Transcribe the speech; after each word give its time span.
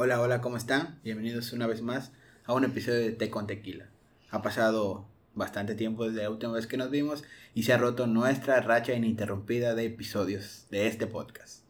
Hola, 0.00 0.20
hola, 0.20 0.40
¿cómo 0.40 0.56
están? 0.56 1.00
Bienvenidos 1.02 1.52
una 1.52 1.66
vez 1.66 1.82
más 1.82 2.12
a 2.44 2.52
un 2.52 2.62
episodio 2.62 3.00
de 3.00 3.10
Té 3.10 3.30
con 3.30 3.48
Tequila. 3.48 3.88
Ha 4.30 4.42
pasado 4.42 5.08
bastante 5.34 5.74
tiempo 5.74 6.06
desde 6.06 6.22
la 6.22 6.30
última 6.30 6.52
vez 6.52 6.68
que 6.68 6.76
nos 6.76 6.92
vimos 6.92 7.24
y 7.52 7.64
se 7.64 7.72
ha 7.72 7.78
roto 7.78 8.06
nuestra 8.06 8.60
racha 8.60 8.92
ininterrumpida 8.92 9.74
de 9.74 9.86
episodios 9.86 10.68
de 10.70 10.86
este 10.86 11.08
podcast. 11.08 11.64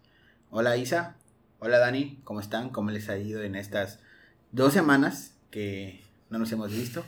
Hola 0.50 0.76
Isa, 0.76 1.16
hola 1.58 1.78
Dani, 1.78 2.20
¿cómo 2.24 2.40
están? 2.40 2.68
¿Cómo 2.68 2.90
les 2.90 3.08
ha 3.08 3.16
ido 3.16 3.42
en 3.42 3.54
estas 3.54 3.98
dos 4.52 4.74
semanas 4.74 5.34
que 5.50 6.02
no 6.28 6.38
nos 6.38 6.52
hemos 6.52 6.70
visto? 6.70 7.06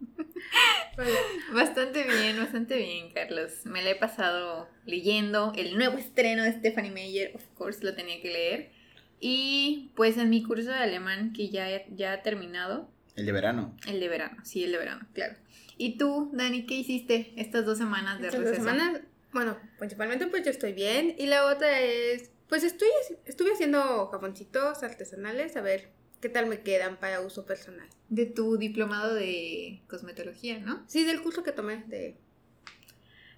Bastante 1.54 2.04
bien, 2.04 2.36
bastante 2.36 2.76
bien, 2.76 3.10
Carlos. 3.12 3.64
Me 3.64 3.82
la 3.82 3.92
he 3.92 3.96
pasado 3.96 4.68
leyendo 4.84 5.54
el 5.56 5.78
nuevo 5.78 5.96
estreno 5.96 6.42
de 6.42 6.52
Stephanie 6.52 6.90
Meyer, 6.90 7.34
of 7.34 7.42
course 7.54 7.82
lo 7.82 7.94
tenía 7.94 8.20
que 8.20 8.30
leer. 8.30 8.83
Y 9.20 9.90
pues 9.94 10.16
en 10.18 10.30
mi 10.30 10.42
curso 10.42 10.70
de 10.70 10.76
alemán, 10.76 11.32
que 11.32 11.48
ya, 11.48 11.66
ya 11.94 12.12
ha 12.12 12.22
terminado. 12.22 12.90
El 13.16 13.26
de 13.26 13.32
verano. 13.32 13.76
El 13.86 14.00
de 14.00 14.08
verano, 14.08 14.36
sí, 14.44 14.64
el 14.64 14.72
de 14.72 14.78
verano, 14.78 15.06
claro. 15.14 15.34
¿Y 15.78 15.96
tú, 15.98 16.30
Dani, 16.32 16.66
qué 16.66 16.74
hiciste 16.74 17.32
estas 17.36 17.64
dos 17.64 17.78
semanas 17.78 18.20
de 18.20 18.26
Estas 18.28 18.40
receso? 18.40 18.62
dos 18.62 18.72
semanas, 18.72 19.02
bueno, 19.32 19.56
principalmente 19.78 20.26
pues 20.26 20.44
yo 20.44 20.50
estoy 20.50 20.72
bien. 20.72 21.14
Y 21.18 21.26
la 21.26 21.46
otra 21.46 21.80
es, 21.80 22.30
pues 22.48 22.62
estoy, 22.64 22.88
estuve 23.24 23.52
haciendo 23.52 24.06
jaboncitos 24.08 24.82
artesanales, 24.82 25.56
a 25.56 25.60
ver 25.62 25.88
qué 26.20 26.28
tal 26.28 26.46
me 26.46 26.60
quedan 26.60 26.96
para 26.98 27.20
uso 27.20 27.44
personal. 27.44 27.88
De 28.08 28.26
tu 28.26 28.56
diplomado 28.56 29.14
de 29.14 29.80
cosmetología, 29.88 30.58
¿no? 30.58 30.82
Sí, 30.86 31.04
del 31.04 31.22
curso 31.22 31.42
que 31.42 31.52
tomé 31.52 31.84
de... 31.86 32.16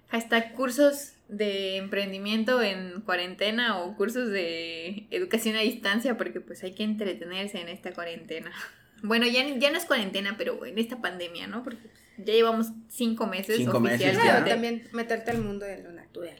Hasta 0.09 0.53
cursos 0.53 1.13
de 1.27 1.77
emprendimiento 1.77 2.61
en 2.61 3.01
cuarentena 3.01 3.79
o 3.79 3.95
cursos 3.95 4.29
de 4.29 5.07
educación 5.11 5.55
a 5.55 5.61
distancia 5.61 6.17
porque 6.17 6.39
pues 6.39 6.63
hay 6.63 6.73
que 6.73 6.83
entretenerse 6.83 7.59
en 7.59 7.69
esta 7.69 7.93
cuarentena. 7.93 8.51
Bueno, 9.03 9.27
ya, 9.27 9.47
ya 9.59 9.69
no 9.69 9.77
es 9.77 9.85
cuarentena, 9.85 10.37
pero 10.39 10.65
en 10.65 10.79
esta 10.79 10.99
pandemia, 10.99 11.45
¿no? 11.45 11.63
Porque 11.63 11.87
ya 12.17 12.33
llevamos 12.33 12.71
cinco 12.89 13.27
meses 13.27 13.57
Cinco 13.57 13.79
meses 13.79 13.99
ya. 13.99 14.07
oficialmente. 14.07 14.43
Claro, 14.43 14.49
también 14.49 14.89
meterte 14.91 15.29
al 15.29 15.43
mundo 15.43 15.67
de 15.67 15.83
lo 15.83 15.91
natural, 15.91 16.39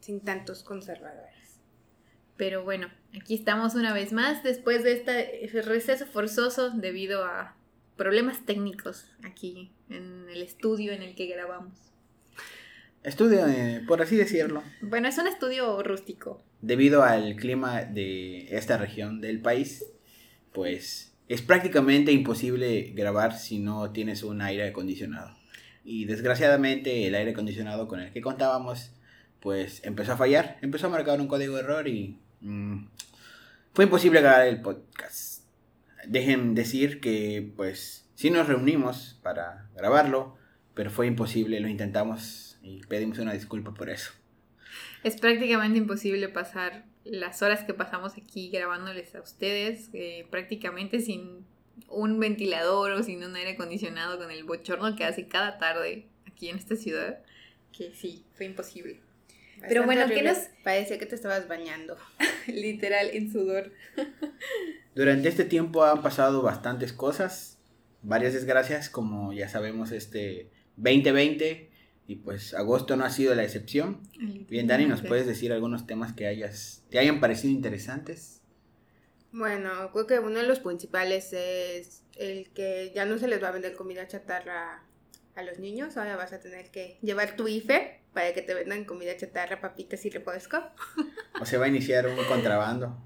sin 0.00 0.20
tantos 0.20 0.64
conservadores. 0.64 1.60
Pero 2.36 2.62
bueno, 2.62 2.90
aquí 3.18 3.34
estamos 3.34 3.74
una 3.74 3.94
vez 3.94 4.12
más 4.12 4.42
después 4.42 4.84
de 4.84 4.92
este 4.92 5.62
receso 5.62 6.04
forzoso 6.04 6.68
debido 6.68 7.24
a 7.24 7.56
problemas 7.96 8.44
técnicos 8.44 9.06
aquí 9.22 9.72
en 9.88 10.28
el 10.28 10.42
estudio 10.42 10.92
en 10.92 11.00
el 11.00 11.14
que 11.14 11.24
grabamos. 11.24 11.91
Estudio, 13.04 13.46
eh, 13.48 13.82
por 13.86 14.00
así 14.00 14.16
decirlo, 14.16 14.62
Bueno, 14.80 15.08
es 15.08 15.18
un 15.18 15.26
estudio 15.26 15.82
rústico. 15.82 16.42
debido 16.60 17.02
al 17.02 17.34
clima 17.34 17.82
de 17.82 18.56
esta 18.56 18.76
región 18.78 19.20
del 19.20 19.40
país, 19.40 19.84
pues 20.52 21.12
es 21.28 21.42
prácticamente 21.42 22.12
imposible 22.12 22.92
grabar 22.94 23.36
si 23.36 23.58
no 23.58 23.90
tienes 23.90 24.22
un 24.22 24.40
aire 24.40 24.68
acondicionado. 24.68 25.36
Y 25.84 26.04
desgraciadamente 26.04 27.08
el 27.08 27.16
aire 27.16 27.32
acondicionado 27.32 27.88
con 27.88 27.98
el 27.98 28.12
que 28.12 28.20
contábamos, 28.20 28.92
pues 29.40 29.84
empezó 29.84 30.12
a 30.12 30.16
fallar, 30.16 30.58
empezó 30.62 30.86
a 30.86 30.90
marcar 30.90 31.20
un 31.20 31.26
código 31.26 31.56
de 31.56 31.62
error 31.62 31.88
y 31.88 32.20
mm, 32.40 32.86
fue 33.74 33.86
imposible 33.86 34.20
grabar 34.20 34.46
el 34.46 34.62
podcast. 34.62 35.42
Dejen 36.06 36.54
decir 36.54 37.00
que 37.00 37.52
pues 37.56 38.08
sí 38.14 38.30
nos 38.30 38.46
reunimos 38.46 39.18
para 39.24 39.68
grabarlo, 39.74 40.36
pero 40.74 40.90
fue 40.90 41.08
imposible, 41.08 41.58
lo 41.58 41.68
intentamos 41.68 42.51
y 42.62 42.80
pedimos 42.86 43.18
una 43.18 43.32
disculpa 43.32 43.74
por 43.74 43.90
eso. 43.90 44.12
Es 45.04 45.16
prácticamente 45.16 45.78
imposible 45.78 46.28
pasar 46.28 46.84
las 47.04 47.42
horas 47.42 47.64
que 47.64 47.74
pasamos 47.74 48.12
aquí 48.16 48.50
grabándoles 48.50 49.14
a 49.14 49.20
ustedes, 49.20 49.90
eh, 49.92 50.26
prácticamente 50.30 51.00
sin 51.00 51.44
un 51.88 52.20
ventilador 52.20 52.92
o 52.92 53.02
sin 53.02 53.22
un 53.24 53.34
aire 53.34 53.52
acondicionado 53.52 54.18
con 54.18 54.30
el 54.30 54.44
bochorno 54.44 54.94
que 54.94 55.04
hace 55.04 55.26
cada 55.26 55.58
tarde 55.58 56.06
aquí 56.26 56.48
en 56.48 56.56
esta 56.56 56.76
ciudad, 56.76 57.18
que 57.76 57.92
sí, 57.94 58.24
fue 58.34 58.46
imposible. 58.46 59.00
Pero 59.68 59.84
bueno, 59.84 60.06
¿qué 60.08 60.22
nos- 60.22 60.48
Parecía 60.64 60.98
que 60.98 61.06
te 61.06 61.14
estabas 61.14 61.48
bañando. 61.48 61.96
Literal, 62.46 63.10
en 63.12 63.30
sudor. 63.32 63.72
Durante 64.94 65.28
este 65.28 65.44
tiempo 65.44 65.84
han 65.84 66.02
pasado 66.02 66.42
bastantes 66.42 66.92
cosas, 66.92 67.58
varias 68.02 68.34
desgracias, 68.34 68.90
como 68.90 69.32
ya 69.32 69.48
sabemos, 69.48 69.90
este 69.92 70.50
2020 70.76 71.71
y 72.06 72.16
pues 72.16 72.54
agosto 72.54 72.96
no 72.96 73.04
ha 73.04 73.10
sido 73.10 73.34
la 73.34 73.44
excepción. 73.44 74.00
Bien, 74.48 74.66
Dani, 74.66 74.86
¿nos 74.86 75.02
puedes 75.02 75.26
decir 75.26 75.52
algunos 75.52 75.86
temas 75.86 76.12
que 76.12 76.26
hayas, 76.26 76.84
te 76.90 76.98
hayan 76.98 77.20
parecido 77.20 77.52
interesantes? 77.52 78.40
Bueno, 79.32 79.90
creo 79.92 80.06
que 80.06 80.18
uno 80.18 80.40
de 80.40 80.46
los 80.46 80.60
principales 80.60 81.32
es 81.32 82.02
el 82.16 82.50
que 82.50 82.92
ya 82.94 83.06
no 83.06 83.18
se 83.18 83.28
les 83.28 83.42
va 83.42 83.48
a 83.48 83.52
vender 83.52 83.74
comida 83.74 84.06
chatarra 84.06 84.82
a 85.34 85.42
los 85.42 85.58
niños. 85.58 85.96
Ahora 85.96 86.16
vas 86.16 86.32
a 86.32 86.40
tener 86.40 86.70
que 86.70 86.98
llevar 87.00 87.36
tu 87.36 87.48
IFE 87.48 88.00
para 88.12 88.34
que 88.34 88.42
te 88.42 88.52
vendan 88.52 88.84
comida 88.84 89.16
chatarra, 89.16 89.60
papitas 89.60 90.04
y 90.04 90.10
refresco. 90.10 90.58
O 91.40 91.46
se 91.46 91.56
va 91.56 91.64
a 91.64 91.68
iniciar 91.68 92.06
un 92.06 92.14
contrabando, 92.26 92.96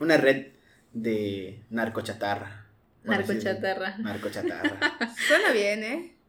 una 0.00 0.18
red 0.18 0.48
de 0.92 1.62
narcochatarra. 1.70 2.66
Narcochatarra. 3.04 3.96
Narcochatarra. 3.96 4.98
Suena 5.28 5.52
bien, 5.52 5.84
¿eh? 5.84 6.19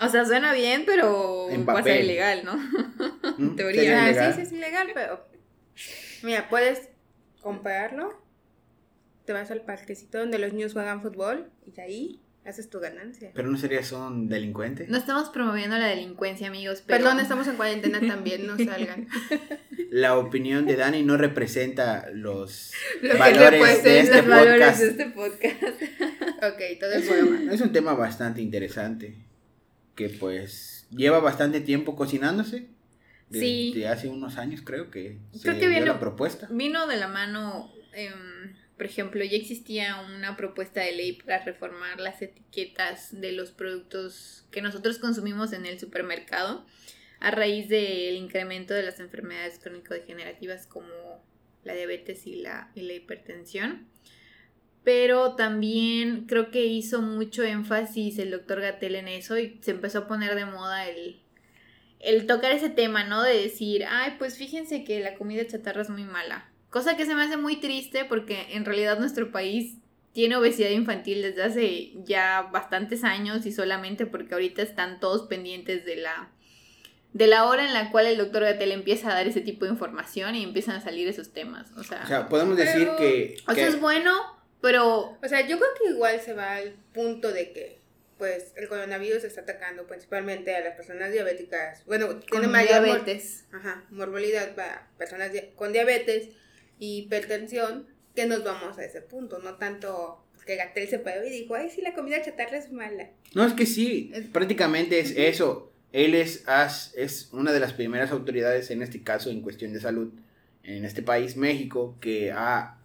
O 0.00 0.08
sea, 0.08 0.24
suena 0.24 0.52
bien, 0.52 0.84
pero 0.86 1.48
En 1.50 1.66
va 1.66 1.74
a 1.74 1.82
ser 1.82 1.92
papel. 1.92 2.04
ilegal, 2.04 2.44
¿no? 2.44 2.56
¿Mm? 3.38 3.56
Teoría. 3.56 3.80
¿Sería 4.12 4.28
Ah, 4.28 4.32
sí, 4.32 4.36
sí, 4.36 4.42
es 4.46 4.52
ilegal, 4.52 4.88
pero. 4.94 5.24
Mira, 6.22 6.48
puedes 6.48 6.88
comprarlo. 7.40 8.20
Te 9.24 9.32
vas 9.32 9.50
al 9.50 9.62
parquecito 9.62 10.18
donde 10.18 10.38
los 10.38 10.52
niños 10.52 10.72
juegan 10.72 11.00
fútbol 11.02 11.50
y 11.64 11.70
de 11.70 11.82
ahí 11.82 12.20
haces 12.44 12.68
tu 12.68 12.80
ganancia. 12.80 13.30
Pero 13.34 13.48
no 13.48 13.56
serías 13.56 13.92
un 13.92 14.28
delincuente. 14.28 14.86
No 14.88 14.96
estamos 14.98 15.28
promoviendo 15.30 15.78
la 15.78 15.86
delincuencia, 15.86 16.48
amigos, 16.48 16.82
pero... 16.84 17.04
Perdón, 17.04 17.20
estamos 17.20 17.46
en 17.46 17.54
cuarentena 17.54 18.00
también, 18.00 18.46
no 18.48 18.56
salgan. 18.56 19.06
La 19.90 20.16
opinión 20.18 20.66
de 20.66 20.74
Dani 20.74 21.02
no 21.04 21.16
representa 21.18 22.08
los 22.12 22.72
Lo 23.02 23.16
valores 23.18 23.84
de 23.84 24.00
este 24.00 24.16
los 24.16 24.26
valores 24.26 24.54
podcast. 24.58 24.80
de 24.80 24.86
este 24.88 25.04
podcast. 25.10 25.62
ok, 26.42 26.60
todo 26.80 26.92
Es 26.92 27.04
es 27.08 27.22
un, 27.22 27.50
es 27.50 27.60
un 27.60 27.72
tema 27.72 27.92
bastante 27.94 28.40
interesante 28.40 29.14
que 29.94 30.08
pues 30.08 30.86
lleva 30.90 31.20
bastante 31.20 31.60
tiempo 31.60 31.96
cocinándose. 31.96 32.68
Desde 33.28 33.46
Sí. 33.72 33.84
hace 33.84 34.08
unos 34.08 34.36
años 34.36 34.60
creo 34.62 34.90
que 34.90 35.18
se 35.32 35.40
Creo 35.42 35.54
que 35.54 35.60
dio 35.60 35.70
viene- 35.70 35.86
la 35.86 35.98
propuesta. 35.98 36.48
Vino 36.50 36.86
de 36.86 36.96
la 36.98 37.08
mano, 37.08 37.72
em, 37.94 38.54
por 38.76 38.84
ejemplo, 38.86 39.24
ya 39.24 39.36
existía 39.36 40.00
una 40.02 40.36
propuesta 40.36 40.82
de 40.82 40.92
ley 40.92 41.12
para 41.12 41.42
reformar 41.42 41.98
las 42.00 42.20
etiquetas 42.20 43.18
de 43.20 43.32
los 43.32 43.50
productos 43.52 44.44
que 44.50 44.60
nosotros 44.60 44.98
consumimos 44.98 45.52
en 45.54 45.64
el 45.64 45.78
supermercado 45.80 46.66
a 47.20 47.30
raíz 47.30 47.68
del 47.70 48.16
incremento 48.16 48.74
de 48.74 48.82
las 48.82 48.98
enfermedades 49.00 49.58
crónico-degenerativas 49.60 50.66
como 50.66 51.24
la 51.64 51.72
diabetes 51.74 52.26
y 52.26 52.34
la, 52.36 52.70
y 52.74 52.82
la 52.82 52.94
hipertensión. 52.94 53.86
Pero 54.84 55.34
también 55.36 56.26
creo 56.26 56.50
que 56.50 56.66
hizo 56.66 57.02
mucho 57.02 57.44
énfasis 57.44 58.18
el 58.18 58.30
doctor 58.32 58.60
Gatel 58.60 58.96
en 58.96 59.08
eso 59.08 59.38
y 59.38 59.58
se 59.62 59.70
empezó 59.70 60.00
a 60.00 60.08
poner 60.08 60.34
de 60.34 60.44
moda 60.44 60.88
el, 60.88 61.20
el 62.00 62.26
tocar 62.26 62.50
ese 62.52 62.68
tema, 62.68 63.04
¿no? 63.04 63.22
De 63.22 63.36
decir, 63.40 63.84
ay, 63.88 64.14
pues 64.18 64.36
fíjense 64.36 64.82
que 64.82 64.98
la 65.00 65.14
comida 65.14 65.46
chatarra 65.46 65.82
es 65.82 65.90
muy 65.90 66.02
mala. 66.04 66.48
Cosa 66.70 66.96
que 66.96 67.06
se 67.06 67.14
me 67.14 67.22
hace 67.22 67.36
muy 67.36 67.56
triste 67.60 68.04
porque 68.04 68.46
en 68.50 68.64
realidad 68.64 68.98
nuestro 68.98 69.30
país 69.30 69.76
tiene 70.12 70.36
obesidad 70.36 70.70
infantil 70.70 71.22
desde 71.22 71.42
hace 71.44 71.92
ya 72.04 72.48
bastantes 72.52 73.04
años 73.04 73.46
y 73.46 73.52
solamente 73.52 74.04
porque 74.06 74.34
ahorita 74.34 74.62
están 74.62 74.98
todos 75.00 75.28
pendientes 75.28 75.84
de 75.84 75.96
la 75.96 76.30
de 77.12 77.26
la 77.26 77.44
hora 77.44 77.66
en 77.66 77.74
la 77.74 77.90
cual 77.90 78.06
el 78.06 78.16
doctor 78.16 78.42
Gatel 78.42 78.72
empieza 78.72 79.10
a 79.10 79.14
dar 79.14 79.26
ese 79.28 79.42
tipo 79.42 79.66
de 79.66 79.70
información 79.70 80.34
y 80.34 80.42
empiezan 80.42 80.76
a 80.76 80.80
salir 80.80 81.06
esos 81.08 81.30
temas. 81.32 81.70
O 81.76 81.84
sea, 81.84 82.00
O 82.04 82.06
sea, 82.06 82.28
podemos 82.28 82.56
decir 82.56 82.84
Pero- 82.86 82.96
que, 82.96 83.36
o 83.46 83.48
que- 83.50 83.54
sea, 83.54 83.68
es 83.68 83.78
bueno, 83.80 84.12
pero 84.62 85.18
O 85.22 85.28
sea, 85.28 85.46
yo 85.46 85.58
creo 85.58 85.68
que 85.78 85.90
igual 85.90 86.20
se 86.20 86.32
va 86.32 86.54
al 86.54 86.74
punto 86.94 87.30
de 87.32 87.52
que, 87.52 87.78
pues, 88.16 88.52
el 88.56 88.68
coronavirus 88.68 89.24
está 89.24 89.42
atacando 89.42 89.86
principalmente 89.86 90.54
a 90.54 90.60
las 90.60 90.74
personas 90.76 91.12
diabéticas. 91.12 91.84
Bueno, 91.84 92.16
tiene 92.20 92.44
con 92.44 92.50
mayor 92.52 92.76
mor- 92.76 92.84
diabetes. 92.84 93.44
ajá, 93.52 93.84
morbilidad 93.90 94.54
para 94.54 94.88
personas 94.96 95.32
di- 95.32 95.50
con 95.56 95.72
diabetes 95.72 96.28
y 96.78 96.98
hipertensión, 97.00 97.86
que 98.14 98.26
nos 98.26 98.44
vamos 98.44 98.78
a 98.78 98.84
ese 98.84 99.00
punto, 99.02 99.38
no 99.40 99.56
tanto 99.56 100.18
que 100.46 100.56
Gatel 100.56 100.88
se 100.88 100.98
paró 100.98 101.24
y 101.24 101.30
dijo, 101.30 101.54
ay, 101.54 101.70
sí, 101.70 101.80
la 101.82 101.94
comida 101.94 102.20
chatarra 102.22 102.58
es 102.58 102.70
mala. 102.72 103.10
No, 103.34 103.46
es 103.46 103.52
que 103.54 103.64
sí, 103.66 104.10
Es- 104.14 104.26
prácticamente 104.26 104.98
es 105.00 105.12
eso. 105.16 105.72
Él 105.92 106.14
es, 106.14 106.42
as- 106.48 106.92
es 106.96 107.28
una 107.32 107.52
de 107.52 107.60
las 107.60 107.72
primeras 107.74 108.10
autoridades, 108.12 108.70
en 108.70 108.82
este 108.82 109.02
caso, 109.02 109.30
en 109.30 109.40
cuestión 109.42 109.72
de 109.72 109.80
salud, 109.80 110.12
en 110.64 110.84
este 110.84 111.02
país, 111.02 111.36
México, 111.36 111.96
que 112.00 112.32
ha, 112.32 112.78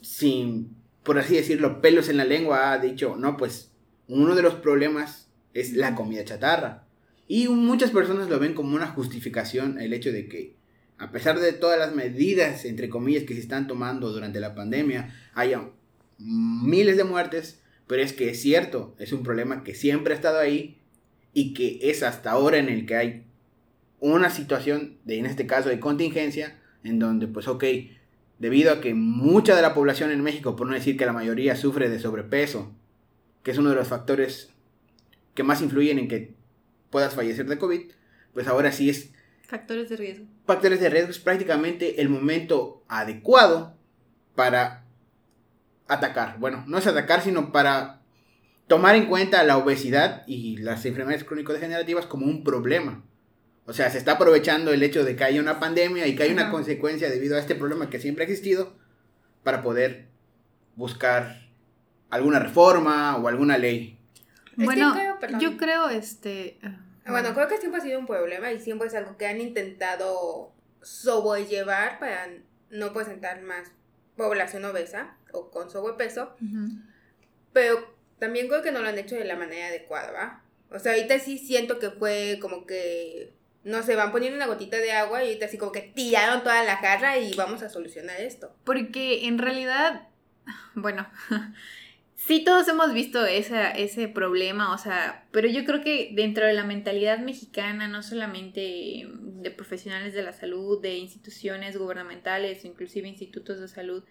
sin, 0.00 0.76
por 1.02 1.18
así 1.18 1.34
decirlo, 1.34 1.80
pelos 1.80 2.08
en 2.08 2.16
la 2.16 2.24
lengua, 2.24 2.72
ha 2.72 2.78
dicho, 2.78 3.16
no, 3.16 3.36
pues, 3.36 3.72
uno 4.08 4.34
de 4.34 4.42
los 4.42 4.54
problemas 4.54 5.28
es 5.54 5.74
la 5.74 5.94
comida 5.94 6.24
chatarra. 6.24 6.86
Y 7.28 7.48
muchas 7.48 7.90
personas 7.90 8.28
lo 8.28 8.38
ven 8.38 8.54
como 8.54 8.76
una 8.76 8.88
justificación 8.88 9.80
el 9.80 9.92
hecho 9.92 10.12
de 10.12 10.28
que, 10.28 10.56
a 10.98 11.10
pesar 11.10 11.40
de 11.40 11.52
todas 11.52 11.78
las 11.78 11.94
medidas, 11.94 12.64
entre 12.64 12.88
comillas, 12.88 13.24
que 13.24 13.34
se 13.34 13.40
están 13.40 13.66
tomando 13.66 14.12
durante 14.12 14.40
la 14.40 14.54
pandemia, 14.54 15.14
haya 15.34 15.68
miles 16.18 16.96
de 16.96 17.04
muertes, 17.04 17.60
pero 17.86 18.02
es 18.02 18.12
que 18.12 18.30
es 18.30 18.40
cierto, 18.40 18.94
es 18.98 19.12
un 19.12 19.22
problema 19.22 19.64
que 19.64 19.74
siempre 19.74 20.12
ha 20.12 20.16
estado 20.16 20.38
ahí 20.38 20.78
y 21.32 21.54
que 21.54 21.78
es 21.82 22.02
hasta 22.02 22.30
ahora 22.30 22.58
en 22.58 22.68
el 22.68 22.86
que 22.86 22.96
hay 22.96 23.24
una 23.98 24.30
situación, 24.30 24.98
de, 25.04 25.18
en 25.18 25.26
este 25.26 25.46
caso 25.46 25.68
de 25.68 25.80
contingencia, 25.80 26.60
en 26.84 26.98
donde 26.98 27.26
pues 27.28 27.48
ok, 27.48 27.64
debido 28.38 28.72
a 28.72 28.80
que 28.80 28.94
mucha 28.94 29.54
de 29.54 29.62
la 29.62 29.74
población 29.74 30.10
en 30.10 30.22
México, 30.22 30.56
por 30.56 30.66
no 30.66 30.74
decir 30.74 30.96
que 30.96 31.06
la 31.06 31.12
mayoría, 31.12 31.56
sufre 31.56 31.88
de 31.88 31.98
sobrepeso, 31.98 32.72
que 33.42 33.50
es 33.50 33.58
uno 33.58 33.70
de 33.70 33.76
los 33.76 33.88
factores 33.88 34.50
que 35.34 35.42
más 35.42 35.62
influyen 35.62 35.98
en 35.98 36.08
que 36.08 36.34
puedas 36.90 37.14
fallecer 37.14 37.46
de 37.46 37.58
COVID, 37.58 37.90
pues 38.34 38.46
ahora 38.46 38.72
sí 38.72 38.90
es... 38.90 39.12
Factores 39.46 39.88
de 39.88 39.96
riesgo. 39.96 40.26
Factores 40.46 40.80
de 40.80 40.90
riesgo 40.90 41.10
es 41.10 41.18
prácticamente 41.18 42.00
el 42.00 42.08
momento 42.08 42.84
adecuado 42.88 43.76
para 44.34 44.84
atacar. 45.88 46.38
Bueno, 46.38 46.64
no 46.66 46.78
es 46.78 46.86
atacar, 46.86 47.22
sino 47.22 47.52
para 47.52 48.02
tomar 48.66 48.94
en 48.94 49.06
cuenta 49.06 49.42
la 49.42 49.58
obesidad 49.58 50.24
y 50.26 50.56
las 50.56 50.84
enfermedades 50.86 51.24
crónico-degenerativas 51.24 52.06
como 52.06 52.26
un 52.26 52.44
problema. 52.44 53.04
O 53.64 53.72
sea, 53.72 53.90
se 53.90 53.98
está 53.98 54.12
aprovechando 54.12 54.72
el 54.72 54.82
hecho 54.82 55.04
de 55.04 55.14
que 55.14 55.24
haya 55.24 55.40
una 55.40 55.60
pandemia 55.60 56.06
y 56.06 56.16
que 56.16 56.24
hay 56.24 56.32
una 56.32 56.50
consecuencia 56.50 57.08
debido 57.08 57.36
a 57.36 57.40
este 57.40 57.54
problema 57.54 57.90
que 57.90 58.00
siempre 58.00 58.24
ha 58.24 58.26
existido 58.28 58.74
para 59.44 59.62
poder 59.62 60.08
buscar 60.74 61.42
alguna 62.10 62.38
reforma 62.38 63.16
o 63.16 63.28
alguna 63.28 63.58
ley. 63.58 63.98
Bueno, 64.56 64.94
yo 65.40 65.56
creo, 65.56 65.88
este... 65.88 66.58
Ah, 67.04 67.10
bueno, 67.10 67.34
creo 67.34 67.48
que 67.48 67.58
siempre 67.58 67.80
ha 67.80 67.84
sido 67.84 67.98
un 67.98 68.06
problema 68.06 68.52
y 68.52 68.60
siempre 68.60 68.88
es 68.88 68.94
algo 68.94 69.16
que 69.16 69.26
han 69.26 69.40
intentado 69.40 70.52
sobrellevar 70.82 71.98
para 71.98 72.28
no 72.70 72.92
presentar 72.92 73.42
más 73.42 73.70
población 74.16 74.64
obesa 74.64 75.16
o 75.32 75.50
con 75.50 75.70
sobrepeso. 75.70 76.34
Pero 77.52 77.94
también 78.18 78.48
creo 78.48 78.62
que 78.62 78.72
no 78.72 78.80
lo 78.80 78.88
han 78.88 78.98
hecho 78.98 79.14
de 79.14 79.24
la 79.24 79.36
manera 79.36 79.68
adecuada, 79.68 80.12
¿va? 80.12 80.42
O 80.70 80.78
sea, 80.78 80.92
ahorita 80.92 81.18
sí 81.18 81.38
siento 81.38 81.78
que 81.78 81.90
fue 81.90 82.38
como 82.40 82.66
que 82.66 83.32
no 83.64 83.82
sé, 83.82 83.94
van 83.96 84.12
poniendo 84.12 84.36
una 84.36 84.46
gotita 84.46 84.78
de 84.78 84.92
agua 84.92 85.24
y 85.24 85.40
así 85.42 85.58
como 85.58 85.72
que 85.72 85.92
tiraron 85.94 86.42
toda 86.42 86.64
la 86.64 86.76
jarra 86.76 87.18
y 87.18 87.34
vamos 87.34 87.62
a 87.62 87.68
solucionar 87.68 88.20
esto. 88.20 88.54
Porque 88.64 89.26
en 89.26 89.38
realidad, 89.38 90.08
bueno, 90.74 91.06
sí 92.16 92.44
todos 92.44 92.66
hemos 92.68 92.92
visto 92.92 93.24
ese 93.24 94.08
problema, 94.08 94.74
o 94.74 94.78
sea, 94.78 95.26
pero 95.30 95.48
yo 95.48 95.64
creo 95.64 95.82
que 95.82 96.10
dentro 96.12 96.46
de 96.46 96.52
la 96.52 96.64
mentalidad 96.64 97.18
mexicana, 97.18 97.88
no 97.88 98.02
solamente 98.02 99.06
de 99.08 99.50
profesionales 99.50 100.14
de 100.14 100.22
la 100.22 100.32
salud, 100.32 100.80
de 100.80 100.96
instituciones 100.96 101.76
gubernamentales, 101.76 102.64
inclusive 102.64 103.08
institutos 103.08 103.60
de 103.60 103.68
salud, 103.68 104.04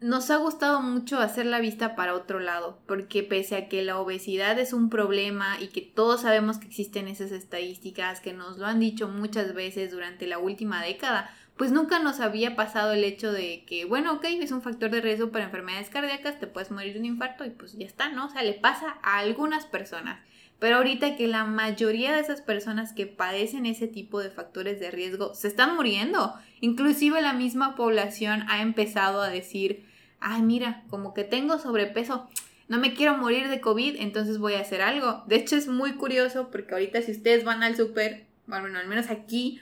nos 0.00 0.30
ha 0.30 0.36
gustado 0.36 0.80
mucho 0.80 1.18
hacer 1.18 1.46
la 1.46 1.58
vista 1.58 1.96
para 1.96 2.14
otro 2.14 2.38
lado, 2.38 2.78
porque 2.86 3.22
pese 3.22 3.56
a 3.56 3.68
que 3.68 3.82
la 3.82 3.98
obesidad 3.98 4.58
es 4.58 4.72
un 4.72 4.90
problema 4.90 5.60
y 5.60 5.68
que 5.68 5.80
todos 5.80 6.22
sabemos 6.22 6.58
que 6.58 6.68
existen 6.68 7.08
esas 7.08 7.32
estadísticas, 7.32 8.20
que 8.20 8.32
nos 8.32 8.58
lo 8.58 8.66
han 8.66 8.78
dicho 8.78 9.08
muchas 9.08 9.54
veces 9.54 9.90
durante 9.90 10.26
la 10.26 10.38
última 10.38 10.82
década, 10.82 11.30
pues 11.56 11.72
nunca 11.72 11.98
nos 11.98 12.20
había 12.20 12.54
pasado 12.54 12.92
el 12.92 13.02
hecho 13.02 13.32
de 13.32 13.64
que, 13.66 13.84
bueno, 13.84 14.14
ok, 14.14 14.24
es 14.26 14.52
un 14.52 14.62
factor 14.62 14.90
de 14.90 15.00
riesgo 15.00 15.30
para 15.30 15.46
enfermedades 15.46 15.90
cardíacas, 15.90 16.38
te 16.38 16.46
puedes 16.46 16.70
morir 16.70 16.92
de 16.92 17.00
un 17.00 17.06
infarto 17.06 17.44
y 17.44 17.50
pues 17.50 17.76
ya 17.76 17.84
está, 17.84 18.08
¿no? 18.10 18.26
O 18.26 18.30
sea, 18.30 18.44
le 18.44 18.54
pasa 18.54 18.98
a 19.02 19.18
algunas 19.18 19.66
personas. 19.66 20.20
Pero 20.58 20.76
ahorita 20.76 21.16
que 21.16 21.28
la 21.28 21.44
mayoría 21.44 22.12
de 22.12 22.20
esas 22.20 22.40
personas 22.40 22.92
que 22.92 23.06
padecen 23.06 23.66
ese 23.66 23.86
tipo 23.86 24.20
de 24.20 24.30
factores 24.30 24.80
de 24.80 24.90
riesgo 24.90 25.34
se 25.34 25.48
están 25.48 25.76
muriendo, 25.76 26.34
inclusive 26.60 27.22
la 27.22 27.32
misma 27.32 27.76
población 27.76 28.44
ha 28.48 28.60
empezado 28.62 29.22
a 29.22 29.30
decir, 29.30 29.86
ay, 30.20 30.42
mira, 30.42 30.82
como 30.90 31.14
que 31.14 31.24
tengo 31.24 31.58
sobrepeso, 31.58 32.28
no 32.66 32.78
me 32.78 32.94
quiero 32.94 33.16
morir 33.16 33.48
de 33.48 33.60
COVID, 33.60 33.96
entonces 34.00 34.38
voy 34.38 34.54
a 34.54 34.60
hacer 34.60 34.82
algo. 34.82 35.22
De 35.26 35.36
hecho, 35.36 35.56
es 35.56 35.68
muy 35.68 35.92
curioso 35.92 36.48
porque 36.50 36.74
ahorita 36.74 37.02
si 37.02 37.12
ustedes 37.12 37.44
van 37.44 37.62
al 37.62 37.76
súper, 37.76 38.26
bueno, 38.46 38.78
al 38.78 38.88
menos 38.88 39.10
aquí, 39.10 39.60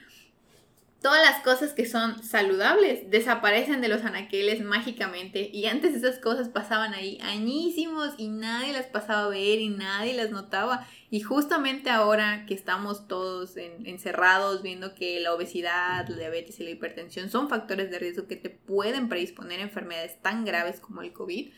todas 1.01 1.21
las 1.21 1.43
cosas 1.43 1.73
que 1.73 1.85
son 1.85 2.23
saludables 2.23 3.09
desaparecen 3.09 3.81
de 3.81 3.87
los 3.87 4.03
anaqueles 4.03 4.61
mágicamente 4.63 5.49
y 5.53 5.67
antes 5.67 5.93
esas 5.93 6.19
cosas 6.19 6.49
pasaban 6.49 6.93
ahí 6.93 7.19
añísimos 7.21 8.15
y 8.17 8.29
nadie 8.29 8.73
las 8.73 8.87
pasaba 8.87 9.25
a 9.25 9.29
ver 9.29 9.59
y 9.59 9.69
nadie 9.69 10.15
las 10.15 10.31
notaba 10.31 10.87
y 11.09 11.21
justamente 11.21 11.89
ahora 11.89 12.45
que 12.45 12.53
estamos 12.53 13.07
todos 13.07 13.55
encerrados 13.57 14.63
viendo 14.63 14.95
que 14.95 15.19
la 15.19 15.33
obesidad, 15.33 16.07
la 16.07 16.17
diabetes 16.17 16.59
y 16.59 16.63
la 16.63 16.71
hipertensión 16.71 17.29
son 17.29 17.47
factores 17.47 17.91
de 17.91 17.99
riesgo 17.99 18.27
que 18.27 18.35
te 18.35 18.49
pueden 18.49 19.07
predisponer 19.07 19.59
a 19.59 19.63
enfermedades 19.63 20.19
tan 20.21 20.45
graves 20.45 20.79
como 20.79 21.03
el 21.03 21.13
COVID, 21.13 21.53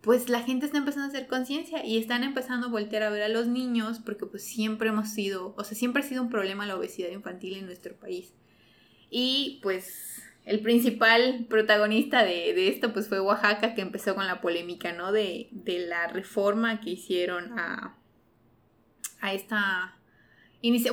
pues 0.00 0.28
la 0.28 0.42
gente 0.42 0.66
está 0.66 0.78
empezando 0.78 1.06
a 1.06 1.08
hacer 1.08 1.26
conciencia 1.26 1.84
y 1.84 1.98
están 1.98 2.24
empezando 2.24 2.68
a 2.68 2.70
voltear 2.70 3.02
a 3.02 3.10
ver 3.10 3.22
a 3.22 3.28
los 3.28 3.48
niños 3.48 3.98
porque 3.98 4.24
pues 4.24 4.44
siempre 4.44 4.88
hemos 4.88 5.10
sido, 5.10 5.54
o 5.56 5.64
sea, 5.64 5.76
siempre 5.76 6.02
ha 6.02 6.06
sido 6.06 6.22
un 6.22 6.30
problema 6.30 6.66
la 6.66 6.76
obesidad 6.76 7.10
infantil 7.10 7.56
en 7.56 7.66
nuestro 7.66 7.94
país. 7.96 8.32
Y 9.10 9.60
pues 9.62 10.22
el 10.44 10.60
principal 10.60 11.46
protagonista 11.48 12.24
de, 12.24 12.68
esto 12.68 12.92
pues 12.92 13.08
fue 13.08 13.20
Oaxaca 13.20 13.74
que 13.74 13.82
empezó 13.82 14.14
con 14.14 14.26
la 14.26 14.40
polémica, 14.40 14.92
¿no? 14.92 15.12
De, 15.12 15.48
la 15.66 16.06
reforma 16.06 16.80
que 16.80 16.90
hicieron 16.90 17.58
a, 17.58 17.96
a 19.20 19.34
esta... 19.34 19.96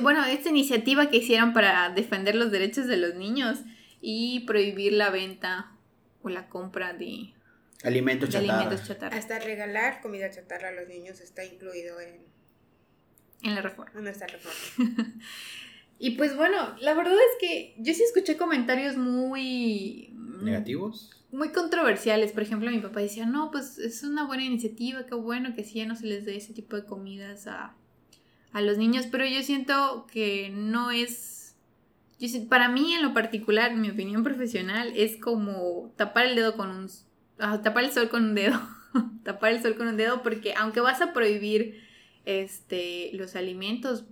bueno, 0.02 0.24
esta 0.24 0.48
iniciativa 0.48 1.08
que 1.08 1.18
hicieron 1.18 1.52
para 1.52 1.90
defender 1.90 2.34
los 2.34 2.50
derechos 2.50 2.86
de 2.86 2.96
los 2.96 3.14
niños 3.14 3.60
y 4.00 4.40
prohibir 4.40 4.92
la 4.92 5.10
venta 5.10 5.72
o 6.22 6.28
la 6.28 6.48
compra 6.48 6.92
de 6.92 7.32
alimentos, 7.84 8.30
chatarra. 8.30 9.16
Hasta 9.16 9.38
regalar 9.38 10.00
comida 10.00 10.30
chatarra 10.30 10.70
a 10.70 10.72
los 10.72 10.88
niños 10.88 11.20
está 11.20 11.44
incluido 11.44 12.00
en, 12.00 12.22
en 13.42 13.54
la 13.54 13.62
reforma. 13.62 13.92
En 13.96 14.08
esta 14.08 14.26
reforma. 14.26 14.58
Y 15.98 16.12
pues 16.12 16.36
bueno, 16.36 16.74
la 16.80 16.94
verdad 16.94 17.14
es 17.14 17.40
que 17.40 17.74
yo 17.78 17.94
sí 17.94 18.02
escuché 18.02 18.36
comentarios 18.36 18.96
muy... 18.96 20.10
Mm, 20.12 20.44
¿Negativos? 20.44 21.10
Muy 21.30 21.50
controversiales. 21.50 22.32
Por 22.32 22.42
ejemplo, 22.42 22.70
mi 22.70 22.80
papá 22.80 23.00
decía, 23.00 23.26
no, 23.26 23.50
pues 23.50 23.78
es 23.78 24.02
una 24.02 24.26
buena 24.26 24.44
iniciativa, 24.44 25.06
qué 25.06 25.14
bueno 25.14 25.54
que 25.54 25.64
sí 25.64 25.78
ya 25.78 25.86
no 25.86 25.96
se 25.96 26.06
les 26.06 26.24
dé 26.24 26.36
ese 26.36 26.52
tipo 26.52 26.76
de 26.76 26.84
comidas 26.84 27.46
a, 27.46 27.74
los 28.54 28.78
niños, 28.78 29.06
pero 29.10 29.26
yo 29.26 29.42
siento 29.42 30.06
que 30.12 30.48
no 30.50 30.92
es... 30.92 31.56
para 32.48 32.68
mí 32.68 32.94
en 32.94 33.02
lo 33.02 33.12
particular, 33.12 33.72
en 33.72 33.80
mi 33.80 33.90
opinión 33.90 34.22
profesional, 34.22 34.92
es 34.94 35.16
como 35.16 35.92
tapar 35.96 36.26
el 36.26 36.36
dedo 36.36 36.56
con 36.56 36.70
un... 36.70 36.88
Ah, 37.40 37.62
tapar 37.62 37.82
el 37.82 37.90
sol 37.90 38.08
con 38.08 38.24
un 38.24 38.34
dedo. 38.36 38.60
tapar 39.24 39.52
el 39.52 39.62
sol 39.62 39.74
con 39.74 39.88
un 39.88 39.96
dedo 39.96 40.22
porque 40.22 40.54
aunque 40.54 40.78
vas 40.78 41.00
a 41.00 41.12
prohibir 41.12 41.82
este, 42.24 43.10
los 43.14 43.34
alimentos, 43.34 44.04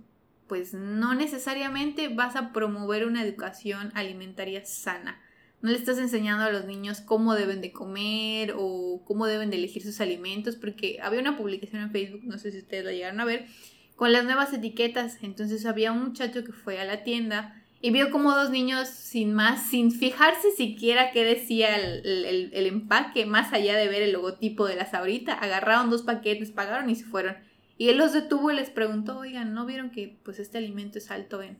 pues 0.53 0.75
no 0.75 1.15
necesariamente 1.15 2.09
vas 2.09 2.35
a 2.35 2.53
promover 2.53 3.07
una 3.07 3.23
educación 3.23 3.91
alimentaria 3.95 4.63
sana. 4.63 5.19
No 5.63 5.71
le 5.71 5.77
estás 5.77 5.97
enseñando 5.97 6.43
a 6.43 6.51
los 6.51 6.65
niños 6.65 7.01
cómo 7.01 7.33
deben 7.33 7.59
de 7.59 7.71
comer 7.71 8.53
o 8.55 9.01
cómo 9.03 9.25
deben 9.25 9.49
de 9.49 9.57
elegir 9.57 9.81
sus 9.81 9.99
alimentos, 9.99 10.55
porque 10.55 10.99
había 11.01 11.21
una 11.21 11.37
publicación 11.37 11.81
en 11.81 11.91
Facebook, 11.91 12.21
no 12.23 12.37
sé 12.37 12.51
si 12.51 12.59
ustedes 12.59 12.85
la 12.85 12.91
llegaron 12.91 13.19
a 13.19 13.25
ver, 13.25 13.47
con 13.95 14.11
las 14.11 14.25
nuevas 14.25 14.53
etiquetas. 14.53 15.17
Entonces 15.23 15.65
había 15.65 15.91
un 15.91 16.03
muchacho 16.03 16.43
que 16.43 16.51
fue 16.51 16.79
a 16.79 16.85
la 16.85 17.03
tienda 17.03 17.59
y 17.81 17.89
vio 17.89 18.11
como 18.11 18.35
dos 18.35 18.51
niños 18.51 18.89
sin 18.89 19.33
más, 19.33 19.71
sin 19.71 19.91
fijarse 19.91 20.51
siquiera 20.51 21.09
qué 21.13 21.23
decía 21.23 21.75
el, 21.77 22.67
empaque, 22.67 23.25
más 23.25 23.53
allá 23.53 23.75
de 23.75 23.87
ver 23.87 24.03
el 24.03 24.13
logotipo 24.13 24.67
de 24.67 24.75
la 24.75 24.85
sabrita, 24.85 25.33
agarraron 25.33 25.89
dos 25.89 26.03
paquetes, 26.03 26.51
pagaron 26.51 26.91
y 26.91 26.95
se 26.95 27.05
fueron. 27.05 27.37
Y 27.77 27.89
él 27.89 27.97
los 27.97 28.13
detuvo 28.13 28.51
y 28.51 28.55
les 28.55 28.69
preguntó, 28.69 29.17
oigan, 29.17 29.53
¿no 29.53 29.65
vieron 29.65 29.89
que 29.89 30.17
pues 30.23 30.39
este 30.39 30.57
alimento 30.57 30.99
es 30.99 31.09
alto 31.09 31.41
en, 31.41 31.57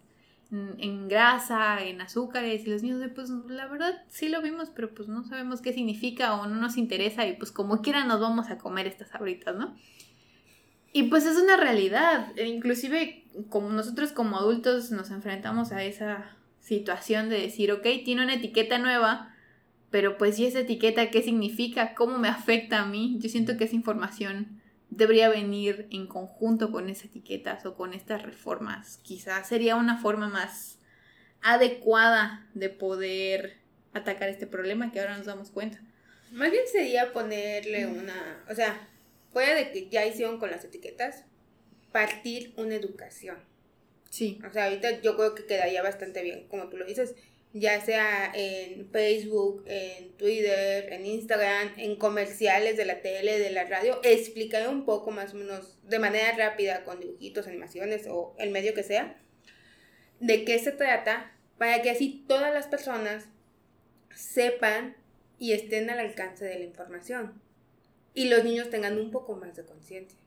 en, 0.51 1.07
grasa, 1.07 1.83
en 1.83 2.01
azúcares? 2.01 2.65
Y 2.65 2.69
los 2.69 2.83
niños 2.83 3.01
pues 3.15 3.29
la 3.29 3.67
verdad 3.67 4.03
sí 4.09 4.29
lo 4.29 4.41
vimos, 4.41 4.69
pero 4.69 4.93
pues 4.93 5.09
no 5.09 5.23
sabemos 5.23 5.61
qué 5.61 5.73
significa 5.73 6.35
o 6.35 6.47
no 6.47 6.55
nos 6.55 6.77
interesa 6.77 7.25
y 7.25 7.35
pues 7.35 7.51
como 7.51 7.81
quiera 7.81 8.05
nos 8.05 8.19
vamos 8.19 8.49
a 8.49 8.57
comer 8.57 8.87
estas 8.87 9.13
abritas, 9.15 9.55
¿no? 9.55 9.75
Y 10.95 11.03
pues 11.03 11.25
es 11.25 11.37
una 11.37 11.57
realidad, 11.57 12.31
e 12.35 12.47
inclusive 12.47 13.25
como 13.49 13.69
nosotros 13.69 14.11
como 14.11 14.37
adultos 14.37 14.91
nos 14.91 15.09
enfrentamos 15.09 15.71
a 15.71 15.83
esa 15.83 16.37
situación 16.59 17.29
de 17.29 17.41
decir, 17.41 17.71
ok, 17.71 17.81
tiene 18.05 18.23
una 18.23 18.35
etiqueta 18.35 18.77
nueva, 18.77 19.33
pero 19.89 20.19
pues 20.19 20.37
¿y 20.37 20.45
esa 20.45 20.59
etiqueta 20.59 21.09
qué 21.09 21.23
significa? 21.23 21.95
¿Cómo 21.95 22.19
me 22.19 22.27
afecta 22.27 22.81
a 22.81 22.85
mí? 22.85 23.17
Yo 23.19 23.27
siento 23.27 23.57
que 23.57 23.63
esa 23.63 23.75
información 23.75 24.61
debería 24.95 25.29
venir 25.29 25.87
en 25.91 26.07
conjunto 26.07 26.71
con 26.71 26.89
esas 26.89 27.05
etiquetas 27.05 27.65
o 27.65 27.75
con 27.75 27.93
estas 27.93 28.21
reformas. 28.21 28.99
Quizás 29.03 29.47
sería 29.47 29.75
una 29.75 29.97
forma 29.97 30.29
más 30.29 30.79
adecuada 31.41 32.47
de 32.53 32.69
poder 32.69 33.57
atacar 33.93 34.29
este 34.29 34.47
problema 34.47 34.91
que 34.91 34.99
ahora 34.99 35.17
nos 35.17 35.25
damos 35.25 35.51
cuenta. 35.51 35.81
Más 36.31 36.51
bien 36.51 36.63
sería 36.71 37.13
ponerle 37.13 37.85
una, 37.85 38.43
o 38.49 38.55
sea, 38.55 38.87
fuera 39.31 39.53
de 39.55 39.71
que 39.71 39.89
ya 39.89 40.05
hicieron 40.05 40.39
con 40.39 40.49
las 40.49 40.63
etiquetas, 40.63 41.25
partir 41.91 42.53
una 42.57 42.75
educación. 42.75 43.37
Sí. 44.09 44.39
O 44.47 44.51
sea, 44.51 44.65
ahorita 44.65 45.01
yo 45.01 45.15
creo 45.15 45.35
que 45.35 45.45
quedaría 45.45 45.81
bastante 45.81 46.23
bien, 46.23 46.47
como 46.47 46.69
tú 46.69 46.77
lo 46.77 46.85
dices, 46.85 47.15
ya 47.53 47.79
sea 47.81 48.31
en 48.33 48.89
Facebook, 48.89 49.63
en 49.67 50.11
Twitter, 50.17 50.91
en 50.91 51.05
Instagram, 51.05 51.73
en 51.77 51.95
comerciales 51.95 52.77
de 52.77 52.85
la 52.85 53.01
tele, 53.01 53.37
de 53.37 53.51
la 53.51 53.65
radio, 53.65 53.99
explicar 54.03 54.67
un 54.67 54.85
poco 54.85 55.11
más 55.11 55.33
o 55.33 55.37
menos 55.37 55.77
de 55.83 55.99
manera 55.99 56.35
rápida 56.35 56.83
con 56.83 56.99
dibujitos, 56.99 57.47
animaciones 57.47 58.07
o 58.09 58.35
el 58.39 58.49
medio 58.49 58.73
que 58.73 58.83
sea, 58.83 59.21
de 60.19 60.43
qué 60.45 60.57
se 60.57 60.71
trata, 60.71 61.31
para 61.59 61.81
que 61.83 61.91
así 61.91 62.25
todas 62.27 62.51
las 62.53 62.67
personas 62.67 63.29
sepan 64.15 64.95
y 65.37 65.53
estén 65.53 65.89
al 65.89 65.99
alcance 65.99 66.45
de 66.45 66.57
la 66.57 66.65
información 66.65 67.39
y 68.15 68.29
los 68.29 68.43
niños 68.43 68.69
tengan 68.69 68.97
un 68.97 69.11
poco 69.11 69.35
más 69.35 69.55
de 69.55 69.63
conciencia. 69.63 70.17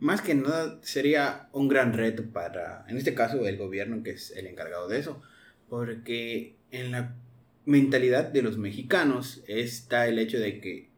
Más 0.00 0.22
que 0.22 0.34
nada 0.34 0.78
sería 0.82 1.48
un 1.52 1.68
gran 1.68 1.92
reto 1.92 2.24
para, 2.32 2.84
en 2.88 2.96
este 2.96 3.14
caso, 3.14 3.46
el 3.46 3.56
gobierno 3.56 4.02
que 4.02 4.10
es 4.10 4.30
el 4.32 4.46
encargado 4.46 4.88
de 4.88 4.98
eso, 4.98 5.20
porque 5.68 6.54
en 6.70 6.92
la 6.92 7.14
mentalidad 7.64 8.24
de 8.24 8.42
los 8.42 8.56
mexicanos 8.56 9.42
está 9.46 10.08
el 10.08 10.18
hecho 10.18 10.38
de 10.38 10.60
que 10.60 10.88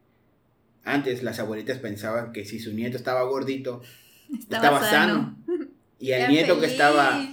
antes 0.83 1.21
las 1.23 1.39
abuelitas 1.39 1.77
pensaban 1.79 2.31
que 2.31 2.45
si 2.45 2.59
su 2.59 2.73
nieto 2.73 2.97
estaba 2.97 3.23
gordito, 3.23 3.81
estaba, 4.39 4.81
sano. 4.89 5.37
Y 5.99 6.13
al 6.13 6.31
nieto 6.31 6.59
que 6.59 6.65
estaba 6.65 7.23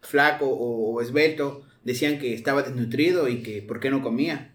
flaco 0.00 0.48
o, 0.48 1.02
esbelto, 1.02 1.66
decían 1.84 2.18
que 2.18 2.32
estaba 2.32 2.62
desnutrido 2.62 3.28
y 3.28 3.42
que 3.42 3.60
por 3.60 3.78
qué 3.78 3.90
no 3.90 4.02
comía. 4.02 4.52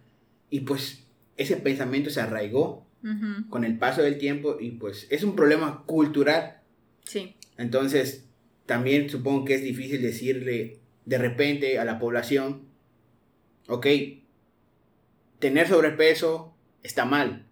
Y 0.50 0.62
pues 0.62 1.04
ese 1.38 1.58
pensamiento 1.58 2.10
se 2.10 2.22
arraigó 2.22 2.88
con 3.50 3.64
el 3.64 3.78
paso 3.78 4.02
del 4.02 4.18
tiempo 4.18 4.58
y 4.60 4.72
pues 4.72 5.06
es 5.12 5.24
un 5.24 5.36
problema 5.36 5.84
cultural. 5.86 6.62
Sí. 7.04 7.36
Entonces, 7.60 8.26
también 8.66 9.12
supongo 9.12 9.46
que 9.46 9.54
es 9.54 9.62
difícil 9.62 10.02
decirle 10.02 10.81
de 11.06 11.18
repente 11.18 11.80
a 11.80 11.86
la 11.86 12.00
población, 12.00 12.68
ok, 13.68 13.88
tener 15.40 15.68
sobrepeso 15.68 16.56
está 16.84 17.06
mal, 17.06 17.48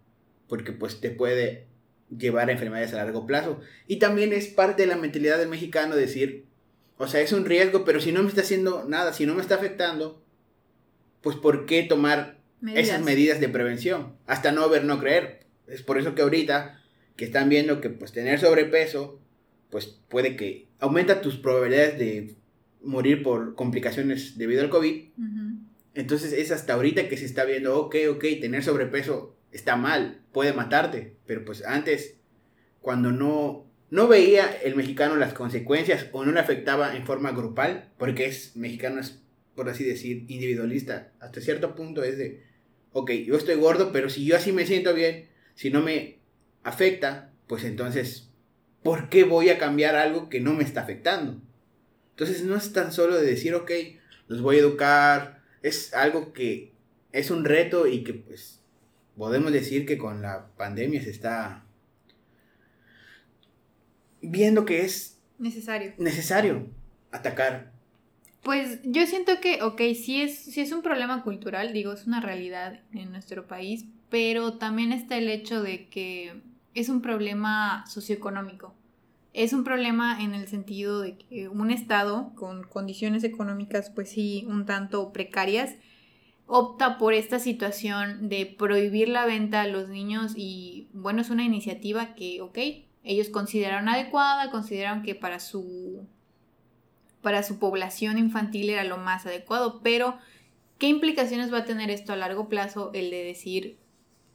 porque 0.47 0.71
pues 0.71 1.01
te 1.01 1.09
puede 1.09 1.67
llevar 2.15 2.49
a 2.49 2.53
enfermedades 2.53 2.93
a 2.93 2.97
largo 2.97 3.25
plazo. 3.25 3.59
Y 3.87 3.97
también 3.97 4.33
es 4.33 4.47
parte 4.47 4.83
de 4.83 4.87
la 4.87 4.97
mentalidad 4.97 5.37
del 5.37 5.49
mexicano 5.49 5.95
decir, 5.95 6.45
o 6.97 7.07
sea, 7.07 7.21
es 7.21 7.31
un 7.31 7.45
riesgo, 7.45 7.85
pero 7.85 7.99
si 7.99 8.11
no 8.11 8.23
me 8.23 8.29
está 8.29 8.41
haciendo 8.41 8.85
nada, 8.85 9.13
si 9.13 9.25
no 9.25 9.35
me 9.35 9.41
está 9.41 9.55
afectando, 9.55 10.21
pues 11.21 11.35
¿por 11.35 11.65
qué 11.65 11.83
tomar 11.83 12.39
esas 12.75 13.01
medidas 13.01 13.39
de 13.39 13.49
prevención? 13.49 14.17
Hasta 14.25 14.51
no 14.51 14.67
ver, 14.69 14.83
no 14.83 14.99
creer. 14.99 15.45
Es 15.67 15.81
por 15.81 15.97
eso 15.97 16.15
que 16.15 16.21
ahorita 16.21 16.81
que 17.15 17.25
están 17.25 17.49
viendo 17.49 17.81
que 17.81 17.89
pues 17.89 18.11
tener 18.11 18.39
sobrepeso, 18.39 19.19
pues 19.69 19.87
puede 20.09 20.35
que 20.35 20.67
aumenta 20.79 21.21
tus 21.21 21.37
probabilidades 21.37 21.99
de 21.99 22.35
morir 22.81 23.23
por 23.23 23.55
complicaciones 23.55 24.37
debido 24.37 24.61
al 24.61 24.69
COVID. 24.69 25.09
Entonces 25.95 26.33
es 26.33 26.51
hasta 26.51 26.73
ahorita 26.73 27.09
que 27.09 27.17
se 27.17 27.25
está 27.25 27.45
viendo, 27.45 27.77
ok, 27.77 27.95
ok, 28.11 28.25
tener 28.39 28.63
sobrepeso 28.63 29.35
está 29.51 29.75
mal, 29.75 30.21
puede 30.31 30.53
matarte, 30.53 31.15
pero 31.25 31.43
pues 31.43 31.65
antes, 31.65 32.17
cuando 32.81 33.11
no, 33.11 33.65
no 33.89 34.07
veía 34.07 34.49
el 34.63 34.75
mexicano 34.75 35.15
las 35.15 35.33
consecuencias 35.33 36.07
o 36.11 36.23
no 36.23 36.31
le 36.31 36.39
afectaba 36.39 36.95
en 36.95 37.05
forma 37.05 37.31
grupal, 37.31 37.91
porque 37.97 38.25
es 38.25 38.55
mexicano, 38.55 39.01
es 39.01 39.21
por 39.55 39.69
así 39.69 39.83
decir, 39.83 40.25
individualista, 40.29 41.11
hasta 41.19 41.41
cierto 41.41 41.75
punto 41.75 42.03
es 42.03 42.17
de, 42.17 42.43
ok, 42.93 43.11
yo 43.11 43.35
estoy 43.35 43.55
gordo, 43.55 43.91
pero 43.91 44.09
si 44.09 44.25
yo 44.25 44.35
así 44.37 44.51
me 44.51 44.65
siento 44.65 44.93
bien, 44.93 45.27
si 45.55 45.69
no 45.69 45.81
me 45.81 46.19
afecta, 46.63 47.33
pues 47.47 47.63
entonces, 47.63 48.31
¿por 48.83 49.09
qué 49.09 49.23
voy 49.23 49.49
a 49.49 49.57
cambiar 49.57 49.95
algo 49.95 50.29
que 50.29 50.39
no 50.39 50.53
me 50.53 50.63
está 50.63 50.81
afectando? 50.81 51.41
Entonces 52.19 52.43
no 52.43 52.57
es 52.57 52.73
tan 52.73 52.91
solo 52.91 53.15
de 53.15 53.25
decir, 53.25 53.55
ok, 53.55 53.71
los 54.27 54.41
voy 54.41 54.57
a 54.57 54.59
educar, 54.59 55.41
es 55.61 55.93
algo 55.93 56.33
que 56.33 56.73
es 57.13 57.31
un 57.31 57.45
reto 57.45 57.87
y 57.87 58.03
que 58.03 58.13
pues 58.13 58.59
podemos 59.15 59.53
decir 59.53 59.85
que 59.85 59.97
con 59.97 60.21
la 60.21 60.47
pandemia 60.57 61.01
se 61.01 61.11
está 61.11 61.63
viendo 64.21 64.65
que 64.65 64.81
es 64.81 65.21
necesario. 65.37 65.93
Necesario 65.97 66.67
atacar. 67.09 67.71
Pues 68.43 68.79
yo 68.83 69.07
siento 69.07 69.39
que, 69.39 69.63
ok, 69.63 69.79
sí 69.95 70.21
es, 70.21 70.39
sí 70.39 70.59
es 70.59 70.73
un 70.73 70.81
problema 70.81 71.23
cultural, 71.23 71.71
digo, 71.71 71.93
es 71.93 72.05
una 72.05 72.19
realidad 72.19 72.81
en 72.91 73.13
nuestro 73.13 73.47
país, 73.47 73.85
pero 74.09 74.57
también 74.57 74.91
está 74.91 75.15
el 75.15 75.29
hecho 75.29 75.63
de 75.63 75.87
que 75.87 76.41
es 76.73 76.89
un 76.89 77.01
problema 77.01 77.85
socioeconómico. 77.87 78.75
Es 79.33 79.53
un 79.53 79.63
problema 79.63 80.21
en 80.23 80.33
el 80.33 80.47
sentido 80.47 81.01
de 81.01 81.17
que 81.17 81.49
un 81.49 81.69
Estado 81.71 82.31
con 82.35 82.63
condiciones 82.63 83.23
económicas, 83.23 83.91
pues 83.91 84.09
sí, 84.09 84.45
un 84.47 84.65
tanto 84.65 85.13
precarias, 85.13 85.75
opta 86.47 86.97
por 86.97 87.13
esta 87.13 87.37
situación 87.37 88.27
de 88.27 88.47
prohibir 88.47 89.07
la 89.07 89.27
venta 89.27 89.61
a 89.61 89.67
los 89.67 89.87
niños 89.87 90.33
y 90.35 90.89
bueno, 90.93 91.21
es 91.21 91.29
una 91.29 91.43
iniciativa 91.43 92.15
que, 92.15 92.41
ok, 92.41 92.57
ellos 93.03 93.29
consideraron 93.29 93.87
adecuada, 93.87 94.49
consideraron 94.49 95.03
que 95.03 95.13
para 95.13 95.39
su, 95.39 96.07
para 97.21 97.43
su 97.43 97.59
población 97.59 98.17
infantil 98.17 98.71
era 98.71 98.83
lo 98.83 98.97
más 98.97 99.27
adecuado, 99.27 99.81
pero 99.83 100.17
¿qué 100.79 100.87
implicaciones 100.87 101.53
va 101.53 101.59
a 101.59 101.65
tener 101.65 101.91
esto 101.91 102.13
a 102.13 102.15
largo 102.17 102.49
plazo 102.49 102.89
el 102.95 103.11
de 103.11 103.23
decir 103.23 103.77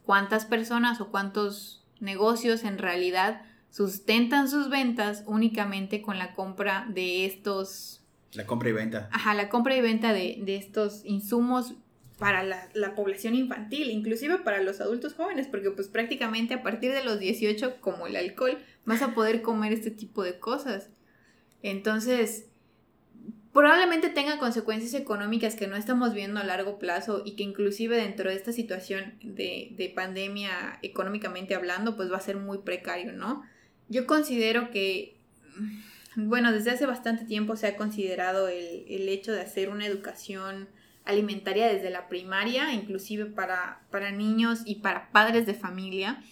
cuántas 0.04 0.44
personas 0.44 1.00
o 1.00 1.10
cuántos 1.10 1.84
negocios 1.98 2.62
en 2.62 2.78
realidad 2.78 3.42
sustentan 3.74 4.48
sus 4.48 4.70
ventas 4.70 5.24
únicamente 5.26 6.00
con 6.00 6.16
la 6.16 6.32
compra 6.32 6.86
de 6.88 7.26
estos... 7.26 8.04
La 8.32 8.46
compra 8.46 8.68
y 8.68 8.72
venta. 8.72 9.08
Ajá, 9.10 9.34
la 9.34 9.48
compra 9.48 9.76
y 9.76 9.80
venta 9.80 10.12
de, 10.12 10.44
estos 10.46 11.04
insumos 11.04 11.74
para 12.16 12.44
la, 12.44 12.68
la, 12.74 12.94
población 12.94 13.34
infantil, 13.34 13.90
inclusive 13.90 14.38
para 14.38 14.62
los 14.62 14.80
adultos 14.80 15.14
jóvenes, 15.14 15.48
porque 15.48 15.72
pues 15.72 15.88
prácticamente 15.88 16.54
a 16.54 16.62
partir 16.62 16.92
de 16.92 17.02
los 17.02 17.18
18, 17.18 17.80
como 17.80 18.06
el 18.06 18.14
alcohol, 18.14 18.58
vas 18.84 19.02
a 19.02 19.12
poder 19.12 19.42
comer 19.42 19.72
este 19.72 19.90
tipo 19.90 20.22
de 20.22 20.38
cosas. 20.38 20.90
Entonces, 21.60 22.46
probablemente 23.52 24.08
tenga 24.08 24.38
consecuencias 24.38 24.94
económicas 24.94 25.56
que 25.56 25.66
no 25.66 25.74
estamos 25.74 26.14
viendo 26.14 26.38
a 26.38 26.44
largo 26.44 26.78
plazo 26.78 27.22
y 27.24 27.34
que 27.34 27.42
inclusive 27.42 27.96
dentro 27.96 28.30
de 28.30 28.36
esta 28.36 28.52
situación 28.52 29.14
de, 29.20 29.72
de 29.76 29.88
pandemia 29.88 30.78
económicamente 30.82 31.56
hablando, 31.56 31.96
pues 31.96 32.12
va 32.12 32.18
a 32.18 32.20
ser 32.20 32.36
muy 32.36 32.58
precario, 32.58 33.12
¿no? 33.12 33.42
Yo 33.88 34.06
considero 34.06 34.70
que, 34.70 35.16
bueno, 36.16 36.52
desde 36.52 36.70
hace 36.70 36.86
bastante 36.86 37.24
tiempo 37.24 37.56
se 37.56 37.66
ha 37.66 37.76
considerado 37.76 38.48
el, 38.48 39.08
hecho 39.08 39.32
de 39.32 39.42
hacer 39.42 39.68
una 39.68 39.86
educación 39.86 40.68
alimentaria 41.04 41.68
desde 41.68 41.90
la 41.90 42.08
primaria, 42.08 42.72
inclusive 42.72 43.26
para, 43.26 43.82
para 43.90 44.10
niños 44.10 44.62
y 44.64 44.76
para 44.76 45.10
padres 45.10 45.44
de 45.46 45.54
familia, 45.54 46.22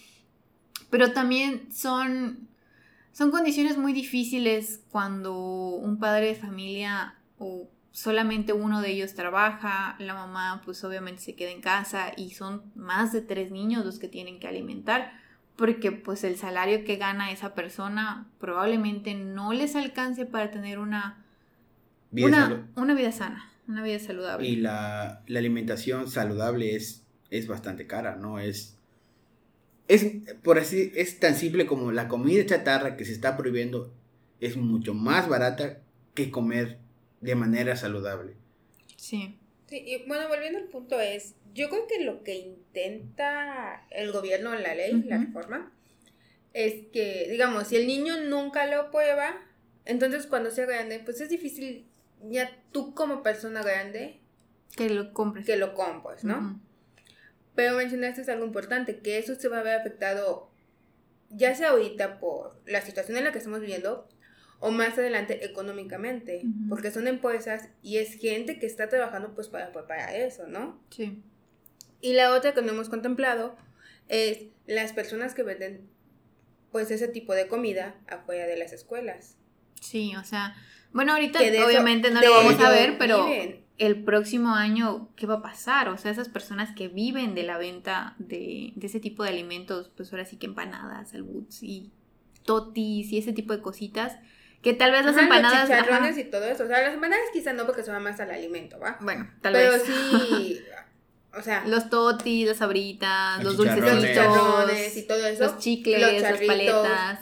pero 0.89 1.11
también 1.11 1.71
son, 1.71 2.47
son 3.11 3.29
condiciones 3.29 3.77
muy 3.77 3.93
difíciles 3.93 4.81
cuando 4.89 5.35
un 5.35 5.99
padre 5.99 6.27
de 6.27 6.35
familia 6.35 7.15
o 7.37 7.69
solamente 7.91 8.53
uno 8.53 8.81
de 8.81 8.91
ellos 8.91 9.13
trabaja, 9.13 9.95
la 9.99 10.15
mamá 10.15 10.61
pues 10.65 10.83
obviamente 10.83 11.21
se 11.21 11.35
queda 11.35 11.51
en 11.51 11.61
casa 11.61 12.11
y 12.17 12.31
son 12.31 12.63
más 12.73 13.13
de 13.13 13.21
tres 13.21 13.51
niños 13.51 13.85
los 13.85 13.99
que 13.99 14.07
tienen 14.07 14.39
que 14.39 14.47
alimentar 14.47 15.22
porque 15.55 15.91
pues 15.91 16.23
el 16.23 16.35
salario 16.35 16.83
que 16.83 16.95
gana 16.95 17.31
esa 17.31 17.53
persona 17.53 18.27
probablemente 18.39 19.13
no 19.13 19.53
les 19.53 19.75
alcance 19.75 20.25
para 20.25 20.51
tener 20.51 20.79
una 20.79 21.25
vida, 22.11 22.67
una, 22.75 22.93
vida 22.95 23.11
sana, 23.11 23.51
una 23.67 23.83
vida 23.83 23.99
saludable. 23.99 24.47
Y 24.47 24.55
la, 24.55 25.23
alimentación 25.27 26.09
saludable 26.09 26.75
es, 26.75 27.05
es 27.29 27.47
bastante 27.47 27.85
cara, 27.85 28.15
¿no? 28.15 28.39
Es, 28.39 28.77
es, 29.87 30.05
por 30.43 30.57
así, 30.57 30.91
es 30.95 31.19
tan 31.19 31.35
simple 31.35 31.65
como 31.65 31.91
la 31.91 32.07
comida 32.07 32.45
chatarra 32.45 32.97
que 32.97 33.05
se 33.05 33.11
está 33.11 33.37
prohibiendo 33.37 33.93
es 34.39 34.57
mucho 34.57 34.93
más 34.93 35.29
barata 35.29 35.81
que 36.15 36.31
comer 36.31 36.79
de 37.21 37.35
manera 37.35 37.75
saludable. 37.75 38.33
Sí. 38.97 39.37
Sí, 39.67 39.83
y 39.85 40.07
bueno, 40.07 40.27
volviendo 40.27 40.59
al 40.59 40.65
punto 40.65 40.99
es, 40.99 41.35
yo 41.53 41.69
creo 41.69 41.87
que 41.87 42.03
lo 42.03 42.23
que 42.23 42.35
intenta 42.35 43.85
el 43.91 44.11
gobierno, 44.11 44.55
la 44.55 44.75
ley, 44.75 45.03
la 45.03 45.17
reforma, 45.17 45.71
es 46.53 46.87
que, 46.91 47.27
digamos, 47.29 47.67
si 47.67 47.75
el 47.75 47.87
niño 47.87 48.21
nunca 48.21 48.65
lo 48.67 48.91
prueba, 48.91 49.35
entonces 49.85 50.27
cuando 50.27 50.51
sea 50.51 50.65
grande, 50.65 50.99
pues 50.99 51.21
es 51.21 51.29
difícil 51.29 51.87
ya 52.29 52.57
tú 52.71 52.93
como 52.93 53.23
persona 53.23 53.61
grande 53.63 54.19
que 54.75 54.89
lo 54.89 55.13
compres. 55.13 55.45
Que 55.45 55.57
lo 55.57 55.73
compres, 55.75 56.23
¿no? 56.23 56.59
Pero 57.55 57.77
mencionaste 57.77 58.29
algo 58.31 58.45
importante, 58.45 58.99
que 58.99 59.19
eso 59.19 59.35
se 59.35 59.47
va 59.47 59.59
a 59.59 59.63
ver 59.63 59.79
afectado 59.79 60.49
ya 61.29 61.55
sea 61.55 61.69
ahorita 61.69 62.19
por 62.19 62.61
la 62.65 62.81
situación 62.81 63.17
en 63.17 63.23
la 63.23 63.31
que 63.31 63.39
estamos 63.39 63.59
viviendo 63.59 64.07
o 64.59 64.71
más 64.71 64.97
adelante 64.97 65.45
económicamente, 65.45 66.43
porque 66.69 66.89
son 66.89 67.07
empresas 67.07 67.69
y 67.81 67.97
es 67.97 68.13
gente 68.13 68.59
que 68.59 68.65
está 68.65 68.87
trabajando 68.87 69.35
pues 69.35 69.49
para, 69.49 69.73
para 69.73 70.15
eso, 70.15 70.47
¿no? 70.47 70.81
Sí. 70.89 71.21
Y 72.03 72.11
la 72.13 72.33
otra 72.33 72.53
que 72.53 72.61
no 72.61 72.73
hemos 72.73 72.89
contemplado 72.89 73.55
es 74.09 74.47
las 74.67 74.91
personas 74.91 75.33
que 75.33 75.41
venden 75.41 75.89
pues 76.69 76.91
ese 76.91 77.07
tipo 77.07 77.33
de 77.33 77.47
comida 77.47 77.95
afuera 78.09 78.45
de 78.45 78.57
las 78.57 78.73
escuelas. 78.73 79.37
Sí, 79.79 80.13
o 80.17 80.23
sea, 80.25 80.53
bueno, 80.91 81.13
ahorita 81.13 81.39
obviamente 81.65 82.11
no 82.11 82.19
lo 82.19 82.31
vamos 82.31 82.59
a 82.59 82.71
ver, 82.71 82.97
pero 82.97 83.25
el 83.77 84.03
próximo 84.03 84.53
año, 84.53 85.13
¿qué 85.15 85.27
va 85.27 85.35
a 85.35 85.41
pasar? 85.41 85.87
O 85.87 85.97
sea, 85.97 86.11
esas 86.11 86.27
personas 86.27 86.75
que 86.75 86.89
viven 86.89 87.35
de 87.35 87.43
la 87.43 87.57
venta 87.57 88.15
de, 88.17 88.73
ese 88.81 88.99
tipo 88.99 89.23
de 89.23 89.29
alimentos, 89.29 89.89
pues 89.95 90.11
ahora 90.11 90.25
sí 90.25 90.35
que 90.35 90.47
empanadas, 90.47 91.13
albuts 91.13 91.63
y 91.63 91.89
totis 92.43 93.13
y 93.13 93.17
ese 93.17 93.31
tipo 93.31 93.55
de 93.55 93.61
cositas, 93.61 94.17
que 94.61 94.73
tal 94.73 94.91
vez 94.91 95.05
las 95.05 95.15
empanadas... 95.15 95.69
Los 95.69 95.79
chicharrones 95.79 96.17
y 96.17 96.25
todo 96.25 96.43
eso. 96.43 96.65
O 96.65 96.67
sea, 96.67 96.81
las 96.81 96.95
empanadas 96.95 97.23
quizás 97.31 97.55
no 97.55 97.65
porque 97.65 97.83
se 97.83 97.97
más 97.97 98.19
al 98.19 98.31
alimento, 98.31 98.77
¿va? 98.77 98.97
Bueno, 98.99 99.29
tal 99.41 99.53
vez. 99.53 99.83
Pero 99.85 99.85
sí... 99.85 100.59
O 101.35 101.41
sea, 101.41 101.65
los 101.65 101.89
totis, 101.89 102.47
las 102.47 102.57
sabritas, 102.57 103.43
los, 103.43 103.57
dulces 103.57 103.83
chicharrones 104.01 104.97
y 104.97 105.03
todo 105.03 105.25
eso. 105.25 105.43
Los 105.43 105.57
chicles, 105.57 106.21
las 106.21 106.41
paletas. 106.41 107.19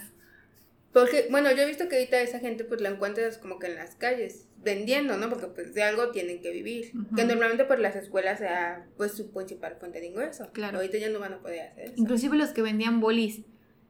Porque, 0.92 1.28
bueno, 1.32 1.50
yo 1.52 1.64
he 1.64 1.66
visto 1.66 1.88
que 1.88 1.96
ahorita 1.96 2.22
esa 2.22 2.40
gente 2.40 2.66
pues 2.66 2.82
la 2.82 2.90
encuentras 2.90 3.38
como 3.38 3.60
que 3.60 3.68
en 3.68 3.76
las 3.76 3.96
calles 3.96 4.48
vendiendo, 4.64 5.18
¿no? 5.18 5.30
Porque 5.30 5.48
pues 5.48 5.74
de 5.74 5.84
algo 5.84 6.12
tienen 6.12 6.42
que 6.42 6.52
vivir. 6.52 6.92
Que 7.16 7.24
normalmente 7.24 7.64
por 7.64 7.80
las 7.80 7.96
escuelas 7.96 8.40
sea 8.40 8.86
pues 8.98 9.14
su 9.14 9.32
principal 9.32 9.78
fuente 9.80 10.02
de 10.02 10.08
ingreso. 10.08 10.50
Claro. 10.52 10.78
Ahorita 10.78 10.98
ya 10.98 11.10
no 11.10 11.20
van 11.20 11.34
a 11.34 11.40
poder 11.40 11.70
hacer 11.70 11.86
eso. 11.86 11.94
Inclusive 11.96 12.38
los 12.38 12.50
que 12.50 12.62
vendían 12.62 13.00
bolis. 13.00 13.42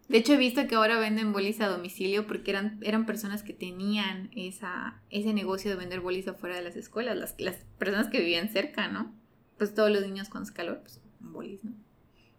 De 0.07 0.17
hecho 0.17 0.33
he 0.33 0.37
visto 0.37 0.67
que 0.67 0.75
ahora 0.75 0.99
venden 0.99 1.31
bolis 1.31 1.61
a 1.61 1.67
domicilio 1.67 2.27
porque 2.27 2.51
eran, 2.51 2.79
eran 2.83 3.05
personas 3.05 3.43
que 3.43 3.53
tenían 3.53 4.29
esa, 4.35 5.01
ese 5.09 5.33
negocio 5.33 5.71
de 5.71 5.77
vender 5.77 6.01
bolis 6.01 6.27
afuera 6.27 6.55
de 6.55 6.61
las 6.61 6.75
escuelas. 6.75 7.17
Las, 7.17 7.35
las 7.39 7.55
personas 7.79 8.09
que 8.09 8.19
vivían 8.19 8.49
cerca, 8.49 8.87
¿no? 8.87 9.15
Pues 9.61 9.75
todos 9.75 9.91
los 9.91 10.01
niños 10.01 10.27
con 10.27 10.43
calor, 10.47 10.79
pues 10.79 10.99
bolis, 11.19 11.63
¿no? 11.63 11.73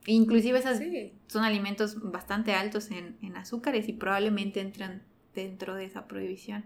Inclusive 0.07 0.59
esas 0.59 0.83
son 1.29 1.45
alimentos 1.45 2.11
bastante 2.11 2.53
altos 2.53 2.91
en, 2.91 3.17
en 3.23 3.37
azúcares 3.37 3.89
y 3.89 3.93
probablemente 3.93 4.59
entran 4.59 5.05
dentro 5.33 5.77
de 5.77 5.85
esa 5.85 6.09
prohibición. 6.09 6.65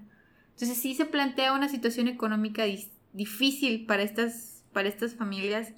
Entonces 0.55 0.79
sí 0.79 0.95
se 0.95 1.05
plantea 1.05 1.53
una 1.53 1.69
situación 1.69 2.09
económica 2.09 2.65
difícil 3.13 3.85
para 3.85 4.03
estas, 4.03 4.65
para 4.73 4.89
estas 4.89 5.15
familias 5.15 5.75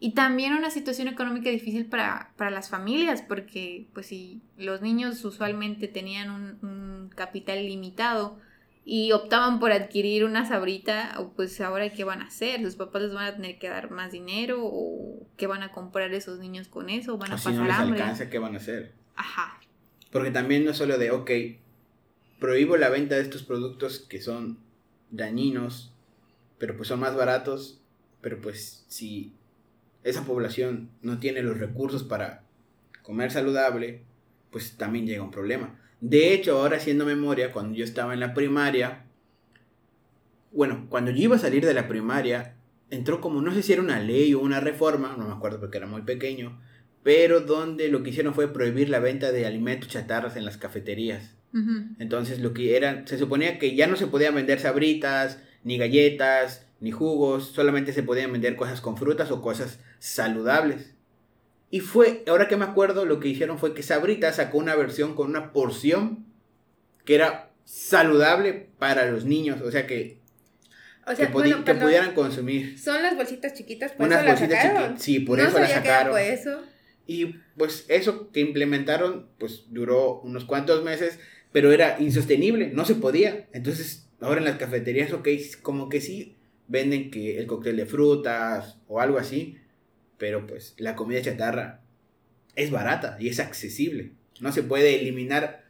y 0.00 0.12
también 0.12 0.54
una 0.54 0.70
situación 0.70 1.08
económica 1.08 1.50
difícil 1.50 1.84
para, 1.84 2.32
las 2.38 2.70
familias, 2.70 3.20
porque 3.20 3.88
pues 3.92 4.06
si 4.06 4.40
los 4.56 4.80
niños 4.80 5.22
usualmente 5.22 5.86
tenían 5.86 6.30
un, 6.30 7.10
capital 7.14 7.66
limitado 7.66 8.38
y 8.84 9.12
optaban 9.12 9.60
por 9.60 9.72
adquirir 9.72 10.24
una 10.24 10.46
sabrita, 10.46 11.18
pues 11.36 11.60
ahora 11.60 11.90
qué 11.90 12.04
van 12.04 12.20
a 12.20 12.26
hacer, 12.26 12.62
sus 12.62 12.76
papás 12.76 13.02
les 13.02 13.14
van 13.14 13.26
a 13.26 13.34
tener 13.34 13.58
que 13.58 13.68
dar 13.68 13.90
más 13.90 14.12
dinero 14.12 14.60
o 14.62 15.26
qué 15.36 15.46
van 15.46 15.62
a 15.62 15.72
comprar 15.72 16.12
esos 16.12 16.38
niños 16.38 16.68
con 16.68 16.90
eso, 16.90 17.16
van 17.16 17.32
a 17.32 17.36
pasar 17.36 17.52
si 17.52 17.58
no 17.58 17.64
les 17.64 17.76
alcanza, 17.76 18.28
¿qué 18.28 18.38
van 18.38 18.54
a 18.54 18.58
hacer? 18.58 18.92
Ajá. 19.16 19.58
Porque 20.10 20.30
también 20.30 20.64
no 20.64 20.72
es 20.72 20.76
solo 20.76 20.98
de, 20.98 21.10
ok, 21.10 21.30
prohíbo 22.38 22.76
la 22.76 22.90
venta 22.90 23.14
de 23.14 23.22
estos 23.22 23.42
productos 23.42 24.00
que 24.00 24.20
son 24.20 24.58
dañinos, 25.10 25.94
pero 26.58 26.76
pues 26.76 26.88
son 26.88 27.00
más 27.00 27.16
baratos, 27.16 27.80
pero 28.20 28.40
pues 28.40 28.84
si 28.88 29.34
esa 30.02 30.24
población 30.24 30.90
no 31.00 31.18
tiene 31.18 31.42
los 31.42 31.58
recursos 31.58 32.04
para 32.04 32.42
comer 33.02 33.30
saludable, 33.30 34.02
pues 34.50 34.76
también 34.76 35.06
llega 35.06 35.22
un 35.22 35.30
problema. 35.30 35.80
De 36.06 36.34
hecho, 36.34 36.58
ahora 36.58 36.76
haciendo 36.76 37.06
memoria, 37.06 37.50
cuando 37.50 37.74
yo 37.78 37.82
estaba 37.82 38.12
en 38.12 38.20
la 38.20 38.34
primaria, 38.34 39.04
bueno, 40.52 40.84
cuando 40.90 41.10
yo 41.10 41.22
iba 41.22 41.36
a 41.36 41.38
salir 41.38 41.64
de 41.64 41.72
la 41.72 41.88
primaria, 41.88 42.56
entró 42.90 43.22
como, 43.22 43.40
no 43.40 43.54
sé 43.54 43.62
si 43.62 43.72
era 43.72 43.80
una 43.80 43.98
ley 44.00 44.34
o 44.34 44.40
una 44.40 44.60
reforma, 44.60 45.16
no 45.16 45.26
me 45.26 45.32
acuerdo 45.32 45.60
porque 45.60 45.78
era 45.78 45.86
muy 45.86 46.02
pequeño, 46.02 46.60
pero 47.02 47.40
donde 47.40 47.88
lo 47.88 48.02
que 48.02 48.10
hicieron 48.10 48.34
fue 48.34 48.52
prohibir 48.52 48.90
la 48.90 48.98
venta 48.98 49.32
de 49.32 49.46
alimentos 49.46 49.88
chatarras 49.88 50.36
en 50.36 50.44
las 50.44 50.58
cafeterías. 50.58 51.36
Entonces 51.98 52.38
lo 52.38 52.52
que 52.52 52.76
era, 52.76 53.06
se 53.06 53.16
suponía 53.16 53.58
que 53.58 53.74
ya 53.74 53.86
no 53.86 53.96
se 53.96 54.06
podían 54.06 54.34
vender 54.34 54.60
sabritas, 54.60 55.38
ni 55.62 55.78
galletas, 55.78 56.66
ni 56.80 56.90
jugos, 56.90 57.46
solamente 57.46 57.94
se 57.94 58.02
podían 58.02 58.30
vender 58.30 58.56
cosas 58.56 58.82
con 58.82 58.98
frutas 58.98 59.30
o 59.30 59.40
cosas 59.40 59.80
saludables. 60.00 60.93
Y 61.70 61.80
fue, 61.80 62.22
ahora 62.28 62.48
que 62.48 62.56
me 62.56 62.64
acuerdo, 62.64 63.04
lo 63.04 63.20
que 63.20 63.28
hicieron 63.28 63.58
fue 63.58 63.74
que 63.74 63.82
Sabritas 63.82 64.36
sacó 64.36 64.58
una 64.58 64.76
versión 64.76 65.14
con 65.14 65.28
una 65.28 65.52
porción 65.52 66.24
que 67.04 67.16
era 67.16 67.50
saludable 67.64 68.68
para 68.78 69.10
los 69.10 69.24
niños, 69.24 69.60
o 69.60 69.70
sea 69.70 69.86
que 69.86 70.22
que, 71.16 71.26
pudieran 71.26 72.14
consumir. 72.14 72.78
Son 72.78 73.02
las 73.02 73.14
bolsitas 73.16 73.52
chiquitas, 73.54 73.92
por 73.92 74.06
Unas 74.06 74.20
eso 74.20 74.28
bolsitas 74.28 74.62
chiquitas. 74.62 75.02
Sí, 75.02 75.20
por 75.20 75.40
eso 75.40 75.58
las 75.58 75.70
sacaron. 75.70 76.18
eso. 76.18 76.62
Y 77.06 77.36
pues 77.58 77.84
eso 77.88 78.30
que 78.32 78.40
implementaron, 78.40 79.28
pues 79.38 79.64
duró 79.68 80.20
unos 80.20 80.46
cuantos 80.46 80.82
meses, 80.82 81.18
pero 81.52 81.72
era 81.72 82.00
insostenible, 82.00 82.70
no 82.72 82.86
se 82.86 82.94
podía. 82.94 83.48
Entonces, 83.52 84.08
ahora 84.20 84.40
en 84.40 84.46
las 84.46 84.56
cafeterías, 84.56 85.12
ok, 85.12 85.28
como 85.60 85.90
que 85.90 86.00
sí 86.00 86.36
venden 86.66 87.10
que 87.10 87.38
el 87.38 87.46
cóctel 87.46 87.76
de 87.76 87.86
frutas 87.86 88.78
o 88.88 89.00
algo 89.00 89.18
así, 89.18 89.58
pero 90.24 90.46
pues 90.46 90.74
la 90.78 90.96
comida 90.96 91.20
chatarra 91.20 91.82
es 92.56 92.70
barata 92.70 93.18
y 93.20 93.28
es 93.28 93.40
accesible. 93.40 94.12
No 94.40 94.52
se 94.52 94.62
puede 94.62 94.98
eliminar 94.98 95.66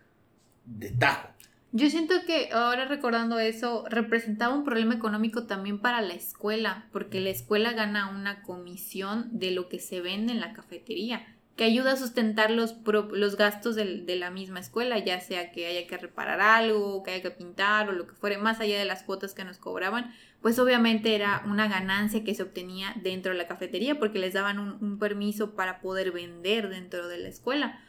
de 0.65 0.91
tajo. 0.91 1.29
Yo 1.73 1.91
siento 1.91 2.15
que 2.25 2.51
ahora 2.53 2.85
recordando 2.85 3.41
eso, 3.41 3.85
representaba 3.91 4.55
un 4.55 4.63
problema 4.63 4.95
económico 4.95 5.49
también 5.49 5.81
para 5.81 6.03
la 6.03 6.15
escuela, 6.15 6.87
porque 6.93 7.19
la 7.19 7.31
escuela 7.31 7.73
gana 7.73 8.11
una 8.17 8.43
comisión 8.43 9.29
de 9.33 9.51
lo 9.51 9.69
que 9.69 9.81
se 9.81 10.01
vende 10.01 10.33
en 10.33 10.39
la 10.39 10.53
cafetería 10.53 11.27
que 11.57 11.65
ayuda 11.65 11.93
a 11.93 11.97
sustentar 11.97 12.51
los, 12.51 12.75
los 13.13 13.37
gastos 13.37 13.77
de, 13.77 14.17
la 14.17 14.31
misma 14.31 14.59
escuela, 14.59 14.99
ya 14.99 15.21
sea 15.21 15.53
que 15.53 15.67
haya 15.67 15.87
que 15.87 15.97
reparar 15.97 16.41
algo, 16.41 17.03
que 17.05 17.13
haya 17.13 17.23
que 17.23 17.31
pintar 17.31 17.89
o 17.89 17.93
lo 17.93 18.07
que 18.09 18.15
fuere, 18.15 18.39
más 18.39 18.59
allá 18.59 18.79
de 18.79 18.85
las 18.85 19.05
cuotas 19.05 19.35
que 19.35 19.45
nos 19.45 19.59
cobraban, 19.59 20.13
pues 20.43 20.59
obviamente 20.59 21.15
era 21.15 21.43
una 21.47 21.69
ganancia 21.69 22.25
que 22.25 22.35
se 22.35 22.43
obtenía 22.43 22.95
dentro 23.03 23.33
de 23.33 23.39
la 23.39 23.47
cafetería 23.47 23.99
porque 23.99 24.19
les 24.19 24.35
daban 24.35 24.59
un, 24.59 24.99
permiso 24.99 25.55
para 25.55 25.81
poder 25.81 26.11
vender 26.11 26.69
dentro 26.69 27.07
de 27.09 27.19
la 27.19 27.29
escuela. 27.29 27.81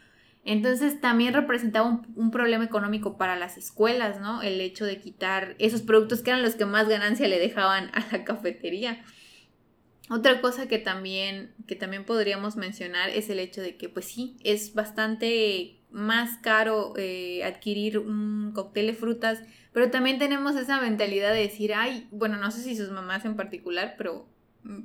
Entonces 0.43 1.01
también 1.01 1.33
representaba 1.33 2.01
un, 2.15 2.29
problema 2.29 2.63
económico 2.63 3.17
para 3.17 3.35
las 3.35 3.57
escuelas, 3.57 4.21
¿no? 4.21 4.43
El 4.43 4.61
hecho 4.61 4.85
de 4.85 4.99
quitar 4.99 5.55
esos 5.57 5.81
productos 5.81 6.21
que 6.21 6.29
eran 6.29 6.43
los 6.43 6.53
que 6.53 6.67
más 6.67 6.87
ganancia 6.87 7.27
le 7.27 7.39
dejaban 7.39 7.89
a 7.93 8.05
la 8.11 8.23
cafetería. 8.23 9.03
Otra 10.09 10.39
cosa 10.39 10.67
que 10.67 10.77
también, 10.77 11.53
que 11.67 11.75
también 11.75 12.05
podríamos 12.05 12.57
mencionar 12.57 13.09
es 13.09 13.29
el 13.29 13.39
hecho 13.39 13.61
de 13.61 13.75
que, 13.75 13.89
pues 13.89 14.05
sí, 14.05 14.37
es 14.43 14.73
bastante 14.75 15.79
más 15.89 16.37
caro 16.39 16.93
eh, 16.97 17.43
adquirir 17.43 17.97
un 17.97 18.51
cóctel 18.53 18.87
de 18.87 18.93
frutas, 18.93 19.39
pero 19.71 19.89
también 19.89 20.19
tenemos 20.19 20.55
esa 20.55 20.79
mentalidad 20.79 21.33
de 21.33 21.39
decir, 21.39 21.73
ay, 21.73 22.07
bueno, 22.11 22.37
no 22.37 22.51
sé 22.51 22.61
si 22.61 22.75
sus 22.75 22.91
mamás 22.91 23.25
en 23.25 23.35
particular, 23.35 23.95
pero 23.97 24.27
mm, 24.63 24.81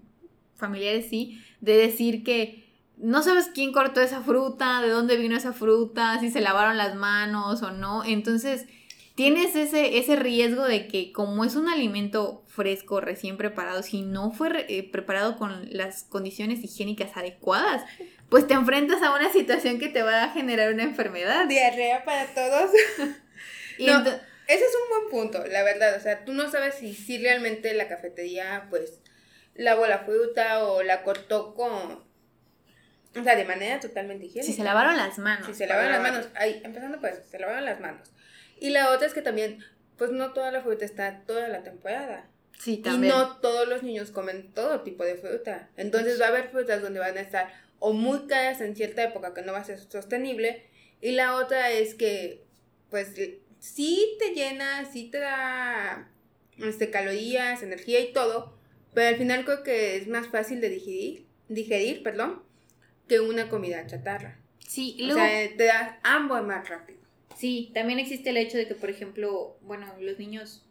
familiares 0.57 1.09
sí, 1.11 1.43
de 1.61 1.77
decir 1.77 2.25
que 2.25 2.71
no 2.97 3.23
sabes 3.23 3.51
quién 3.53 3.73
cortó 3.73 4.01
esa 4.01 4.23
fruta, 4.23 4.81
de 4.81 4.89
dónde 4.89 5.17
vino 5.17 5.37
esa 5.37 5.53
fruta, 5.53 6.19
si 6.21 6.31
se 6.31 6.41
lavaron 6.41 6.77
las 6.77 6.95
manos 6.95 7.63
o 7.63 7.73
no. 7.73 8.05
Entonces, 8.05 8.67
tienes 9.15 9.57
ese, 9.57 9.99
ese 9.99 10.17
riesgo 10.17 10.65
de 10.65 10.87
que 10.87 11.13
como 11.13 11.45
es 11.45 11.57
un 11.57 11.69
alimento 11.69 12.40
fresco, 12.51 13.01
recién 13.01 13.37
preparado, 13.37 13.83
si 13.83 14.03
no 14.03 14.33
fue 14.33 14.67
eh, 14.69 14.89
preparado 14.91 15.39
con 15.39 15.69
las 15.71 16.03
condiciones 16.03 16.63
higiénicas 16.63 17.17
adecuadas, 17.17 17.85
pues 18.29 18.47
te 18.47 18.55
enfrentas 18.55 19.03
a 19.03 19.15
una 19.15 19.33
situación 19.33 19.79
que 19.79 19.89
te 19.89 20.03
va 20.03 20.25
a 20.25 20.29
generar 20.31 20.73
una 20.73 20.83
enfermedad. 20.83 21.47
Diarrea 21.47 22.05
para 22.05 22.27
todos. 22.35 22.71
y 23.79 23.87
ese 23.87 24.65
es 24.65 24.73
un 24.83 24.89
buen 24.89 25.11
punto, 25.11 25.47
la 25.47 25.63
verdad. 25.63 25.97
O 25.97 26.01
sea, 26.01 26.25
tú 26.25 26.33
no 26.33 26.51
sabes 26.51 26.75
si, 26.75 26.95
si 26.95 27.19
realmente 27.19 27.73
la 27.73 27.87
cafetería, 27.87 28.67
pues, 28.69 29.01
lavó 29.55 29.87
la 29.87 30.01
fruta 30.01 30.65
o 30.65 30.83
la 30.83 31.03
cortó 31.05 31.55
con... 31.55 32.05
O 33.17 33.25
sea, 33.25 33.37
de 33.37 33.45
manera 33.45 33.79
totalmente 33.81 34.27
higiénica. 34.27 34.53
Si 34.53 34.57
se 34.57 34.65
lavaron 34.65 34.97
las 34.97 35.19
manos. 35.19 35.47
Si 35.47 35.55
se 35.55 35.67
lavaron 35.67 35.93
las 35.93 36.03
manos. 36.03 36.29
Ahí, 36.35 36.61
empezando 36.65 37.01
por 37.01 37.11
eso, 37.11 37.23
se 37.29 37.39
lavaron 37.39 37.65
las 37.65 37.81
manos. 37.81 38.13
Y 38.59 38.71
la 38.71 38.91
otra 38.91 39.07
es 39.07 39.15
que 39.15 39.23
también, 39.23 39.65
pues 39.97 40.11
no 40.11 40.33
toda 40.33 40.51
la 40.51 40.63
fruta 40.63 40.85
está 40.85 41.23
toda 41.27 41.49
la 41.49 41.63
temporada. 41.63 42.29
Sí, 42.61 42.77
también. 42.77 43.15
Y 43.15 43.17
no 43.17 43.37
todos 43.39 43.67
los 43.67 43.83
niños 43.83 44.11
comen 44.11 44.53
todo 44.53 44.83
tipo 44.83 45.03
de 45.03 45.15
fruta. 45.15 45.71
Entonces 45.79 46.21
va 46.21 46.27
a 46.27 46.29
haber 46.29 46.51
frutas 46.51 46.83
donde 46.83 47.01
van 47.01 47.17
a 47.17 47.23
estar 47.23 47.51
o 47.79 47.95
muy 47.95 48.27
caras 48.27 48.61
en 48.61 48.77
cierta 48.77 49.03
época 49.03 49.33
que 49.33 49.41
no 49.41 49.53
va 49.53 49.61
a 49.61 49.65
ser 49.65 49.81
sostenible. 49.81 50.63
Y 51.01 51.13
la 51.13 51.37
otra 51.37 51.71
es 51.71 51.95
que, 51.95 52.45
pues, 52.91 53.15
sí 53.59 54.17
te 54.19 54.35
llena, 54.35 54.85
sí 54.85 55.11
te 55.11 55.21
da 55.21 56.11
este, 56.59 56.91
calorías, 56.91 57.63
energía 57.63 58.01
y 58.01 58.13
todo, 58.13 58.55
pero 58.93 59.09
al 59.09 59.17
final 59.17 59.47
creo 59.47 59.63
que 59.63 59.97
es 59.97 60.07
más 60.09 60.29
fácil 60.29 60.61
de 60.61 60.69
digerir, 60.69 61.25
digerir, 61.49 62.03
perdón, 62.03 62.43
que 63.09 63.21
una 63.21 63.49
comida 63.49 63.87
chatarra. 63.87 64.39
Sí, 64.59 64.97
y 64.99 65.07
luego... 65.07 65.23
O 65.23 65.25
sea, 65.25 65.57
te 65.57 65.65
da 65.65 65.99
ambos 66.03 66.45
más 66.45 66.69
rápido. 66.69 67.01
Sí, 67.37 67.71
también 67.73 67.99
existe 67.99 68.29
el 68.29 68.37
hecho 68.37 68.59
de 68.59 68.69
que, 68.69 68.75
por 68.75 68.91
ejemplo, 68.91 69.57
bueno, 69.63 69.87
los 69.99 70.19
niños 70.19 70.67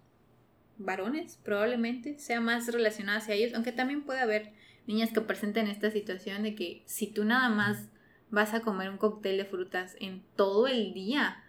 varones 0.79 1.37
probablemente 1.43 2.17
sea 2.17 2.41
más 2.41 2.67
relacionado 2.71 3.19
hacia 3.19 3.35
ellos, 3.35 3.53
aunque 3.53 3.71
también 3.71 4.03
puede 4.03 4.21
haber 4.21 4.53
niñas 4.87 5.11
que 5.11 5.21
presenten 5.21 5.67
esta 5.67 5.91
situación 5.91 6.41
de 6.43 6.55
que 6.55 6.81
si 6.85 7.07
tú 7.07 7.25
nada 7.25 7.49
más 7.49 7.89
vas 8.31 8.53
a 8.53 8.61
comer 8.61 8.89
un 8.89 8.97
cóctel 8.97 9.37
de 9.37 9.45
frutas 9.45 9.95
en 9.99 10.23
todo 10.35 10.67
el 10.67 10.93
día, 10.93 11.43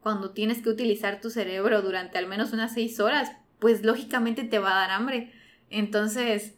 cuando 0.00 0.30
tienes 0.30 0.62
que 0.62 0.68
utilizar 0.68 1.20
tu 1.20 1.30
cerebro 1.30 1.82
durante 1.82 2.18
al 2.18 2.26
menos 2.26 2.52
unas 2.52 2.74
seis 2.74 3.00
horas, 3.00 3.32
pues 3.58 3.84
lógicamente 3.84 4.44
te 4.44 4.58
va 4.58 4.72
a 4.72 4.80
dar 4.80 4.90
hambre. 4.90 5.32
Entonces, 5.70 6.54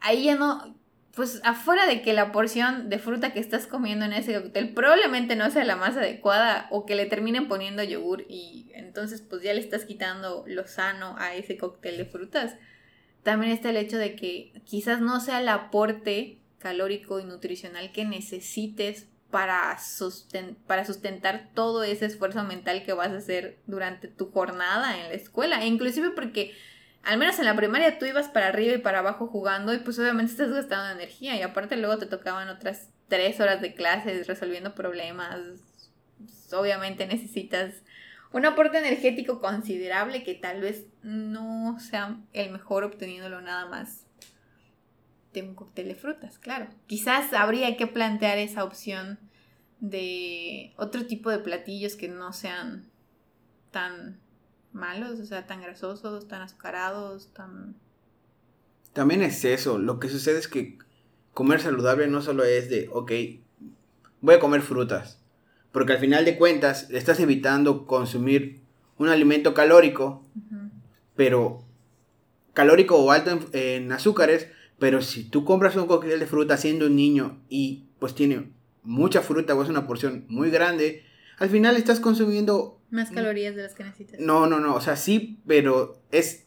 ahí 0.00 0.24
ya 0.24 0.36
no, 0.36 0.77
pues 1.18 1.40
afuera 1.42 1.84
de 1.84 2.00
que 2.00 2.12
la 2.12 2.30
porción 2.30 2.88
de 2.88 3.00
fruta 3.00 3.32
que 3.32 3.40
estás 3.40 3.66
comiendo 3.66 4.04
en 4.04 4.12
ese 4.12 4.40
cóctel 4.40 4.72
probablemente 4.72 5.34
no 5.34 5.50
sea 5.50 5.64
la 5.64 5.74
más 5.74 5.96
adecuada 5.96 6.68
o 6.70 6.86
que 6.86 6.94
le 6.94 7.06
terminen 7.06 7.48
poniendo 7.48 7.82
yogur 7.82 8.24
y 8.28 8.70
entonces 8.72 9.20
pues 9.20 9.42
ya 9.42 9.52
le 9.52 9.58
estás 9.58 9.84
quitando 9.84 10.44
lo 10.46 10.68
sano 10.68 11.16
a 11.18 11.34
ese 11.34 11.56
cóctel 11.56 11.96
de 11.96 12.04
frutas. 12.04 12.54
También 13.24 13.50
está 13.50 13.70
el 13.70 13.78
hecho 13.78 13.98
de 13.98 14.14
que 14.14 14.52
quizás 14.64 15.00
no 15.00 15.18
sea 15.18 15.40
el 15.40 15.48
aporte 15.48 16.38
calórico 16.60 17.18
y 17.18 17.24
nutricional 17.24 17.90
que 17.90 18.04
necesites 18.04 19.08
para, 19.32 19.76
para 20.68 20.84
sustentar 20.84 21.50
todo 21.52 21.82
ese 21.82 22.06
esfuerzo 22.06 22.44
mental 22.44 22.84
que 22.84 22.92
vas 22.92 23.08
a 23.08 23.16
hacer 23.16 23.58
durante 23.66 24.06
tu 24.06 24.30
jornada 24.30 24.96
en 25.00 25.08
la 25.08 25.14
escuela. 25.14 25.64
E 25.64 25.66
inclusive 25.66 26.10
porque 26.10 26.54
al 27.08 27.16
menos 27.16 27.38
en 27.38 27.46
la 27.46 27.56
primaria 27.56 27.98
tú 27.98 28.04
ibas 28.04 28.28
para 28.28 28.48
arriba 28.48 28.74
y 28.74 28.78
para 28.78 28.98
abajo 28.98 29.28
jugando 29.28 29.72
y 29.72 29.78
pues 29.78 29.98
obviamente 29.98 30.30
estás 30.30 30.50
gastando 30.50 30.90
energía 30.90 31.36
y 31.36 31.40
aparte 31.40 31.78
luego 31.78 31.96
te 31.96 32.04
tocaban 32.04 32.50
otras 32.50 32.90
tres 33.08 33.40
horas 33.40 33.62
de 33.62 33.72
clases 33.72 34.26
resolviendo 34.26 34.74
problemas. 34.74 35.38
Obviamente 36.52 37.06
necesitas 37.06 37.76
un 38.30 38.44
aporte 38.44 38.76
energético 38.76 39.40
considerable 39.40 40.22
que 40.22 40.34
tal 40.34 40.60
vez 40.60 40.84
no 41.02 41.80
sea 41.80 42.18
el 42.34 42.50
mejor 42.50 42.84
obteniéndolo 42.84 43.40
nada 43.40 43.64
más 43.64 44.04
de 45.32 45.40
un 45.40 45.54
cóctel 45.54 45.88
de 45.88 45.94
frutas, 45.94 46.38
claro. 46.38 46.68
Quizás 46.86 47.32
habría 47.32 47.74
que 47.78 47.86
plantear 47.86 48.36
esa 48.36 48.64
opción 48.64 49.18
de 49.80 50.74
otro 50.76 51.06
tipo 51.06 51.30
de 51.30 51.38
platillos 51.38 51.96
que 51.96 52.08
no 52.08 52.34
sean 52.34 52.90
tan 53.70 54.20
malos, 54.72 55.20
o 55.20 55.26
sea, 55.26 55.46
tan 55.46 55.60
grasosos, 55.60 56.28
tan 56.28 56.42
azucarados, 56.42 57.32
tan... 57.32 57.74
También 58.92 59.22
es 59.22 59.44
eso, 59.44 59.78
lo 59.78 60.00
que 60.00 60.08
sucede 60.08 60.38
es 60.38 60.48
que 60.48 60.78
comer 61.32 61.60
saludable 61.60 62.08
no 62.08 62.22
solo 62.22 62.44
es 62.44 62.68
de, 62.68 62.88
ok, 62.92 63.12
voy 64.20 64.34
a 64.34 64.40
comer 64.40 64.62
frutas, 64.62 65.20
porque 65.72 65.92
al 65.92 65.98
final 65.98 66.24
de 66.24 66.36
cuentas 66.36 66.90
estás 66.90 67.20
evitando 67.20 67.86
consumir 67.86 68.60
un 68.98 69.08
alimento 69.08 69.54
calórico, 69.54 70.24
pero 71.14 71.64
calórico 72.52 72.96
o 72.96 73.12
alto 73.12 73.38
en, 73.52 73.92
azúcares, 73.92 74.48
pero 74.78 75.00
si 75.02 75.24
tú 75.24 75.44
compras 75.44 75.76
un 75.76 75.86
cóctel 75.86 76.18
de 76.18 76.26
fruta 76.26 76.56
siendo 76.56 76.86
un 76.86 76.96
niño 76.96 77.40
y 77.48 77.84
pues 78.00 78.14
tiene 78.14 78.50
mucha 78.82 79.22
fruta 79.22 79.54
o 79.54 79.62
es 79.62 79.68
una 79.68 79.86
porción 79.86 80.24
muy 80.28 80.50
grande, 80.50 81.04
al 81.38 81.50
final 81.50 81.76
estás 81.76 82.00
consumiendo... 82.00 82.80
Más 82.90 83.10
calorías 83.10 83.54
de 83.54 83.62
las 83.62 83.74
que 83.74 83.84
necesitas. 83.84 84.20
No, 84.20 84.46
no, 84.46 84.60
no, 84.60 84.74
o 84.74 84.80
sea, 84.80 84.96
sí, 84.96 85.40
pero 85.46 86.00
es... 86.10 86.46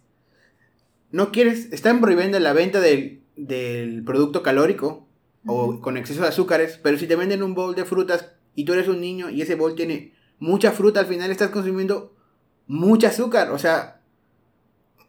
No 1.12 1.32
quieres, 1.32 1.72
están 1.72 2.02
prohibiendo 2.02 2.40
la 2.40 2.54
venta 2.54 2.80
del, 2.80 3.22
del 3.36 4.04
producto 4.04 4.44
calórico 4.44 5.08
o 5.46 5.82
con 5.82 5.98
exceso 5.98 6.22
de 6.22 6.30
azúcares, 6.30 6.80
pero 6.82 6.98
si 6.98 7.08
te 7.08 7.16
venden 7.16 7.44
un 7.44 7.54
bowl 7.54 7.76
de 7.76 7.86
frutas 7.86 8.32
y 8.56 8.66
tú 8.66 8.74
eres 8.74 8.88
un 8.88 9.02
niño 9.02 9.30
y 9.30 9.42
ese 9.42 9.56
bol 9.56 9.76
tiene 9.76 10.14
mucha 10.40 10.72
fruta, 10.72 11.02
al 11.02 11.08
final 11.08 11.32
estás 11.32 11.50
consumiendo 11.50 12.16
mucha 12.68 13.10
azúcar, 13.10 13.52
o 13.52 13.58
sea, 13.58 14.02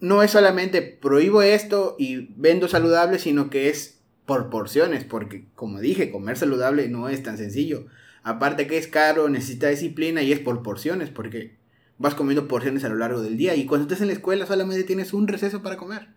no 0.01 0.23
es 0.23 0.33
solamente 0.33 0.83
prohíbo 0.83 1.43
esto 1.43 1.95
y 1.99 2.33
vendo 2.37 2.67
saludable, 2.67 3.19
sino 3.19 3.51
que 3.51 3.69
es 3.69 4.01
por 4.27 4.51
porciones, 4.51 5.05
porque 5.05 5.47
como 5.55 5.79
dije, 5.81 6.11
comer 6.11 6.37
saludable 6.37 6.89
no 6.89 7.09
es 7.09 7.23
tan 7.23 7.39
sencillo. 7.39 7.87
Aparte 8.23 8.67
que 8.67 8.79
es 8.79 8.87
caro, 8.87 9.29
necesita 9.29 9.69
disciplina 9.69 10.23
y 10.23 10.33
es 10.33 10.41
por 10.41 10.63
porciones, 10.63 11.11
porque 11.11 11.57
vas 11.99 12.15
comiendo 12.15 12.49
porciones 12.49 12.85
a 12.85 12.89
lo 12.89 12.97
largo 12.97 13.23
del 13.23 13.37
día 13.37 13.55
y 13.55 13.67
cuando 13.67 13.85
estás 13.85 14.01
en 14.01 14.09
la 14.09 14.13
escuela 14.13 14.47
solamente 14.47 14.85
tienes 14.85 15.13
un 15.13 15.29
receso 15.29 15.63
para 15.63 15.77
comer. 15.77 16.09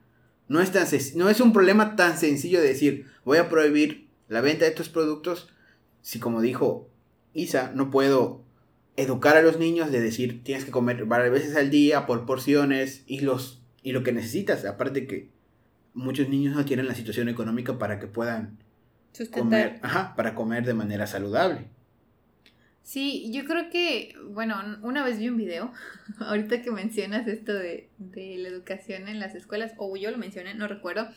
No 0.47 0.61
es, 0.61 0.71
tan 0.71 0.87
no 1.15 1.29
es 1.29 1.39
un 1.41 1.53
problema 1.53 1.95
tan 1.95 2.17
sencillo 2.17 2.61
de 2.61 2.67
decir, 2.67 3.07
voy 3.23 3.39
a 3.39 3.49
prohibir 3.49 4.07
la 4.27 4.41
venta 4.41 4.65
de 4.65 4.71
estos 4.71 4.89
productos 4.89 5.49
si 6.01 6.19
como 6.19 6.41
dijo 6.41 6.87
Isa, 7.33 7.71
no 7.73 7.89
puedo 7.89 8.43
educar 8.95 9.35
a 9.35 9.41
los 9.41 9.57
niños 9.57 9.91
de 9.91 10.01
decir, 10.01 10.43
tienes 10.43 10.65
que 10.65 10.71
comer 10.71 11.05
varias 11.05 11.31
veces 11.31 11.55
al 11.55 11.71
día 11.71 12.05
por 12.05 12.27
porciones 12.27 13.03
y 13.07 13.21
los 13.21 13.61
y 13.81 13.91
lo 13.91 14.03
que 14.03 14.11
necesitas. 14.11 14.65
Aparte 14.65 15.07
que 15.07 15.29
muchos 15.95 16.29
niños 16.29 16.55
no 16.55 16.63
tienen 16.63 16.87
la 16.87 16.93
situación 16.93 17.27
económica 17.27 17.79
para 17.79 17.99
que 17.99 18.05
puedan 18.05 18.59
comer, 19.31 19.79
ajá, 19.81 20.15
para 20.15 20.35
comer 20.35 20.65
de 20.65 20.75
manera 20.75 21.07
saludable. 21.07 21.67
Sí, 22.85 23.31
yo 23.31 23.45
creo 23.45 23.71
que, 23.71 24.15
bueno, 24.29 24.55
una 24.83 25.03
vez 25.03 25.17
vi 25.17 25.27
un 25.27 25.37
video, 25.37 25.73
ahorita 26.19 26.61
que 26.61 26.69
mencionas 26.69 27.27
esto 27.27 27.51
de, 27.51 27.89
de 27.97 28.37
la 28.37 28.47
educación 28.47 29.07
en 29.07 29.19
las 29.19 29.33
escuelas, 29.33 29.73
o 29.77 29.97
yo 29.97 30.11
lo 30.11 30.19
mencioné, 30.19 30.53
no 30.53 30.67
recuerdo, 30.67 31.09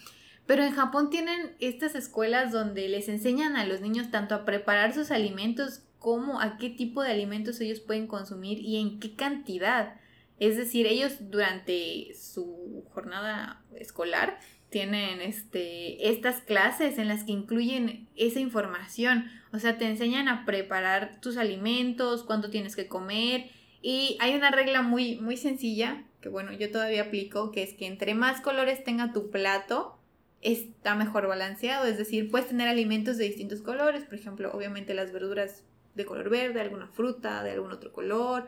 pero 0.47 0.65
en 0.65 0.73
Japón 0.73 1.11
tienen 1.11 1.55
estas 1.61 1.95
escuelas 1.95 2.53
donde 2.53 2.89
les 2.89 3.11
enseñan 3.11 3.55
a 3.55 3.67
los 3.67 3.83
niños 3.83 4.11
tanto 4.11 4.35
a 4.35 4.47
preparar 4.47 4.95
sus 4.95 5.11
alimentos 5.11 5.83
como 5.99 6.41
a 6.41 6.57
qué 6.57 6.71
tipo 6.71 7.03
de 7.03 7.11
alimentos 7.11 7.61
ellos 7.61 7.81
pueden 7.81 8.07
consumir 8.07 8.61
y 8.61 8.81
en 8.81 8.99
qué 8.99 9.15
cantidad. 9.15 9.97
Es 10.41 10.57
decir, 10.57 10.87
ellos 10.87 11.17
durante 11.31 12.15
su 12.15 12.83
jornada 12.95 13.63
escolar 13.77 14.39
tienen 14.71 15.21
este, 15.21 16.09
estas 16.09 16.41
clases 16.41 16.97
en 16.97 17.09
las 17.09 17.25
que 17.25 17.33
incluyen 17.33 18.09
esa 18.17 18.41
información. 18.41 19.31
O 19.53 19.59
sea, 19.59 19.79
te 19.79 19.87
enseñan 19.87 20.29
a 20.29 20.45
preparar 20.45 21.21
tus 21.21 21.37
alimentos, 21.37 22.23
cuánto 22.23 22.51
tienes 22.51 22.77
que 22.77 22.89
comer. 22.89 23.51
Y 23.81 24.17
hay 24.21 24.35
una 24.35 24.51
regla 24.51 24.83
muy, 24.83 25.17
muy 25.17 25.37
sencilla, 25.37 26.05
que 26.21 26.29
bueno, 26.29 26.53
yo 26.53 26.71
todavía 26.71 27.03
aplico, 27.03 27.53
que 27.53 27.63
es 27.63 27.75
que 27.75 27.87
entre 27.87 28.15
más 28.15 28.41
colores 28.41 28.85
tenga 28.85 29.13
tu 29.13 29.31
plato, 29.31 29.99
está 30.41 30.95
mejor 30.95 31.27
balanceado. 31.27 31.87
Es 31.87 31.99
decir, 31.99 32.31
puedes 32.31 32.49
tener 32.49 32.69
alimentos 32.69 33.17
de 33.17 33.25
distintos 33.25 33.61
colores. 33.61 34.05
Por 34.05 34.15
ejemplo, 34.15 34.51
obviamente 34.53 34.95
las 34.95 35.13
verduras 35.13 35.65
de 35.95 36.05
color 36.05 36.31
verde, 36.31 36.61
alguna 36.61 36.87
fruta 36.87 37.43
de 37.43 37.53
algún 37.53 37.73
otro 37.73 37.93
color, 37.93 38.47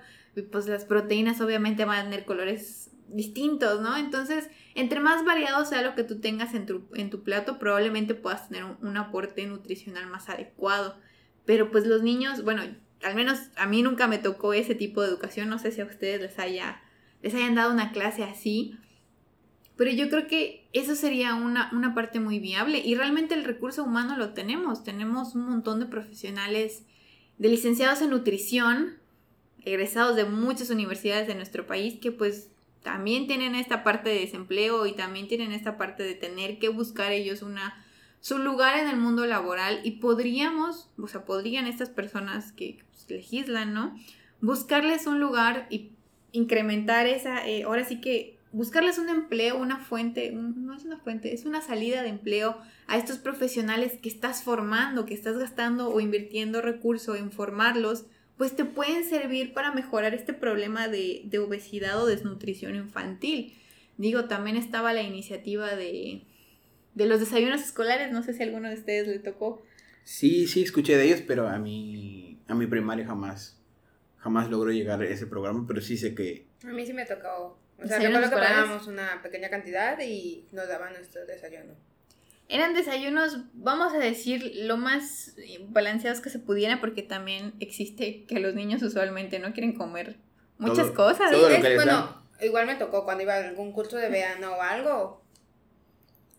pues 0.53 0.67
las 0.67 0.85
proteínas 0.85 1.41
obviamente 1.41 1.85
van 1.85 1.99
a 1.99 2.05
tener 2.05 2.25
colores 2.25 2.91
distintos, 3.15 3.81
¿no? 3.81 3.97
Entonces, 3.97 4.49
entre 4.75 5.01
más 5.01 5.25
variado 5.25 5.65
sea 5.65 5.83
lo 5.83 5.95
que 5.95 6.05
tú 6.05 6.21
tengas 6.21 6.55
en 6.55 6.67
tu, 6.67 6.83
en 6.95 7.11
tu 7.11 7.23
plato, 7.23 7.59
probablemente 7.59 8.15
puedas 8.15 8.49
tener 8.49 8.65
un, 8.65 8.97
aporte 8.97 9.47
nutricional 9.47 10.07
más 10.07 10.29
adecuado. 10.29 10.97
Pero 11.45 11.71
pues 11.71 11.87
los 11.87 12.03
niños, 12.03 12.45
bueno, 12.45 12.63
al 13.03 13.15
menos 13.15 13.39
a 13.57 13.67
mí 13.67 13.83
nunca 13.83 14.07
me 14.07 14.19
tocó 14.19 14.53
ese 14.53 14.75
tipo 14.75 15.03
de 15.03 15.09
educación, 15.09 15.49
no 15.49 15.59
sé 15.59 15.73
si 15.73 15.81
a 15.81 15.87
ustedes 15.87 16.21
les 16.21 16.39
haya 16.39 16.81
les 17.23 17.35
hayan 17.35 17.55
dado 17.55 17.73
una 17.73 17.93
clase 17.93 18.25
así, 18.25 18.77
pero 19.77 19.91
yo 19.91 20.09
creo 20.09 20.27
que 20.27 20.69
eso 20.73 20.95
sería 20.95 21.35
una, 21.35 21.71
una 21.73 21.95
parte 21.95 22.21
muy 22.21 22.39
viable 22.39 22.79
y 22.79 22.95
realmente 22.95 23.35
el 23.35 23.45
recurso 23.45 23.85
humano 23.85 24.17
lo 24.17 24.33
tenemos, 24.35 24.85
tenemos 24.85 25.35
un 25.35 25.49
montón 25.49 25.81
de 25.81 25.87
profesionales 25.87 26.85
de 27.39 27.49
licenciados 27.49 28.03
en 28.03 28.11
nutrición, 28.11 28.99
egresados 29.65 30.17
de 30.17 30.25
muchas 30.25 30.71
universidades 30.71 31.27
de 31.27 31.35
nuestro 31.35 31.67
país, 31.67 31.99
que 31.99 32.13
pues 32.13 32.51
también 32.83 33.27
tienen 33.27 33.55
esta 33.55 33.85
parte 33.85 34.11
de 34.11 34.21
desempleo 34.21 34.87
y 34.87 34.93
también 34.93 35.29
tienen 35.29 35.53
esta 35.53 35.77
parte 35.77 36.03
de 36.03 36.15
tener 36.15 36.59
que 36.59 36.69
buscar 36.69 37.13
ellos 37.13 37.43
una 37.43 37.85
su 38.21 38.39
lugar 38.39 38.79
en 38.79 38.87
el 38.87 38.99
mundo 38.99 39.25
laboral 39.27 39.81
y 39.83 39.93
podríamos, 39.93 40.91
o 40.99 41.09
sea, 41.09 41.25
podrían 41.25 41.67
estas 41.67 41.89
personas 41.89 42.53
que 42.53 42.79
pues, 42.91 43.09
legislan, 43.09 43.73
¿no? 43.73 43.97
Buscarles 44.43 45.07
un 45.07 45.21
lugar 45.21 45.67
y 45.71 45.93
incrementar 46.33 47.07
esa, 47.07 47.47
eh, 47.49 47.65
ahora 47.65 47.85
sí 47.85 48.01
que 48.01 48.39
buscarles 48.53 48.99
un 48.99 49.09
empleo, 49.09 49.57
una 49.59 49.79
fuente, 49.79 50.33
no 50.33 50.75
es 50.75 50.85
una 50.85 50.99
fuente, 50.99 51.33
es 51.33 51.45
una 51.45 51.63
salida 51.63 52.03
de 52.03 52.09
empleo 52.09 52.59
a 52.89 52.99
estos 52.99 53.19
profesionales 53.19 53.99
que 54.03 54.09
estás 54.09 54.43
formando, 54.43 55.07
que 55.07 55.15
estás 55.15 55.39
gastando 55.39 55.89
o 55.91 56.01
invirtiendo 56.01 56.61
recursos 56.61 57.19
en 57.19 57.33
formarlos, 57.33 58.05
pues 58.41 58.57
te 58.57 58.65
pueden 58.65 59.05
servir 59.05 59.53
para 59.53 59.71
mejorar 59.71 60.15
este 60.15 60.33
problema 60.33 60.89
de, 60.89 61.29
obesidad 61.39 62.03
o 62.03 62.07
desnutrición 62.07 62.75
infantil. 62.75 63.55
Digo, 63.99 64.29
también 64.29 64.57
estaba 64.57 64.95
la 64.95 65.03
iniciativa 65.03 65.77
de, 65.77 66.23
de 66.95 67.05
los 67.05 67.21
desayunos 67.21 67.61
escolares, 67.61 68.11
no 68.13 68.23
sé 68.23 68.33
si 68.33 68.43
a 68.43 68.47
alguno 68.47 68.71
de 68.71 68.77
ustedes 68.77 69.07
le 69.09 69.19
tocó. 69.19 69.63
Sí, 70.05 70.47
sí, 70.47 70.63
escuché 70.63 70.97
de 70.97 71.05
ellos, 71.05 71.21
pero 71.27 71.49
a 71.49 71.59
mi, 71.59 72.39
a 72.49 72.55
mi 72.55 72.67
primaria 72.67 73.05
jamás, 73.05 73.61
jamás 74.17 74.49
logró 74.49 74.71
llegar 74.73 75.03
a 75.03 75.05
ese 75.05 75.27
programa, 75.27 75.67
pero 75.69 75.83
sí 75.83 75.99
sé 75.99 76.15
que... 76.15 76.47
A 76.65 76.73
mí 76.73 76.87
sí 76.87 76.95
me 76.95 77.05
tocó 77.05 77.59
o 77.77 77.87
sea, 77.87 77.99
recuerdo 77.99 78.31
que 78.31 78.37
pagábamos 78.37 78.87
una 78.87 79.21
pequeña 79.23 79.51
cantidad 79.51 80.01
y 80.01 80.49
nos 80.53 80.67
daban 80.67 80.95
nuestro 80.95 81.27
desayuno. 81.27 81.75
Eran 82.51 82.75
desayunos, 82.75 83.45
vamos 83.55 83.95
a 83.95 83.99
decir, 83.99 84.53
lo 84.57 84.77
más 84.77 85.37
balanceados 85.69 86.21
que 86.21 86.31
se 86.31 86.41
pudiera, 86.41 86.81
porque 86.81 87.03
también 87.03 87.55
existe 87.61 88.25
que 88.25 88.41
los 88.41 88.55
niños 88.55 88.83
usualmente 88.83 89.39
no 89.39 89.53
quieren 89.53 89.73
comer 89.73 90.17
muchas 90.59 90.91
cosas. 90.91 91.31
bueno, 91.77 92.25
igual 92.41 92.67
me 92.67 92.75
tocó 92.75 93.05
cuando 93.05 93.23
iba 93.23 93.35
a 93.35 93.49
algún 93.49 93.71
curso 93.73 93.97
de 93.97 94.09
verano 94.09 94.57
o 94.57 94.63
algo, 94.63 95.23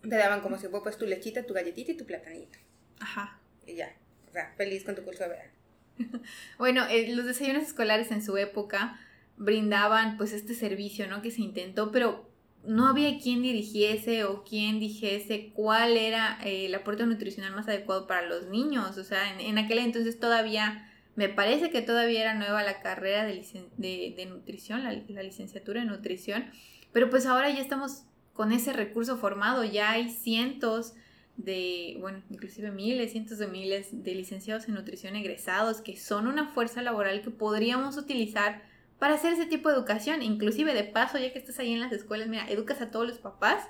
te 0.02 0.16
daban 0.16 0.42
como 0.42 0.56
si 0.58 0.68
fuera 0.68 0.82
pues 0.82 0.98
tu 0.98 1.06
lechita, 1.06 1.44
tu 1.44 1.54
galletita 1.54 1.92
y 1.92 1.96
tu 1.96 2.04
platanito. 2.04 2.58
Ajá. 3.00 3.40
Y 3.66 3.76
ya, 3.76 3.96
o 4.28 4.32
sea, 4.32 4.52
feliz 4.56 4.84
con 4.84 4.94
tu 4.94 5.02
curso 5.04 5.22
de 5.22 5.30
verano. 5.30 5.52
bueno, 6.58 6.84
eh, 6.90 7.14
los 7.14 7.24
desayunos 7.24 7.62
escolares 7.62 8.10
en 8.10 8.22
su 8.22 8.36
época 8.36 9.00
brindaban 9.38 10.18
pues 10.18 10.34
este 10.34 10.54
servicio, 10.54 11.06
¿no? 11.06 11.22
Que 11.22 11.30
se 11.30 11.40
intentó, 11.40 11.90
pero 11.90 12.30
no 12.64 12.86
había 12.86 13.18
quien 13.18 13.42
dirigiese 13.42 14.24
o 14.24 14.44
quien 14.44 14.78
dijese 14.78 15.52
cuál 15.54 15.96
era 15.96 16.38
eh, 16.44 16.66
el 16.66 16.74
aporte 16.74 17.04
nutricional 17.06 17.54
más 17.54 17.68
adecuado 17.68 18.06
para 18.06 18.26
los 18.26 18.48
niños. 18.48 18.98
O 18.98 19.04
sea, 19.04 19.38
en, 19.40 19.58
aquel 19.58 19.78
entonces 19.78 20.20
todavía, 20.20 20.88
me 21.16 21.28
parece 21.28 21.70
que 21.70 21.82
todavía 21.82 22.20
era 22.20 22.34
nueva 22.34 22.62
la 22.62 22.80
carrera 22.80 23.24
de, 23.24 23.44
de, 23.76 24.26
nutrición, 24.26 24.84
la, 24.84 24.92
la, 24.92 25.22
licenciatura 25.22 25.82
en 25.82 25.88
nutrición, 25.88 26.50
pero 26.92 27.10
pues 27.10 27.26
ahora 27.26 27.50
ya 27.50 27.60
estamos 27.60 28.04
con 28.32 28.52
ese 28.52 28.72
recurso 28.72 29.18
formado, 29.18 29.64
ya 29.64 29.90
hay 29.90 30.08
cientos 30.08 30.94
de, 31.36 31.96
bueno, 32.00 32.22
inclusive 32.30 32.70
miles, 32.70 33.12
cientos 33.12 33.38
de 33.38 33.46
miles 33.48 34.04
de 34.04 34.14
licenciados 34.14 34.68
en 34.68 34.74
nutrición 34.74 35.16
egresados 35.16 35.80
que 35.80 35.96
son 35.96 36.26
una 36.26 36.48
fuerza 36.48 36.82
laboral 36.82 37.22
que 37.22 37.30
podríamos 37.30 37.96
utilizar 37.96 38.62
para 39.02 39.14
hacer 39.14 39.32
ese 39.32 39.46
tipo 39.46 39.68
de 39.68 39.74
educación. 39.74 40.22
Inclusive 40.22 40.74
de 40.74 40.84
paso, 40.84 41.18
ya 41.18 41.32
que 41.32 41.38
estás 41.40 41.58
ahí 41.58 41.72
en 41.72 41.80
las 41.80 41.90
escuelas, 41.90 42.28
mira, 42.28 42.48
educas 42.48 42.80
a 42.80 42.92
todos 42.92 43.04
los 43.04 43.18
papás 43.18 43.68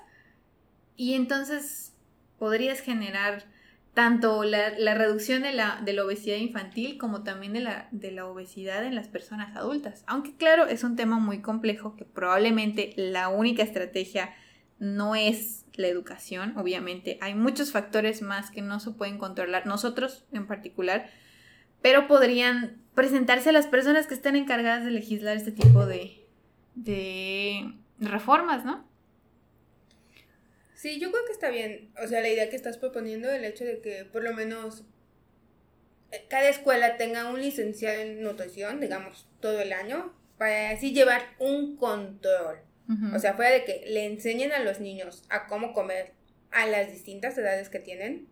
y 0.95 1.15
entonces 1.15 1.95
podrías 2.37 2.81
generar 2.81 3.43
tanto 3.95 4.43
la, 4.43 4.69
reducción 4.93 5.41
de 5.41 5.51
la, 5.51 5.81
de 5.83 5.93
la, 5.93 6.05
obesidad 6.05 6.37
infantil 6.37 6.99
como 6.99 7.23
también 7.23 7.53
de 7.53 7.61
la, 7.61 7.87
de 7.89 8.11
la 8.11 8.27
obesidad 8.27 8.85
en 8.85 8.93
las 8.93 9.07
personas 9.07 9.57
adultas. 9.57 10.03
Aunque 10.05 10.35
claro, 10.35 10.67
es 10.67 10.83
un 10.83 10.95
tema 10.95 11.17
muy 11.17 11.41
complejo 11.41 11.95
que 11.95 12.05
probablemente 12.05 12.93
la 12.95 13.29
única 13.29 13.63
estrategia 13.63 14.35
no 14.77 15.15
es 15.15 15.65
la 15.73 15.87
educación, 15.87 16.55
obviamente. 16.59 17.17
Hay 17.21 17.33
muchos 17.33 17.71
factores 17.71 18.21
más 18.21 18.51
que 18.51 18.61
no 18.61 18.79
se 18.79 18.91
pueden 18.91 19.17
controlar, 19.17 19.65
nosotros 19.65 20.25
en 20.31 20.45
particular, 20.45 21.09
pero 21.81 22.07
podrían 22.07 22.82
presentarse 22.95 23.49
a 23.49 23.53
las 23.53 23.67
personas 23.67 24.07
que 24.07 24.13
están 24.13 24.35
encargadas 24.35 24.85
de 24.85 24.91
legislar 24.91 25.37
este 25.37 25.51
tipo 25.51 25.85
de, 25.85 26.25
de 26.75 27.73
reformas, 27.99 28.65
¿no? 28.65 28.87
Sí, 30.75 30.99
yo 30.99 31.11
creo 31.11 31.25
que 31.25 31.31
está 31.31 31.49
bien. 31.49 31.91
O 32.03 32.07
sea, 32.07 32.19
la 32.19 32.29
idea 32.29 32.49
que 32.49 32.57
estás 32.57 32.77
proponiendo, 32.77 33.31
el 33.31 33.45
hecho 33.45 33.63
de 33.63 33.79
que 33.79 34.03
por 34.03 34.21
lo 34.21 34.33
menos 34.33 34.83
eh, 36.11 36.25
cada 36.29 36.49
escuela 36.49 36.97
tenga 36.97 37.31
un 37.31 37.41
licenciado 37.41 38.01
en 38.01 38.21
nutrición, 38.21 38.81
digamos, 38.81 39.27
todo 39.39 39.61
el 39.61 39.71
año, 39.71 40.13
para 40.37 40.71
así 40.71 40.93
llevar 40.93 41.21
un 41.39 41.77
control. 41.77 42.57
O 43.15 43.17
sea, 43.17 43.33
fuera 43.33 43.49
de 43.49 43.63
que 43.63 43.85
le 43.87 44.05
enseñen 44.05 44.51
a 44.51 44.59
los 44.59 44.81
niños 44.81 45.23
a 45.29 45.47
cómo 45.47 45.71
comer 45.71 46.11
a 46.51 46.67
las 46.67 46.91
distintas 46.91 47.37
edades 47.37 47.69
que 47.69 47.79
tienen. 47.79 48.27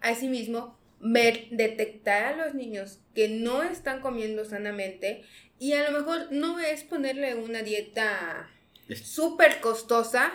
Asimismo, 0.00 0.78
ver, 1.12 1.48
detectar 1.50 2.24
a 2.24 2.36
los 2.36 2.54
niños 2.54 3.00
que 3.14 3.28
no 3.28 3.62
están 3.62 4.00
comiendo 4.00 4.44
sanamente 4.44 5.24
y 5.58 5.72
a 5.72 5.90
lo 5.90 5.98
mejor 5.98 6.28
no 6.30 6.58
es 6.58 6.84
ponerle 6.84 7.34
una 7.34 7.62
dieta 7.62 8.48
súper 8.94 9.60
costosa, 9.60 10.32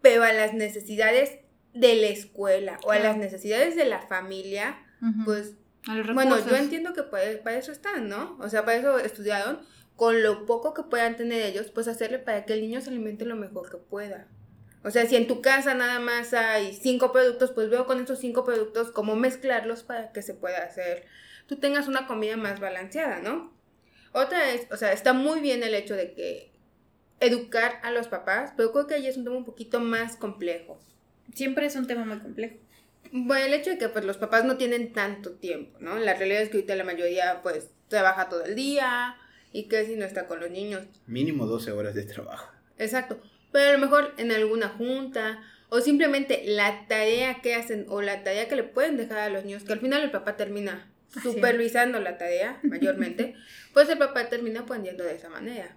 pero 0.00 0.22
a 0.24 0.32
las 0.32 0.54
necesidades 0.54 1.38
de 1.72 1.96
la 1.96 2.08
escuela 2.08 2.78
o 2.84 2.92
a 2.92 2.98
las 2.98 3.16
necesidades 3.16 3.76
de 3.76 3.84
la 3.84 4.00
familia, 4.00 4.78
pues, 5.24 5.54
bueno, 6.14 6.38
yo 6.48 6.56
entiendo 6.56 6.94
que 6.94 7.02
para 7.02 7.56
eso 7.56 7.72
están, 7.72 8.08
¿no? 8.08 8.36
O 8.40 8.48
sea, 8.48 8.64
para 8.64 8.78
eso 8.78 8.98
estudiaron, 8.98 9.60
con 9.96 10.22
lo 10.22 10.46
poco 10.46 10.74
que 10.74 10.82
puedan 10.82 11.16
tener 11.16 11.42
ellos, 11.42 11.70
pues 11.70 11.88
hacerle 11.88 12.18
para 12.18 12.44
que 12.44 12.54
el 12.54 12.62
niño 12.62 12.80
se 12.80 12.90
alimente 12.90 13.24
lo 13.24 13.36
mejor 13.36 13.70
que 13.70 13.76
pueda. 13.76 14.26
O 14.84 14.90
sea, 14.90 15.06
si 15.06 15.16
en 15.16 15.26
tu 15.26 15.40
casa 15.40 15.74
nada 15.74 15.98
más 15.98 16.34
hay 16.34 16.74
cinco 16.74 17.10
productos, 17.10 17.52
pues 17.52 17.70
veo 17.70 17.86
con 17.86 18.00
esos 18.02 18.18
cinco 18.18 18.44
productos 18.44 18.90
cómo 18.90 19.16
mezclarlos 19.16 19.82
para 19.82 20.12
que 20.12 20.22
se 20.22 20.34
pueda 20.34 20.58
hacer, 20.58 21.06
tú 21.46 21.56
tengas 21.56 21.88
una 21.88 22.06
comida 22.06 22.36
más 22.36 22.60
balanceada, 22.60 23.20
¿no? 23.20 23.52
Otra 24.12 24.52
es, 24.52 24.70
o 24.70 24.76
sea, 24.76 24.92
está 24.92 25.12
muy 25.12 25.40
bien 25.40 25.62
el 25.62 25.74
hecho 25.74 25.94
de 25.94 26.12
que 26.12 26.52
educar 27.20 27.80
a 27.82 27.90
los 27.90 28.08
papás, 28.08 28.52
pero 28.56 28.72
creo 28.72 28.86
que 28.86 28.94
ahí 28.94 29.06
es 29.06 29.16
un 29.16 29.24
tema 29.24 29.36
un 29.36 29.44
poquito 29.44 29.80
más 29.80 30.16
complejo. 30.16 30.78
Siempre 31.34 31.66
es 31.66 31.74
un 31.76 31.86
tema 31.86 32.04
muy 32.04 32.18
complejo. 32.18 32.56
Bueno, 33.10 33.44
el 33.46 33.54
hecho 33.54 33.70
de 33.70 33.78
que 33.78 33.88
pues 33.88 34.04
los 34.04 34.18
papás 34.18 34.44
no 34.44 34.56
tienen 34.56 34.92
tanto 34.92 35.32
tiempo, 35.32 35.78
¿no? 35.80 35.98
La 35.98 36.14
realidad 36.14 36.42
es 36.42 36.50
que 36.50 36.58
ahorita 36.58 36.76
la 36.76 36.84
mayoría 36.84 37.40
pues 37.42 37.70
trabaja 37.88 38.28
todo 38.28 38.44
el 38.44 38.54
día, 38.54 39.16
y 39.54 39.68
que 39.68 39.86
si 39.86 39.94
no 39.94 40.04
está 40.04 40.26
con 40.26 40.40
los 40.40 40.50
niños. 40.50 40.82
Mínimo 41.06 41.46
12 41.46 41.70
horas 41.70 41.94
de 41.94 42.02
trabajo. 42.02 42.52
Exacto. 42.76 43.20
Pero 43.54 43.68
a 43.70 43.72
lo 43.74 43.78
mejor 43.78 44.12
en 44.16 44.32
alguna 44.32 44.68
junta 44.68 45.40
o 45.68 45.80
simplemente 45.80 46.42
la 46.44 46.88
tarea 46.88 47.40
que 47.40 47.54
hacen 47.54 47.86
o 47.88 48.02
la 48.02 48.24
tarea 48.24 48.48
que 48.48 48.56
le 48.56 48.64
pueden 48.64 48.96
dejar 48.96 49.18
a 49.18 49.28
los 49.28 49.44
niños, 49.44 49.62
que 49.62 49.72
al 49.72 49.78
final 49.78 50.02
el 50.02 50.10
papá 50.10 50.36
termina 50.36 50.90
supervisando 51.22 52.00
la 52.00 52.18
tarea 52.18 52.58
mayormente, 52.64 53.36
pues 53.72 53.88
el 53.90 53.98
papá 53.98 54.28
termina 54.28 54.62
aprendiendo 54.62 55.04
de 55.04 55.14
esa 55.14 55.28
manera. 55.28 55.76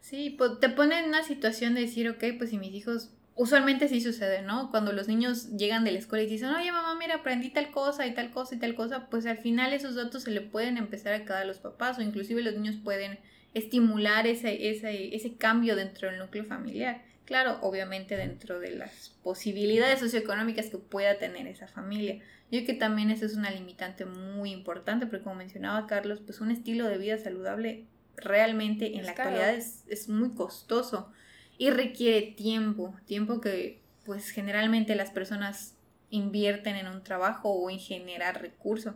Sí, 0.00 0.36
pues 0.38 0.60
te 0.60 0.68
pone 0.68 1.00
en 1.00 1.06
una 1.06 1.24
situación 1.24 1.74
de 1.74 1.80
decir, 1.80 2.08
ok, 2.08 2.22
pues 2.38 2.50
si 2.50 2.58
mis 2.58 2.72
hijos 2.72 3.10
usualmente 3.34 3.88
sí 3.88 4.00
sucede, 4.00 4.42
¿no? 4.42 4.70
Cuando 4.70 4.92
los 4.92 5.08
niños 5.08 5.50
llegan 5.56 5.82
de 5.82 5.90
la 5.90 5.98
escuela 5.98 6.22
y 6.22 6.28
dicen, 6.28 6.50
oye 6.50 6.70
mamá, 6.70 6.94
mira, 6.94 7.16
aprendí 7.16 7.50
tal 7.50 7.72
cosa 7.72 8.06
y 8.06 8.14
tal 8.14 8.30
cosa 8.30 8.54
y 8.54 8.60
tal 8.60 8.76
cosa, 8.76 9.10
pues 9.10 9.26
al 9.26 9.38
final 9.38 9.72
esos 9.72 9.96
datos 9.96 10.22
se 10.22 10.30
le 10.30 10.42
pueden 10.42 10.76
empezar 10.76 11.12
a 11.12 11.24
quedar 11.24 11.42
a 11.42 11.44
los 11.44 11.58
papás 11.58 11.98
o 11.98 12.02
inclusive 12.02 12.40
los 12.40 12.54
niños 12.54 12.76
pueden 12.84 13.18
estimular 13.54 14.26
ese, 14.26 14.70
ese, 14.70 15.14
ese 15.14 15.36
cambio 15.36 15.76
dentro 15.76 16.10
del 16.10 16.18
núcleo 16.18 16.44
familiar. 16.44 17.02
Claro, 17.24 17.58
obviamente 17.62 18.16
dentro 18.16 18.60
de 18.60 18.72
las 18.72 19.14
posibilidades 19.22 20.00
socioeconómicas 20.00 20.66
que 20.66 20.76
pueda 20.76 21.16
tener 21.18 21.46
esa 21.46 21.68
familia. 21.68 22.16
Yo 22.50 22.58
creo 22.58 22.66
que 22.66 22.74
también 22.74 23.10
eso 23.10 23.24
es 23.24 23.34
una 23.34 23.50
limitante 23.50 24.04
muy 24.04 24.50
importante, 24.50 25.06
porque 25.06 25.22
como 25.22 25.36
mencionaba 25.36 25.86
Carlos, 25.86 26.20
pues 26.24 26.40
un 26.40 26.50
estilo 26.50 26.86
de 26.86 26.98
vida 26.98 27.16
saludable 27.16 27.86
realmente 28.16 28.96
en 28.96 29.06
la 29.06 29.12
actualidad 29.12 29.54
es, 29.54 29.84
es 29.88 30.08
muy 30.08 30.34
costoso 30.34 31.10
y 31.56 31.70
requiere 31.70 32.22
tiempo, 32.22 32.94
tiempo 33.06 33.40
que 33.40 33.80
pues 34.04 34.30
generalmente 34.30 34.94
las 34.94 35.10
personas 35.10 35.74
invierten 36.10 36.76
en 36.76 36.88
un 36.88 37.02
trabajo 37.02 37.50
o 37.50 37.70
en 37.70 37.78
generar 37.78 38.40
recursos. 38.42 38.94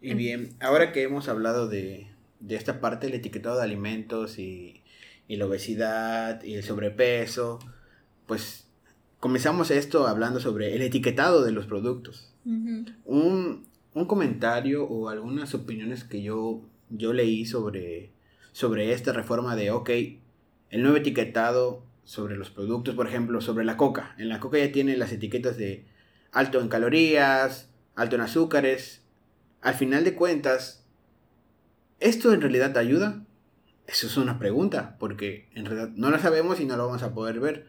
Y 0.00 0.14
bien, 0.14 0.50
ahora 0.60 0.92
que 0.92 1.02
hemos 1.02 1.28
hablado 1.28 1.68
de, 1.68 2.08
esta 2.48 2.80
parte 2.80 3.06
del 3.06 3.16
etiquetado 3.16 3.56
de 3.56 3.64
alimentos 3.64 4.38
y, 4.38 4.78
la 5.28 5.46
obesidad 5.46 6.42
y 6.42 6.54
el 6.54 6.62
sobrepeso, 6.62 7.58
pues 8.26 8.68
comenzamos 9.18 9.70
esto 9.70 10.06
hablando 10.06 10.40
sobre 10.40 10.74
el 10.74 10.82
etiquetado 10.82 11.42
de 11.42 11.52
los 11.52 11.64
productos. 11.64 12.34
un, 12.44 13.66
comentario 14.06 14.84
o 14.84 15.08
algunas 15.08 15.54
opiniones 15.54 16.04
que 16.04 16.22
yo, 16.22 16.60
yo 16.90 17.14
leí 17.14 17.46
sobre, 17.46 18.10
sobre 18.52 18.92
esta 18.92 19.12
reforma 19.12 19.56
de, 19.56 19.70
ok, 19.70 19.90
el 20.68 20.82
nuevo 20.82 20.98
etiquetado 20.98 21.82
sobre 22.04 22.36
los 22.36 22.50
productos, 22.50 22.94
por 22.94 23.06
ejemplo, 23.06 23.40
sobre 23.40 23.64
la 23.64 23.76
coca. 23.76 24.14
En 24.18 24.28
la 24.28 24.40
coca 24.40 24.58
ya 24.58 24.72
tiene 24.72 24.96
las 24.96 25.12
etiquetas 25.12 25.56
de 25.56 25.86
alto 26.32 26.60
en 26.60 26.68
calorías, 26.68 27.70
alto 27.94 28.16
en 28.16 28.22
azúcares. 28.22 29.02
Al 29.60 29.74
final 29.74 30.04
de 30.04 30.14
cuentas, 30.14 30.81
¿esto 32.02 32.32
en 32.32 32.40
realidad 32.40 32.72
te 32.72 32.78
ayuda? 32.78 33.24
Eso 33.86 34.06
es 34.06 34.16
una 34.16 34.38
pregunta, 34.38 34.96
porque 34.98 35.48
en 35.54 35.64
realidad 35.64 35.90
no 35.94 36.10
lo 36.10 36.18
sabemos 36.18 36.60
y 36.60 36.66
no 36.66 36.76
lo 36.76 36.86
vamos 36.86 37.02
a 37.02 37.14
poder 37.14 37.40
ver. 37.40 37.66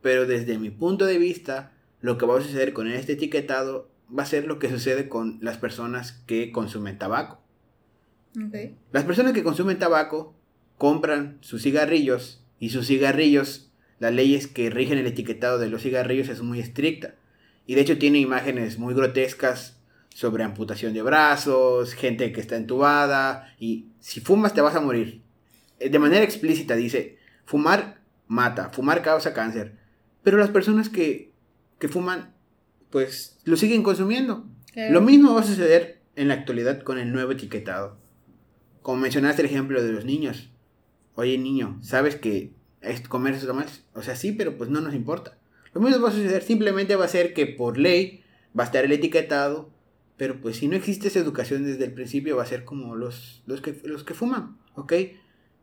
Pero 0.00 0.26
desde 0.26 0.58
mi 0.58 0.70
punto 0.70 1.06
de 1.06 1.18
vista, 1.18 1.72
lo 2.00 2.18
que 2.18 2.26
va 2.26 2.38
a 2.38 2.42
suceder 2.42 2.72
con 2.72 2.88
este 2.88 3.12
etiquetado 3.12 3.90
va 4.16 4.24
a 4.24 4.26
ser 4.26 4.46
lo 4.46 4.58
que 4.58 4.68
sucede 4.68 5.08
con 5.08 5.38
las 5.40 5.58
personas 5.58 6.12
que 6.26 6.52
consumen 6.52 6.98
tabaco. 6.98 7.40
Las 8.92 9.04
personas 9.04 9.32
que 9.32 9.42
consumen 9.42 9.78
tabaco 9.78 10.34
compran 10.78 11.38
sus 11.40 11.62
cigarrillos 11.62 12.44
y 12.58 12.70
sus 12.70 12.86
cigarrillos, 12.86 13.70
las 13.98 14.12
leyes 14.12 14.46
que 14.46 14.70
rigen 14.70 14.98
el 14.98 15.06
etiquetado 15.06 15.58
de 15.58 15.68
los 15.68 15.82
cigarrillos 15.82 16.28
es 16.28 16.42
muy 16.42 16.60
estricta. 16.60 17.14
Y 17.66 17.74
de 17.74 17.82
hecho 17.82 17.98
tiene 17.98 18.18
imágenes 18.18 18.78
muy 18.78 18.94
grotescas 18.94 19.81
sobre 20.14 20.44
amputación 20.44 20.94
de 20.94 21.02
brazos, 21.02 21.94
gente 21.94 22.32
que 22.32 22.40
está 22.40 22.56
entubada 22.56 23.54
y 23.58 23.88
si 24.00 24.20
fumas 24.20 24.54
te 24.54 24.60
vas 24.60 24.74
a 24.74 24.80
morir. 24.80 25.22
Eh, 25.78 25.88
de 25.88 25.98
manera 25.98 26.24
explícita 26.24 26.76
dice, 26.76 27.18
fumar 27.44 28.00
mata, 28.26 28.70
fumar 28.70 29.02
causa 29.02 29.34
cáncer. 29.34 29.78
Pero 30.22 30.38
las 30.38 30.50
personas 30.50 30.88
que, 30.88 31.32
que 31.78 31.88
fuman, 31.88 32.34
pues 32.90 33.38
lo 33.44 33.56
siguen 33.56 33.82
consumiendo. 33.82 34.46
Lo 34.74 35.02
mismo 35.02 35.34
va 35.34 35.42
a 35.42 35.44
suceder 35.44 36.00
en 36.16 36.28
la 36.28 36.34
actualidad 36.34 36.82
con 36.82 36.98
el 36.98 37.12
nuevo 37.12 37.32
etiquetado. 37.32 37.98
Como 38.80 38.98
mencionaste 39.00 39.42
el 39.42 39.46
ejemplo 39.46 39.82
de 39.82 39.92
los 39.92 40.04
niños 40.04 40.52
oye 41.14 41.38
niño, 41.38 41.78
¿sabes 41.82 42.16
que 42.16 42.52
es 42.80 43.00
comer 43.02 43.34
esos 43.34 43.48
tamales? 43.48 43.84
O 43.94 44.02
sea, 44.02 44.16
sí, 44.16 44.32
pero 44.32 44.56
pues 44.56 44.70
no 44.70 44.80
nos 44.80 44.94
importa. 44.94 45.38
Lo 45.74 45.80
mismo 45.80 46.02
va 46.02 46.10
a 46.10 46.12
suceder, 46.12 46.42
simplemente 46.42 46.96
va 46.96 47.04
a 47.04 47.08
ser 47.08 47.34
que 47.34 47.46
por 47.46 47.78
ley 47.78 48.22
va 48.58 48.64
a 48.64 48.66
estar 48.66 48.84
el 48.84 48.92
etiquetado, 48.92 49.70
pero 50.22 50.40
pues 50.40 50.58
si 50.58 50.68
no 50.68 50.76
existe 50.76 51.08
esa 51.08 51.18
educación 51.18 51.64
desde 51.64 51.84
el 51.84 51.94
principio 51.94 52.36
va 52.36 52.44
a 52.44 52.46
ser 52.46 52.64
como 52.64 52.94
los, 52.94 53.42
los, 53.46 53.60
que, 53.60 53.80
los 53.82 54.04
que 54.04 54.14
fuman, 54.14 54.56
¿ok? 54.76 54.92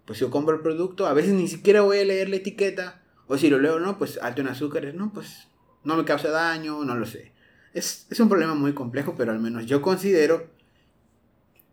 Pues 0.03 0.19
yo 0.19 0.29
compro 0.29 0.53
el 0.53 0.61
producto, 0.61 1.07
a 1.07 1.13
veces 1.13 1.31
ni 1.31 1.47
siquiera 1.47 1.79
voy 1.79 1.99
a 1.99 2.03
leer 2.03 2.27
la 2.27 2.35
etiqueta, 2.35 3.01
o 3.27 3.37
si 3.37 3.49
lo 3.49 3.57
leo, 3.57 3.79
no, 3.79 3.97
pues 3.97 4.19
alto 4.21 4.41
en 4.41 4.49
azúcares, 4.49 4.95
no, 4.95 5.13
pues 5.13 5.47
no 5.85 5.95
me 5.95 6.03
causa 6.03 6.29
daño, 6.29 6.83
no 6.83 6.95
lo 6.95 7.05
sé. 7.05 7.31
Es, 7.73 8.05
es 8.09 8.19
un 8.19 8.27
problema 8.27 8.53
muy 8.53 8.73
complejo, 8.73 9.15
pero 9.17 9.31
al 9.31 9.39
menos 9.39 9.65
yo 9.65 9.81
considero 9.81 10.49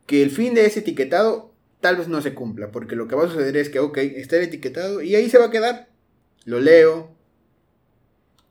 que 0.07 0.22
el 0.22 0.31
fin 0.31 0.55
de 0.55 0.66
ese 0.66 0.79
etiquetado 0.79 1.53
tal 1.81 1.96
vez 1.96 2.07
no 2.07 2.22
se 2.22 2.35
cumpla, 2.35 2.70
porque 2.70 2.94
lo 2.94 3.09
que 3.09 3.16
va 3.16 3.25
a 3.25 3.29
suceder 3.29 3.57
es 3.57 3.68
que, 3.68 3.81
ok, 3.81 3.99
está 3.99 4.37
el 4.37 4.44
etiquetado 4.44 5.03
y 5.03 5.16
ahí 5.16 5.29
se 5.29 5.38
va 5.38 5.46
a 5.46 5.51
quedar. 5.51 5.88
lo 6.44 6.61
leo 6.61 7.11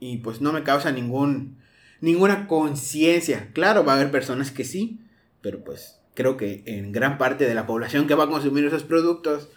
y 0.01 0.17
pues 0.17 0.41
no 0.41 0.51
me 0.51 0.63
causa 0.63 0.91
ningún 0.91 1.63
ninguna 2.05 2.47
conciencia. 2.47 3.49
Claro, 3.53 3.83
va 3.83 3.93
a 3.93 3.95
haber 3.95 4.11
personas 4.11 4.51
que 4.51 4.63
sí, 4.63 5.01
pero 5.41 5.63
pues 5.63 5.99
creo 6.13 6.37
que 6.37 6.63
en 6.65 6.91
gran 6.91 7.17
parte 7.17 7.47
de 7.47 7.55
la 7.55 7.65
población 7.65 8.07
que 8.07 8.15
va 8.15 8.25
a 8.25 8.29
consumir 8.29 8.63
esos 8.63 8.83
productos 8.83 9.49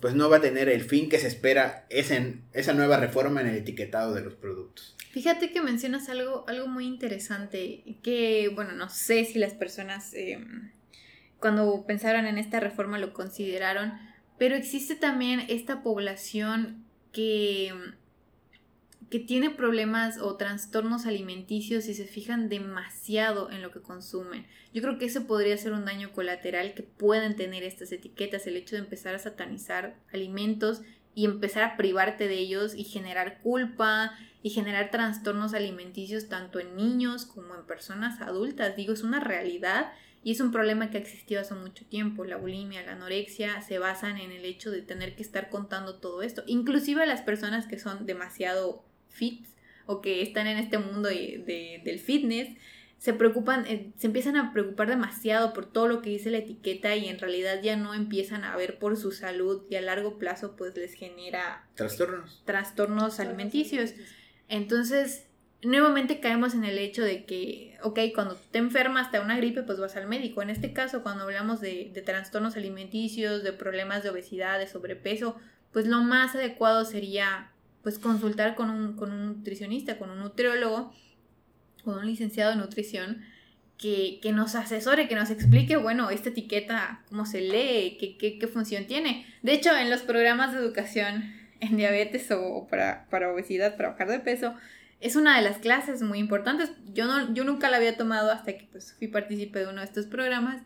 pues 0.00 0.16
no 0.16 0.28
va 0.28 0.38
a 0.38 0.40
tener 0.40 0.68
el 0.68 0.82
fin 0.82 1.08
que 1.08 1.20
se 1.20 1.28
espera 1.28 1.86
esa 1.88 2.72
nueva 2.72 2.96
reforma 2.96 3.40
en 3.40 3.46
el 3.46 3.54
etiquetado 3.54 4.12
de 4.14 4.22
los 4.22 4.34
productos. 4.34 4.96
Fíjate 5.12 5.52
que 5.52 5.62
mencionas 5.62 6.08
algo, 6.08 6.44
algo 6.48 6.66
muy 6.66 6.86
interesante, 6.86 7.84
que 8.02 8.50
bueno, 8.52 8.72
no 8.72 8.88
sé 8.88 9.24
si 9.24 9.38
las 9.38 9.54
personas 9.54 10.12
em, 10.14 10.72
cuando 11.38 11.86
pensaron 11.86 12.26
en 12.26 12.36
esta 12.36 12.58
reforma 12.58 12.98
lo 12.98 13.12
consideraron, 13.12 13.92
pero 14.38 14.56
existe 14.56 14.96
también 14.96 15.44
esta 15.48 15.84
población 15.84 16.84
que 17.12 17.72
que 19.12 19.18
tiene 19.18 19.50
problemas 19.50 20.18
o 20.22 20.36
trastornos 20.36 21.04
alimenticios 21.04 21.86
y 21.86 21.92
se 21.92 22.06
fijan 22.06 22.48
demasiado 22.48 23.50
en 23.50 23.60
lo 23.60 23.70
que 23.70 23.82
consumen. 23.82 24.46
Yo 24.72 24.80
creo 24.80 24.96
que 24.96 25.04
eso 25.04 25.26
podría 25.26 25.58
ser 25.58 25.74
un 25.74 25.84
daño 25.84 26.12
colateral 26.12 26.72
que 26.72 26.82
pueden 26.82 27.36
tener 27.36 27.62
estas 27.62 27.92
etiquetas, 27.92 28.46
el 28.46 28.56
hecho 28.56 28.74
de 28.74 28.80
empezar 28.80 29.14
a 29.14 29.18
satanizar 29.18 29.96
alimentos 30.14 30.80
y 31.14 31.26
empezar 31.26 31.62
a 31.62 31.76
privarte 31.76 32.26
de 32.26 32.38
ellos 32.38 32.74
y 32.74 32.84
generar 32.84 33.42
culpa 33.42 34.16
y 34.42 34.48
generar 34.48 34.90
trastornos 34.90 35.52
alimenticios 35.52 36.30
tanto 36.30 36.58
en 36.58 36.74
niños 36.74 37.26
como 37.26 37.54
en 37.54 37.66
personas 37.66 38.22
adultas. 38.22 38.76
Digo, 38.76 38.94
es 38.94 39.02
una 39.02 39.20
realidad 39.20 39.92
y 40.24 40.32
es 40.32 40.40
un 40.40 40.52
problema 40.52 40.88
que 40.88 40.96
ha 40.96 41.02
existido 41.02 41.42
hace 41.42 41.54
mucho 41.54 41.84
tiempo. 41.84 42.24
La 42.24 42.38
bulimia, 42.38 42.80
la 42.80 42.92
anorexia 42.92 43.60
se 43.60 43.78
basan 43.78 44.16
en 44.16 44.32
el 44.32 44.46
hecho 44.46 44.70
de 44.70 44.80
tener 44.80 45.16
que 45.16 45.22
estar 45.22 45.50
contando 45.50 45.96
todo 45.96 46.22
esto. 46.22 46.44
Inclusive 46.46 47.04
las 47.06 47.20
personas 47.20 47.66
que 47.66 47.78
son 47.78 48.06
demasiado 48.06 48.86
fit 49.12 49.46
o 49.86 50.00
que 50.00 50.22
están 50.22 50.46
en 50.46 50.58
este 50.58 50.78
mundo 50.78 51.08
del 51.08 51.98
fitness, 51.98 52.48
se 52.98 53.12
preocupan, 53.12 53.66
eh, 53.66 53.90
se 53.98 54.06
empiezan 54.06 54.36
a 54.36 54.52
preocupar 54.52 54.88
demasiado 54.88 55.52
por 55.52 55.66
todo 55.66 55.88
lo 55.88 56.02
que 56.02 56.10
dice 56.10 56.30
la 56.30 56.38
etiqueta 56.38 56.94
y 56.94 57.08
en 57.08 57.18
realidad 57.18 57.60
ya 57.60 57.74
no 57.74 57.94
empiezan 57.94 58.44
a 58.44 58.56
ver 58.56 58.78
por 58.78 58.96
su 58.96 59.10
salud 59.10 59.64
y 59.68 59.74
a 59.74 59.80
largo 59.80 60.18
plazo 60.18 60.54
pues 60.54 60.76
les 60.76 60.94
genera 60.94 61.66
trastornos, 61.74 62.42
trastornos 62.44 63.18
alimenticios. 63.18 63.94
Entonces, 64.48 65.26
nuevamente 65.62 66.20
caemos 66.20 66.54
en 66.54 66.62
el 66.62 66.78
hecho 66.78 67.02
de 67.02 67.24
que, 67.24 67.76
ok, 67.82 67.98
cuando 68.14 68.36
te 68.36 68.58
enfermas 68.58 69.10
de 69.10 69.18
una 69.18 69.36
gripe, 69.36 69.62
pues 69.64 69.80
vas 69.80 69.96
al 69.96 70.06
médico. 70.06 70.40
En 70.40 70.50
este 70.50 70.72
caso, 70.72 71.02
cuando 71.02 71.24
hablamos 71.24 71.60
de, 71.60 71.90
de 71.92 72.02
trastornos 72.02 72.56
alimenticios, 72.56 73.42
de 73.42 73.52
problemas 73.52 74.04
de 74.04 74.10
obesidad, 74.10 74.60
de 74.60 74.68
sobrepeso, 74.68 75.36
pues 75.72 75.88
lo 75.88 76.02
más 76.02 76.36
adecuado 76.36 76.84
sería 76.84 77.51
pues 77.82 77.98
consultar 77.98 78.54
con 78.54 78.70
un, 78.70 78.96
con 78.96 79.12
un 79.12 79.26
nutricionista, 79.26 79.98
con 79.98 80.10
un 80.10 80.20
nutriólogo, 80.20 80.92
con 81.84 81.98
un 81.98 82.06
licenciado 82.06 82.52
en 82.52 82.58
nutrición, 82.58 83.22
que, 83.76 84.20
nos 84.32 84.54
asesore, 84.54 85.08
que 85.08 85.16
nos 85.16 85.30
explique, 85.30 85.76
bueno, 85.76 86.10
esta 86.10 86.28
etiqueta, 86.28 87.02
cómo 87.08 87.26
se 87.26 87.40
lee, 87.40 87.96
qué, 87.98 88.38
qué, 88.38 88.46
función 88.46 88.86
tiene. 88.86 89.26
De 89.42 89.52
hecho, 89.52 89.76
en 89.76 89.90
los 89.90 90.02
programas 90.02 90.52
de 90.52 90.58
educación 90.58 91.34
en 91.58 91.76
diabetes 91.76 92.30
o 92.30 92.68
para, 92.70 93.08
para, 93.10 93.32
obesidad, 93.32 93.76
para 93.76 93.90
bajar 93.90 94.08
de 94.08 94.20
peso, 94.20 94.54
es 95.00 95.16
una 95.16 95.36
de 95.36 95.42
las 95.42 95.58
clases 95.58 96.00
muy 96.00 96.20
importantes. 96.20 96.70
Yo, 96.92 97.06
no, 97.06 97.34
yo 97.34 97.42
nunca 97.42 97.70
la 97.70 97.78
había 97.78 97.96
tomado 97.96 98.30
hasta 98.30 98.56
que 98.56 98.68
pues, 98.70 98.94
fui 98.96 99.08
partícipe 99.08 99.58
de 99.58 99.66
uno 99.66 99.80
de 99.80 99.86
estos 99.86 100.06
programas. 100.06 100.62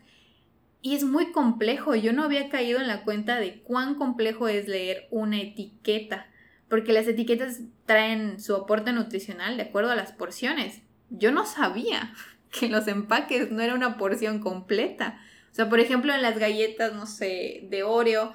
Y 0.83 0.95
es 0.95 1.05
muy 1.05 1.33
complejo. 1.33 1.95
Yo 1.95 2.13
no 2.13 2.23
había 2.23 2.51
caído 2.51 2.81
en 2.81 2.87
la 2.87 3.03
cuenta 3.03 3.41
de 3.41 3.63
cuán 3.63 3.95
complejo 3.95 4.47
es 4.47 4.69
leer 4.69 5.09
una 5.11 5.41
etiqueta 5.41 6.27
porque 6.69 6.93
las 6.93 7.07
etiquetas 7.07 7.61
traen 7.85 8.41
su 8.41 8.55
aporte 8.55 8.93
nutricional 8.93 9.57
de 9.57 9.65
acuerdo 9.65 9.91
a 9.91 9.97
las 9.97 10.13
porciones. 10.13 10.83
Yo 11.11 11.31
no 11.31 11.47
sabía 11.47 12.15
que 12.51 12.69
los 12.69 12.89
empaques 12.89 13.51
no 13.51 13.63
era 13.63 13.75
una 13.75 13.97
porción 13.97 14.41
completa. 14.41 15.21
O 15.53 15.55
sea, 15.55 15.69
por 15.69 15.81
ejemplo, 15.81 16.13
en 16.13 16.23
las 16.23 16.39
galletas, 16.39 16.93
no 16.93 17.07
sé, 17.07 17.67
de 17.71 17.83
Oreo, 17.83 18.33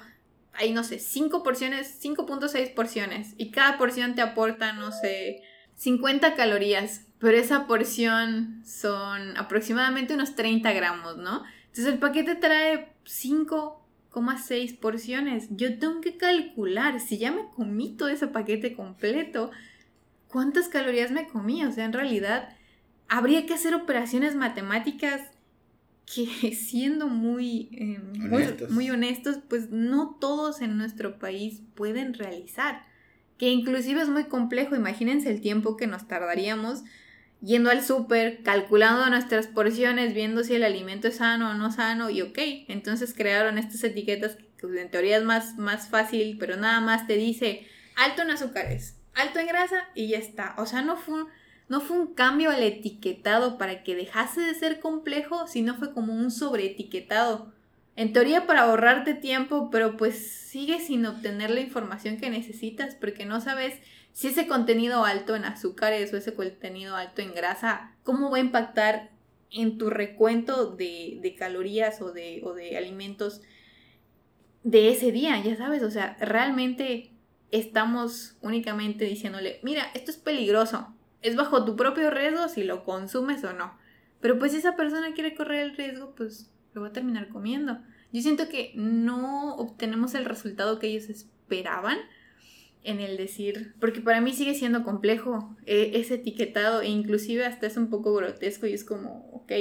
hay, 0.54 0.72
no 0.72 0.84
sé, 0.84 0.98
5 0.98 1.42
porciones, 1.42 2.02
5.6 2.02 2.74
porciones. 2.74 3.34
Y 3.38 3.50
cada 3.50 3.78
porción 3.78 4.14
te 4.14 4.22
aporta, 4.22 4.72
no 4.72 4.92
sé, 4.92 5.42
50 5.76 6.34
calorías. 6.34 7.06
Pero 7.18 7.38
esa 7.38 7.66
porción 7.66 8.62
son 8.64 9.36
aproximadamente 9.36 10.14
unos 10.14 10.34
30 10.34 10.72
gramos, 10.72 11.16
¿no? 11.16 11.44
Entonces 11.66 11.86
el 11.86 12.00
paquete 12.00 12.34
trae 12.34 12.92
5 13.04 13.81
seis 14.38 14.72
porciones. 14.72 15.48
Yo 15.50 15.78
tengo 15.78 16.00
que 16.00 16.16
calcular, 16.16 17.00
si 17.00 17.18
ya 17.18 17.32
me 17.32 17.48
comí 17.54 17.96
todo 17.96 18.08
ese 18.08 18.26
paquete 18.26 18.74
completo, 18.74 19.50
¿cuántas 20.28 20.68
calorías 20.68 21.10
me 21.10 21.26
comí? 21.28 21.64
O 21.64 21.72
sea, 21.72 21.84
en 21.84 21.92
realidad, 21.92 22.48
habría 23.08 23.46
que 23.46 23.54
hacer 23.54 23.74
operaciones 23.74 24.34
matemáticas 24.34 25.20
que 26.06 26.26
siendo 26.54 27.08
muy, 27.08 27.68
eh, 27.72 28.00
honestos. 28.30 28.70
muy, 28.70 28.90
honestos, 28.90 29.38
pues 29.48 29.70
no 29.70 30.16
todos 30.20 30.60
en 30.60 30.76
nuestro 30.76 31.18
país 31.18 31.62
pueden 31.74 32.14
realizar. 32.14 32.82
Que 33.38 33.50
inclusive 33.50 34.02
es 34.02 34.08
muy 34.08 34.24
complejo, 34.24 34.76
imagínense 34.76 35.30
el 35.30 35.40
tiempo 35.40 35.76
que 35.76 35.86
nos 35.86 36.06
tardaríamos 36.06 36.84
yendo 37.42 37.70
al 37.70 37.82
súper, 37.82 38.42
calculando 38.42 39.10
nuestras 39.10 39.48
porciones, 39.48 40.14
viendo 40.14 40.44
si 40.44 40.54
el 40.54 40.64
alimento 40.64 41.08
es 41.08 41.16
sano 41.16 41.50
o 41.50 41.54
no 41.54 41.72
sano 41.72 42.08
y 42.08 42.22
ok, 42.22 42.38
entonces 42.68 43.14
crearon 43.14 43.58
estas 43.58 43.82
etiquetas 43.84 44.36
que 44.56 44.80
en 44.80 44.90
teoría 44.90 45.18
es 45.18 45.24
más, 45.24 45.58
más 45.58 45.88
fácil, 45.88 46.36
pero 46.38 46.56
nada 46.56 46.80
más 46.80 47.06
te 47.06 47.16
dice 47.16 47.66
alto 47.96 48.22
en 48.22 48.30
azúcares, 48.30 48.96
alto 49.14 49.40
en 49.40 49.48
grasa 49.48 49.88
y 49.94 50.08
ya 50.08 50.18
está. 50.18 50.54
O 50.56 50.66
sea, 50.66 50.82
no 50.82 50.96
fue, 50.96 51.24
no 51.68 51.80
fue 51.80 51.98
un 51.98 52.14
cambio 52.14 52.50
al 52.50 52.62
etiquetado 52.62 53.58
para 53.58 53.82
que 53.82 53.96
dejase 53.96 54.40
de 54.40 54.54
ser 54.54 54.78
complejo, 54.78 55.48
sino 55.48 55.74
fue 55.74 55.92
como 55.92 56.14
un 56.14 56.30
sobreetiquetado. 56.30 57.52
En 57.94 58.12
teoría 58.14 58.46
para 58.46 58.62
ahorrarte 58.62 59.14
tiempo, 59.14 59.68
pero 59.70 59.96
pues 59.98 60.30
sigues 60.48 60.86
sin 60.86 61.04
obtener 61.04 61.50
la 61.50 61.60
información 61.60 62.16
que 62.16 62.30
necesitas 62.30 62.94
porque 62.94 63.26
no 63.26 63.40
sabes 63.40 63.74
si 64.12 64.28
ese 64.28 64.46
contenido 64.46 65.04
alto 65.04 65.34
en 65.34 65.44
azúcares 65.44 66.12
o 66.12 66.16
ese 66.16 66.34
contenido 66.34 66.96
alto 66.96 67.22
en 67.22 67.34
grasa, 67.34 67.94
¿cómo 68.02 68.30
va 68.30 68.36
a 68.36 68.40
impactar 68.40 69.10
en 69.50 69.78
tu 69.78 69.90
recuento 69.90 70.74
de, 70.74 71.34
calorías 71.38 72.00
o 72.02 72.12
de, 72.12 72.40
o 72.44 72.54
de 72.54 72.76
alimentos 72.76 73.40
de 74.64 74.90
ese 74.90 75.12
día? 75.12 75.42
Ya 75.42 75.56
sabes, 75.56 75.82
o 75.82 75.90
sea, 75.90 76.16
realmente 76.20 77.10
estamos 77.50 78.36
únicamente 78.42 79.04
diciéndole, 79.04 79.60
mira, 79.62 79.84
esto 79.94 80.10
es 80.10 80.18
peligroso, 80.18 80.94
es 81.22 81.36
bajo 81.36 81.64
tu 81.64 81.76
propio 81.76 82.10
riesgo 82.10 82.48
si 82.48 82.64
lo 82.64 82.84
consumes 82.84 83.42
o 83.44 83.52
no. 83.52 83.76
Pero 84.20 84.38
pues 84.38 84.52
si 84.52 84.58
esa 84.58 84.76
persona 84.76 85.14
quiere 85.14 85.34
correr 85.34 85.60
el 85.60 85.76
riesgo, 85.76 86.14
pues 86.14 86.50
lo 86.74 86.82
va 86.82 86.88
a 86.88 86.92
terminar 86.92 87.28
comiendo. 87.28 87.78
Yo 88.12 88.20
siento 88.20 88.48
que 88.48 88.72
no 88.76 89.56
obtenemos 89.56 90.14
el 90.14 90.26
resultado 90.26 90.78
que 90.78 90.88
ellos 90.88 91.08
esperaban 91.08 91.98
en 92.84 93.00
el 93.00 93.16
decir, 93.16 93.74
porque 93.80 94.00
para 94.00 94.20
mí 94.20 94.32
sigue 94.32 94.54
siendo 94.54 94.82
complejo 94.82 95.56
eh, 95.66 95.92
ese 95.94 96.14
etiquetado 96.14 96.82
e 96.82 96.88
inclusive 96.88 97.44
hasta 97.44 97.66
es 97.66 97.76
un 97.76 97.90
poco 97.90 98.12
grotesco 98.14 98.66
y 98.66 98.72
es 98.72 98.84
como, 98.84 99.30
ok, 99.32 99.52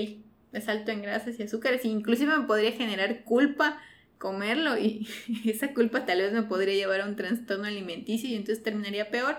es 0.54 0.68
alto 0.68 0.92
en 0.92 1.02
grasas 1.02 1.40
y 1.40 1.44
azúcares, 1.44 1.86
e 1.86 1.90
inclusive 1.90 2.36
me 2.38 2.46
podría 2.46 2.72
generar 2.72 3.24
culpa 3.24 3.80
comerlo 4.18 4.78
y 4.78 5.08
esa 5.46 5.74
culpa 5.74 6.06
tal 6.06 6.20
vez 6.20 6.32
me 6.32 6.44
podría 6.44 6.76
llevar 6.76 7.02
a 7.02 7.06
un 7.06 7.16
trastorno 7.16 7.66
alimenticio 7.66 8.30
y 8.30 8.36
entonces 8.36 8.64
terminaría 8.64 9.10
peor, 9.10 9.38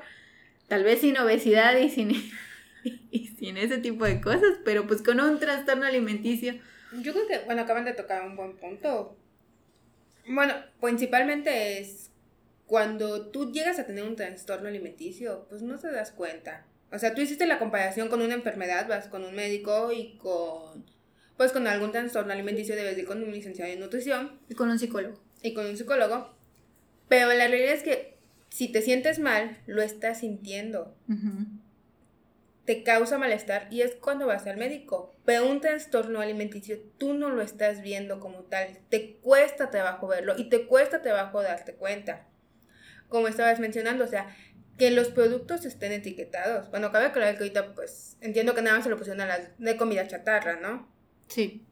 tal 0.69 0.85
vez 0.85 1.01
sin 1.01 1.17
obesidad 1.19 1.77
y 1.79 1.89
sin, 1.89 2.11
y 3.11 3.27
sin 3.39 3.57
ese 3.57 3.79
tipo 3.79 4.05
de 4.05 4.21
cosas, 4.21 4.59
pero 4.65 4.87
pues 4.87 5.03
con 5.03 5.21
un 5.21 5.39
trastorno 5.39 5.87
alimenticio. 5.87 6.55
Yo 7.01 7.13
creo 7.13 7.27
que, 7.27 7.39
bueno, 7.47 7.63
acaban 7.63 7.87
de 7.87 7.95
tocar 7.95 8.23
un 8.27 8.37
buen 8.37 8.55
punto. 8.57 9.17
Bueno, 10.29 10.55
principalmente 10.81 11.81
es 11.81 12.12
cuando 12.73 13.27
tú 13.27 13.53
llegas 13.53 13.79
a 13.79 13.85
tener 13.85 14.03
un 14.03 14.17
trastorno 14.17 14.67
alimenticio, 14.67 15.45
pues 15.51 15.61
no 15.61 15.79
te 15.79 15.93
das 15.93 16.11
cuenta. 16.11 16.65
O 16.91 16.99
sea, 16.99 17.15
tú 17.15 17.21
hiciste 17.21 17.45
la 17.45 17.59
comparación 17.59 18.09
con 18.09 18.23
una 18.23 18.33
enfermedad, 18.33 18.89
vas 18.89 19.09
con 19.09 19.27
un 19.27 19.35
médico 19.35 19.93
y 19.93 20.17
con, 20.17 20.83
pues 21.37 21.53
con 21.53 21.67
algún 21.67 21.93
trastorno 21.93 22.33
alimenticio 22.33 22.75
debes 22.75 22.97
ir 22.97 23.05
con 23.05 23.23
un 23.23 23.31
licenciado 23.31 23.71
en 23.71 23.79
nutrición. 23.79 24.41
Y 24.49 24.55
con 24.55 24.71
un 24.71 24.79
psicólogo. 24.79 25.21
Y 25.43 25.53
con 25.53 25.67
un 25.67 25.77
psicólogo. 25.77 26.35
Pero 27.11 27.27
la 27.35 27.47
realidad 27.47 27.75
es 27.75 27.83
que 27.83 28.17
si 28.49 28.69
te 28.73 28.81
sientes 28.81 29.19
mal, 29.19 29.59
lo 29.67 29.83
estás 29.83 30.21
sintiendo. 30.21 30.97
Te 32.65 32.83
causa 32.85 33.19
malestar 33.19 33.69
y 33.71 33.83
es 33.83 33.97
cuando 33.97 34.27
vas 34.27 34.47
al 34.47 34.57
médico. 34.57 35.15
Pero 35.27 35.47
un 35.47 35.61
trastorno 35.61 36.23
alimenticio 36.23 36.79
tú 36.97 37.13
no 37.13 37.29
lo 37.29 37.43
estás 37.43 37.83
viendo 37.83 38.19
como 38.19 38.45
tal. 38.45 38.79
Te 38.89 39.17
cuesta 39.17 39.69
trabajo 39.69 40.07
verlo 40.07 40.33
y 40.39 40.49
te 40.49 40.67
cuesta 40.67 41.03
trabajo 41.03 41.43
darte 41.43 41.75
cuenta 41.75 42.32
como 43.13 43.29
estabas 43.29 43.61
mencionando, 43.61 44.05
o 44.05 44.09
sea, 44.09 44.35
que 44.79 44.91
los 44.91 45.09
productos 45.09 45.65
estén 45.65 45.93
etiquetados. 45.93 46.71
Bueno, 46.71 46.91
cabe 46.91 47.07
aclarar 47.07 47.35
que 47.35 47.43
ahorita, 47.43 47.75
pues, 47.75 48.17
entiendo 48.21 48.55
que 48.55 48.63
nada 48.63 48.77
más 48.77 48.85
se 48.85 48.91
lo 48.91 48.97
pusieron 48.97 49.21
a 49.21 49.27
las 49.27 49.51
de 49.59 49.77
comida 49.77 50.09
chatarra, 50.09 50.57
¿no? 50.57 50.91
Sí, 51.29 51.63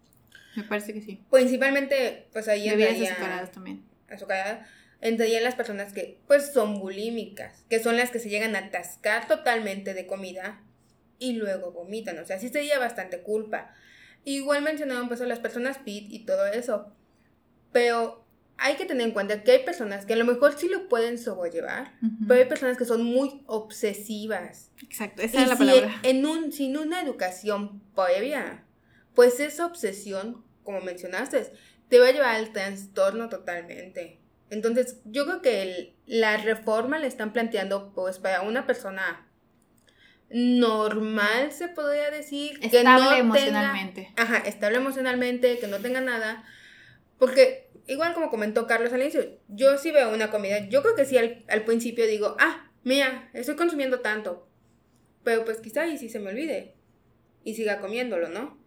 me 0.54 0.64
parece 0.64 0.92
que 0.92 1.00
sí. 1.00 1.24
Principalmente, 1.30 2.28
pues 2.32 2.46
ahí 2.46 2.68
Bebidas 2.68 3.10
azucaradas 3.10 3.50
también. 3.52 3.84
Azucaradas. 4.08 4.68
entrarían 5.00 5.42
las 5.42 5.54
personas 5.54 5.92
que 5.92 6.20
pues 6.26 6.52
son 6.52 6.78
bulímicas, 6.78 7.64
que 7.70 7.80
son 7.80 7.96
las 7.96 8.10
que 8.10 8.18
se 8.18 8.28
llegan 8.28 8.54
a 8.54 8.66
atascar 8.66 9.26
totalmente 9.26 9.94
de 9.94 10.06
comida 10.06 10.62
y 11.18 11.34
luego 11.34 11.72
vomitan, 11.72 12.18
o 12.18 12.24
sea, 12.24 12.38
sí 12.38 12.48
sería 12.48 12.78
bastante 12.78 13.22
culpa. 13.22 13.74
Igual 14.24 14.62
mencionaban 14.62 15.08
pues 15.08 15.20
a 15.20 15.26
las 15.26 15.38
personas 15.38 15.78
PIT 15.78 16.12
y 16.12 16.18
todo 16.26 16.46
eso, 16.46 16.92
pero 17.72 18.26
hay 18.60 18.76
que 18.76 18.84
tener 18.84 19.06
en 19.06 19.12
cuenta 19.12 19.42
que 19.42 19.52
hay 19.52 19.64
personas 19.64 20.04
que 20.04 20.12
a 20.12 20.16
lo 20.16 20.26
mejor 20.26 20.56
sí 20.56 20.68
lo 20.68 20.86
pueden 20.88 21.18
sobrellevar, 21.18 21.94
pero 22.28 22.40
hay 22.40 22.46
personas 22.46 22.76
que 22.76 22.84
son 22.84 23.02
muy 23.02 23.42
obsesivas. 23.46 24.70
Exacto, 24.82 25.22
esa 25.22 25.42
es 25.42 25.48
la 25.48 25.56
palabra. 25.56 25.98
En 26.02 26.26
un, 26.26 26.52
sin 26.52 26.76
una 26.76 27.00
educación 27.00 27.82
previa, 27.94 28.64
pues 29.14 29.40
esa 29.40 29.64
obsesión, 29.64 30.44
como 30.62 30.82
mencionaste, 30.82 31.50
te 31.88 31.98
va 31.98 32.08
a 32.08 32.12
llevar 32.12 32.36
al 32.36 32.52
trastorno 32.52 33.30
totalmente. 33.30 34.20
Entonces, 34.50 35.00
yo 35.06 35.24
creo 35.24 35.40
que 35.40 35.94
la 36.06 36.36
reforma 36.36 36.98
le 36.98 37.06
están 37.06 37.32
planteando, 37.32 37.92
pues, 37.94 38.18
para 38.18 38.42
una 38.42 38.66
persona 38.66 39.26
normal, 40.28 41.50
se 41.50 41.68
podría 41.68 42.10
decir. 42.10 42.58
Estable 42.60 42.70
que 42.70 42.84
no 42.84 43.12
emocionalmente. 43.14 44.12
ajá, 44.16 44.38
estable 44.38 44.76
emocionalmente, 44.76 45.58
que 45.58 45.66
no 45.66 45.78
tenga 45.78 46.00
nada. 46.00 46.44
Porque, 47.18 47.69
igual 47.90 48.14
como 48.14 48.30
comentó 48.30 48.66
Carlos 48.66 48.92
al 48.92 49.02
inicio, 49.02 49.38
yo 49.48 49.76
sí 49.76 49.90
veo 49.90 50.14
una 50.14 50.30
comida, 50.30 50.68
yo 50.68 50.82
creo 50.82 50.94
que 50.94 51.04
sí 51.04 51.18
al, 51.18 51.44
al 51.48 51.64
principio 51.64 52.06
digo, 52.06 52.36
ah, 52.38 52.70
mira, 52.84 53.28
estoy 53.32 53.56
consumiendo 53.56 54.00
tanto. 54.00 54.46
Pero 55.24 55.44
pues 55.44 55.58
quizá 55.58 55.86
y 55.86 55.98
sí 55.98 56.08
se 56.08 56.20
me 56.20 56.30
olvide. 56.30 56.74
Y 57.44 57.54
siga 57.54 57.80
comiéndolo, 57.80 58.28
¿no? 58.28 58.58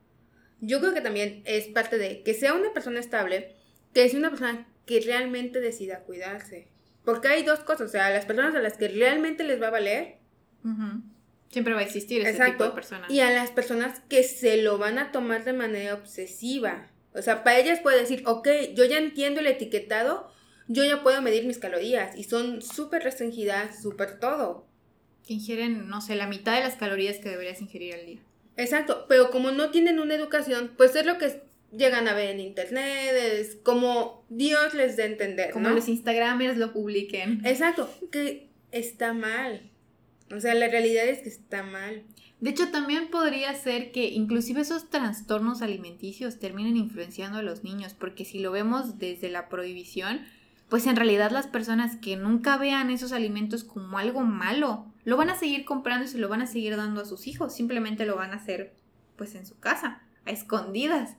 Yo 0.59 0.79
creo 0.79 0.93
que 0.93 1.01
también 1.01 1.41
es 1.45 1.67
parte 1.67 1.97
de 1.97 2.21
que 2.23 2.33
sea 2.33 2.53
una 2.53 2.73
persona 2.73 2.99
estable, 2.99 3.55
que 3.93 4.03
es 4.03 4.13
una 4.13 4.29
persona 4.29 4.67
que 4.85 4.99
realmente 4.99 5.61
decida 5.61 6.01
cuidarse. 6.01 6.67
Porque 7.05 7.27
hay 7.29 7.43
dos 7.43 7.59
cosas, 7.61 7.89
o 7.89 7.91
sea, 7.91 8.09
las 8.09 8.25
personas 8.25 8.55
a 8.55 8.59
las 8.59 8.77
que 8.77 8.87
realmente 8.87 9.43
les 9.43 9.61
va 9.61 9.67
a 9.67 9.71
valer. 9.71 10.17
Siempre 11.49 11.73
va 11.73 11.81
a 11.81 11.83
existir 11.83 12.25
ese 12.25 12.43
tipo 12.45 12.63
de 12.63 12.71
personas. 12.71 13.11
Y 13.11 13.19
a 13.19 13.29
las 13.29 13.51
personas 13.51 14.01
que 14.09 14.23
se 14.23 14.57
lo 14.57 14.77
van 14.77 14.97
a 14.97 15.11
tomar 15.11 15.43
de 15.43 15.53
manera 15.53 15.93
obsesiva. 15.93 16.89
O 17.15 17.21
sea, 17.21 17.43
para 17.43 17.59
ellas 17.59 17.79
puede 17.79 17.99
decir, 17.99 18.23
ok, 18.25 18.47
yo 18.75 18.85
ya 18.85 18.97
entiendo 18.97 19.39
el 19.39 19.47
etiquetado, 19.47 20.31
yo 20.67 20.83
ya 20.83 21.03
puedo 21.03 21.21
medir 21.21 21.45
mis 21.45 21.59
calorías 21.59 22.17
y 22.17 22.23
son 22.23 22.61
súper 22.61 23.03
restringidas, 23.03 23.81
súper 23.81 24.19
todo. 24.19 24.65
Que 25.25 25.33
ingieren, 25.33 25.87
no 25.87 26.01
sé, 26.01 26.15
la 26.15 26.27
mitad 26.27 26.55
de 26.55 26.63
las 26.63 26.75
calorías 26.75 27.17
que 27.17 27.29
deberías 27.29 27.61
ingerir 27.61 27.93
al 27.95 28.05
día. 28.05 28.19
Exacto, 28.57 29.05
pero 29.07 29.29
como 29.31 29.51
no 29.51 29.71
tienen 29.71 29.99
una 29.99 30.15
educación, 30.15 30.73
pues 30.77 30.95
es 30.95 31.05
lo 31.05 31.17
que 31.17 31.41
llegan 31.75 32.07
a 32.07 32.13
ver 32.13 32.29
en 32.29 32.39
internet, 32.39 33.13
es 33.15 33.55
como 33.63 34.25
Dios 34.29 34.73
les 34.73 34.95
dé 34.95 35.05
entender. 35.05 35.51
Como 35.51 35.69
los 35.69 35.87
Instagramers 35.87 36.57
lo 36.57 36.71
publiquen. 36.71 37.41
Exacto, 37.45 37.89
que 38.11 38.49
está 38.71 39.13
mal. 39.13 39.69
O 40.35 40.39
sea, 40.39 40.53
la 40.55 40.67
realidad 40.67 41.07
es 41.07 41.19
que 41.19 41.29
está 41.29 41.63
mal. 41.63 42.03
De 42.39 42.49
hecho, 42.49 42.69
también 42.71 43.09
podría 43.09 43.53
ser 43.53 43.91
que 43.91 44.09
inclusive 44.09 44.61
esos 44.61 44.89
trastornos 44.89 45.61
alimenticios 45.61 46.39
terminen 46.39 46.75
influenciando 46.75 47.37
a 47.39 47.43
los 47.43 47.63
niños, 47.63 47.93
porque 47.93 48.25
si 48.25 48.39
lo 48.39 48.51
vemos 48.51 48.99
desde 48.99 49.29
la 49.29 49.47
prohibición, 49.47 50.21
pues 50.69 50.87
en 50.87 50.95
realidad 50.95 51.31
las 51.31 51.47
personas 51.47 51.95
que 51.97 52.17
nunca 52.17 52.57
vean 52.57 52.89
esos 52.89 53.11
alimentos 53.13 53.63
como 53.63 53.97
algo 53.97 54.21
malo, 54.21 54.85
lo 55.05 55.17
van 55.17 55.29
a 55.29 55.35
seguir 55.35 55.65
comprando 55.65 56.05
y 56.05 56.09
se 56.09 56.17
lo 56.17 56.29
van 56.29 56.41
a 56.41 56.47
seguir 56.47 56.75
dando 56.75 57.01
a 57.01 57.05
sus 57.05 57.27
hijos, 57.27 57.55
simplemente 57.55 58.05
lo 58.05 58.15
van 58.15 58.31
a 58.31 58.37
hacer 58.37 58.75
pues 59.15 59.35
en 59.35 59.45
su 59.45 59.59
casa, 59.59 60.01
a 60.25 60.31
escondidas 60.31 61.15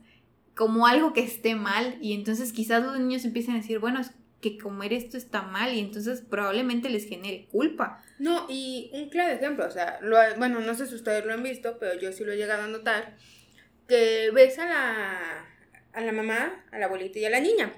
como 0.54 0.86
algo 0.86 1.12
que 1.12 1.22
esté 1.22 1.54
mal 1.54 1.98
y 2.00 2.12
entonces 2.12 2.52
quizás 2.52 2.82
los 2.82 2.98
niños 2.98 3.24
empiecen 3.24 3.54
a 3.54 3.58
decir, 3.58 3.78
bueno, 3.78 4.00
es 4.00 4.12
que 4.40 4.58
comer 4.58 4.92
esto 4.92 5.16
está 5.16 5.42
mal 5.42 5.74
y 5.74 5.80
entonces 5.80 6.20
probablemente 6.20 6.88
les 6.88 7.08
genere 7.08 7.46
culpa. 7.50 8.02
No, 8.18 8.46
y 8.48 8.90
un 8.92 9.08
claro 9.08 9.34
ejemplo, 9.34 9.66
o 9.66 9.70
sea, 9.70 9.98
bueno, 10.38 10.60
no 10.60 10.74
sé 10.74 10.86
si 10.86 10.94
ustedes 10.94 11.24
lo 11.24 11.32
han 11.32 11.42
visto, 11.42 11.78
pero 11.78 11.98
yo 11.98 12.12
sí 12.12 12.24
lo 12.24 12.32
he 12.32 12.36
llegado 12.36 12.62
a 12.62 12.68
notar, 12.68 13.16
que 13.88 14.30
ves 14.32 14.58
a 14.58 14.66
la, 14.66 15.46
a 15.92 16.00
la 16.00 16.12
mamá, 16.12 16.64
a 16.70 16.78
la 16.78 16.86
abuelita 16.86 17.18
y 17.18 17.24
a 17.24 17.30
la 17.30 17.40
niña. 17.40 17.72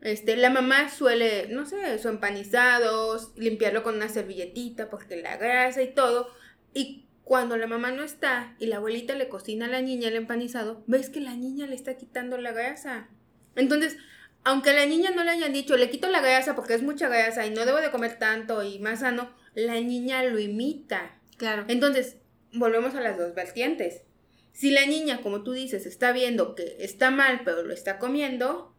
Este, 0.00 0.36
la 0.36 0.50
mamá 0.50 0.90
suele, 0.90 1.48
no 1.48 1.64
sé, 1.64 1.98
son 1.98 2.16
empanizados, 2.16 3.32
limpiarlo 3.36 3.82
con 3.82 3.96
una 3.96 4.08
servilletita 4.08 4.90
porque 4.90 5.16
la 5.16 5.38
grasa 5.38 5.82
y 5.82 5.94
todo. 5.94 6.28
Y 6.74 7.06
cuando 7.24 7.56
la 7.56 7.66
mamá 7.66 7.90
no 7.90 8.02
está 8.02 8.54
y 8.58 8.66
la 8.66 8.76
abuelita 8.76 9.14
le 9.14 9.30
cocina 9.30 9.64
a 9.64 9.70
la 9.70 9.80
niña 9.80 10.08
el 10.08 10.16
empanizado, 10.16 10.84
ves 10.86 11.08
que 11.08 11.20
la 11.20 11.34
niña 11.34 11.66
le 11.66 11.74
está 11.74 11.96
quitando 11.96 12.36
la 12.36 12.52
grasa. 12.52 13.08
Entonces, 13.56 13.96
aunque 14.44 14.70
a 14.70 14.74
la 14.74 14.86
niña 14.86 15.10
no 15.10 15.24
le 15.24 15.30
hayan 15.30 15.52
dicho, 15.52 15.76
le 15.76 15.90
quito 15.90 16.08
la 16.08 16.20
grasa 16.20 16.54
porque 16.54 16.74
es 16.74 16.82
mucha 16.82 17.08
grasa 17.08 17.46
y 17.46 17.50
no 17.50 17.64
debo 17.64 17.78
de 17.78 17.90
comer 17.90 18.18
tanto 18.18 18.62
y 18.62 18.78
más 18.78 19.00
sano, 19.00 19.30
la 19.54 19.74
niña 19.80 20.22
lo 20.24 20.38
imita. 20.38 21.18
Claro. 21.36 21.64
Entonces, 21.68 22.18
volvemos 22.52 22.94
a 22.94 23.00
las 23.00 23.18
dos 23.18 23.34
vertientes. 23.34 24.02
Si 24.52 24.70
la 24.70 24.86
niña, 24.86 25.20
como 25.20 25.42
tú 25.42 25.52
dices, 25.52 25.86
está 25.86 26.12
viendo 26.12 26.54
que 26.54 26.76
está 26.78 27.10
mal, 27.10 27.40
pero 27.44 27.64
lo 27.64 27.72
está 27.72 27.98
comiendo, 27.98 28.74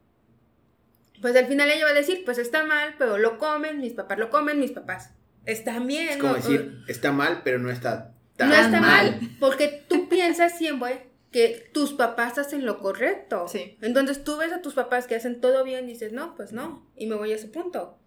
pues 1.22 1.36
al 1.36 1.48
final 1.48 1.70
ella 1.70 1.86
va 1.86 1.92
a 1.92 1.96
decir, 1.96 2.24
pues 2.24 2.38
está 2.38 2.64
mal, 2.64 2.96
pero 2.98 3.18
lo 3.18 3.38
comen, 3.38 3.82
mis 3.82 3.94
papás 3.94 4.18
lo 4.18 4.30
comen, 4.30 4.60
mis 4.60 4.72
papás 4.72 5.12
están 5.46 5.88
bien. 5.88 6.10
Es 6.10 6.18
como 6.18 6.36
decir, 6.36 6.84
está 6.88 7.12
mal, 7.12 7.42
pero 7.44 7.60
no 7.60 7.70
está 7.70 8.16
no 8.40 8.54
está 8.54 8.82
mal. 8.82 9.20
Porque 9.40 9.86
tú 9.88 10.10
piensas 10.10 10.58
siempre 10.58 11.08
que 11.36 11.70
tus 11.74 11.92
papás 11.92 12.38
hacen 12.38 12.66
lo 12.66 12.80
correcto. 12.80 13.50
Sí. 13.50 13.78
Entonces 13.82 14.24
tú 14.24 14.38
ves 14.38 14.54
a 14.54 14.62
tus 14.62 14.74
papás 14.74 15.06
que 15.06 15.16
hacen 15.16 15.42
todo 15.42 15.66
bien 15.66 15.84
y 15.84 15.92
dices, 15.92 16.14
no, 16.14 16.34
pues 16.34 16.54
no. 16.54 16.90
Y 16.96 17.08
me 17.08 17.16
voy 17.16 17.34
a 17.34 17.36
ese 17.36 17.50
punto. 17.50 18.00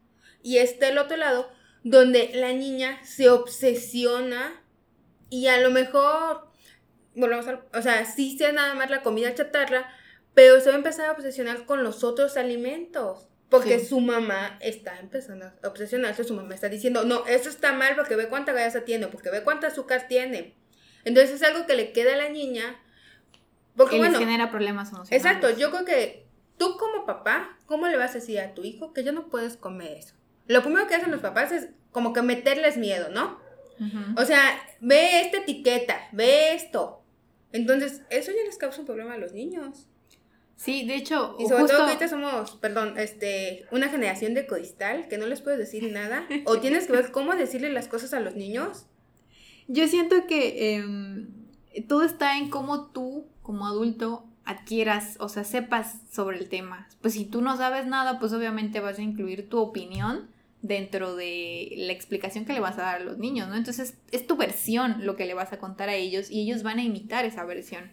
Y 0.42 0.56
está 0.56 0.88
el 0.88 0.96
otro 0.96 1.18
lado, 1.18 1.46
donde 1.84 2.30
la 2.32 2.54
niña 2.54 2.98
se 3.04 3.28
obsesiona 3.28 4.64
y 5.28 5.48
a 5.48 5.60
lo 5.60 5.70
mejor, 5.70 6.48
volvemos 7.14 7.46
a, 7.48 7.62
o 7.74 7.82
sea, 7.82 8.06
sí 8.06 8.38
sea 8.38 8.50
nada 8.52 8.72
más 8.72 8.88
la 8.88 9.02
comida 9.02 9.34
chatarra, 9.34 9.92
pero 10.32 10.58
se 10.60 10.70
va 10.70 10.76
a 10.76 10.78
empezar 10.78 11.10
a 11.10 11.12
obsesionar 11.12 11.66
con 11.66 11.82
los 11.84 12.04
otros 12.04 12.38
alimentos. 12.38 13.28
Porque 13.50 13.84
su 13.84 14.00
mamá 14.00 14.56
está 14.62 15.00
empezando 15.00 15.52
a 15.62 15.68
obsesionarse, 15.68 16.24
su 16.24 16.32
mamá 16.32 16.54
está 16.54 16.70
diciendo, 16.70 17.04
no, 17.04 17.26
eso 17.26 17.50
está 17.50 17.74
mal 17.74 17.94
porque 17.94 18.16
ve 18.16 18.30
cuánta 18.30 18.52
grasa 18.54 18.86
tiene, 18.86 19.08
porque 19.08 19.28
ve 19.28 19.42
cuánta 19.42 19.66
azúcar 19.66 20.08
tiene. 20.08 20.56
Entonces 21.04 21.34
es 21.34 21.42
algo 21.42 21.66
que 21.66 21.76
le 21.76 21.92
queda 21.92 22.14
a 22.14 22.16
la 22.16 22.30
niña. 22.30 22.80
Porque 23.78 23.96
y 23.96 23.98
bueno, 24.00 24.18
genera 24.18 24.50
problemas 24.50 24.88
emocionales. 24.88 25.24
Exacto, 25.24 25.56
yo 25.56 25.70
creo 25.70 25.84
que 25.86 26.26
tú 26.58 26.76
como 26.76 27.06
papá, 27.06 27.56
¿cómo 27.64 27.86
le 27.88 27.96
vas 27.96 28.10
a 28.10 28.14
decir 28.14 28.40
a 28.40 28.52
tu 28.52 28.64
hijo 28.64 28.92
que 28.92 29.04
ya 29.04 29.12
no 29.12 29.28
puedes 29.28 29.56
comer 29.56 29.96
eso? 29.96 30.14
Lo 30.46 30.62
primero 30.62 30.86
que 30.86 30.96
hacen 30.96 31.10
los 31.10 31.20
papás 31.20 31.52
es 31.52 31.68
como 31.92 32.12
que 32.12 32.20
meterles 32.20 32.76
miedo, 32.76 33.08
¿no? 33.08 33.38
O 34.16 34.24
sea, 34.24 34.58
ve 34.80 35.20
esta 35.20 35.38
etiqueta, 35.38 36.08
ve 36.10 36.52
esto. 36.52 37.00
Entonces, 37.52 38.02
eso 38.10 38.32
ya 38.32 38.42
les 38.44 38.58
causa 38.58 38.80
un 38.80 38.86
problema 38.86 39.14
a 39.14 39.18
los 39.18 39.32
niños. 39.32 39.86
Sí, 40.56 40.84
de 40.84 40.96
hecho. 40.96 41.36
Y 41.38 41.46
sobre 41.46 41.64
todo 41.66 41.76
que 41.76 41.82
ahorita 41.84 42.08
somos, 42.08 42.56
perdón, 42.56 42.98
este, 42.98 43.66
una 43.70 43.88
generación 43.88 44.34
de 44.34 44.48
cristal 44.48 45.06
que 45.06 45.16
no 45.16 45.26
les 45.26 45.40
puedes 45.40 45.60
decir 45.60 45.92
nada. 45.92 46.26
o 46.44 46.58
tienes 46.60 46.88
que 46.88 46.92
ver 46.94 47.12
cómo 47.12 47.36
decirle 47.36 47.72
las 47.72 47.86
cosas 47.86 48.12
a 48.12 48.18
los 48.18 48.34
niños. 48.34 48.86
Yo 49.68 49.86
siento 49.86 50.26
que 50.26 50.74
em, 50.74 51.28
todo 51.86 52.02
está 52.02 52.36
en 52.38 52.50
cómo 52.50 52.90
tú, 52.90 53.28
como 53.48 53.66
adulto, 53.66 54.26
adquieras, 54.44 55.16
o 55.20 55.30
sea, 55.30 55.42
sepas 55.42 56.02
sobre 56.12 56.36
el 56.36 56.50
tema. 56.50 56.86
Pues 57.00 57.14
si 57.14 57.24
tú 57.24 57.40
no 57.40 57.56
sabes 57.56 57.86
nada, 57.86 58.18
pues 58.18 58.34
obviamente 58.34 58.78
vas 58.80 58.98
a 58.98 59.02
incluir 59.02 59.48
tu 59.48 59.58
opinión 59.58 60.28
dentro 60.60 61.16
de 61.16 61.72
la 61.78 61.94
explicación 61.94 62.44
que 62.44 62.52
le 62.52 62.60
vas 62.60 62.76
a 62.76 62.82
dar 62.82 63.00
a 63.00 63.04
los 63.04 63.16
niños, 63.16 63.48
¿no? 63.48 63.54
Entonces 63.54 63.96
es 64.12 64.26
tu 64.26 64.36
versión 64.36 65.06
lo 65.06 65.16
que 65.16 65.24
le 65.24 65.32
vas 65.32 65.50
a 65.54 65.58
contar 65.58 65.88
a 65.88 65.94
ellos 65.94 66.30
y 66.30 66.42
ellos 66.42 66.62
van 66.62 66.78
a 66.78 66.82
imitar 66.82 67.24
esa 67.24 67.42
versión. 67.46 67.90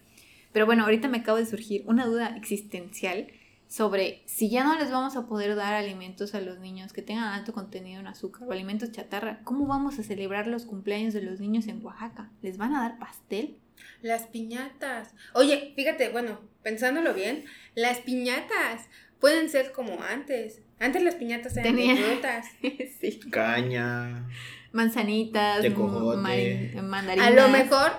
Pero 0.51 0.65
bueno, 0.65 0.83
ahorita 0.83 1.07
me 1.07 1.19
acaba 1.19 1.39
de 1.39 1.45
surgir 1.45 1.85
una 1.87 2.05
duda 2.05 2.35
existencial 2.35 3.27
sobre 3.69 4.23
si 4.25 4.49
ya 4.49 4.65
no 4.65 4.77
les 4.77 4.91
vamos 4.91 5.15
a 5.15 5.27
poder 5.27 5.55
dar 5.55 5.73
alimentos 5.73 6.35
a 6.35 6.41
los 6.41 6.59
niños 6.59 6.91
que 6.91 7.01
tengan 7.01 7.31
alto 7.31 7.53
contenido 7.53 8.01
en 8.01 8.07
azúcar 8.07 8.45
o 8.45 8.51
alimentos 8.51 8.91
chatarra, 8.91 9.39
¿cómo 9.45 9.67
vamos 9.67 9.99
a 9.99 10.03
celebrar 10.03 10.47
los 10.47 10.65
cumpleaños 10.65 11.13
de 11.13 11.21
los 11.21 11.39
niños 11.39 11.67
en 11.67 11.81
Oaxaca? 11.81 12.29
¿Les 12.41 12.57
van 12.57 12.75
a 12.75 12.81
dar 12.81 12.99
pastel? 12.99 13.57
Las 14.01 14.27
piñatas. 14.27 15.13
Oye, 15.33 15.73
fíjate, 15.75 16.09
bueno, 16.09 16.41
pensándolo 16.63 17.13
bien, 17.13 17.45
las 17.75 17.99
piñatas 17.99 18.87
pueden 19.19 19.49
ser 19.49 19.71
como 19.71 20.01
antes. 20.03 20.61
Antes 20.79 21.03
las 21.03 21.15
piñatas 21.15 21.55
eran 21.57 21.75
de 21.75 21.95
frutas. 21.95 22.45
sí. 22.99 23.19
Caña. 23.31 24.27
Manzanitas, 24.71 25.65
mandarinas. 25.73 27.27
A 27.27 27.29
lo 27.31 27.47
mejor 27.47 27.91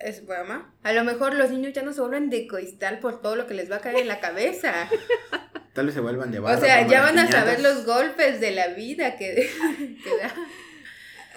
es 0.00 0.26
broma. 0.26 0.74
A 0.82 0.92
lo 0.92 1.04
mejor 1.04 1.34
los 1.34 1.50
niños 1.50 1.72
ya 1.72 1.82
no 1.82 1.92
se 1.92 2.00
vuelven 2.00 2.30
de 2.30 2.46
cristal 2.46 2.98
por 2.98 3.22
todo 3.22 3.36
lo 3.36 3.46
que 3.46 3.54
les 3.54 3.70
va 3.70 3.76
a 3.76 3.80
caer 3.80 3.96
en 3.96 4.08
la 4.08 4.20
cabeza. 4.20 4.88
Tal 5.72 5.86
vez 5.86 5.94
se 5.94 6.00
vuelvan 6.00 6.30
de 6.30 6.38
barro. 6.38 6.58
O 6.58 6.60
sea, 6.60 6.86
ya 6.86 7.02
van 7.02 7.18
a 7.18 7.30
saber 7.30 7.60
los 7.60 7.84
golpes 7.84 8.40
de 8.40 8.52
la 8.52 8.68
vida 8.68 9.16
que, 9.16 9.50
da. 10.22 10.34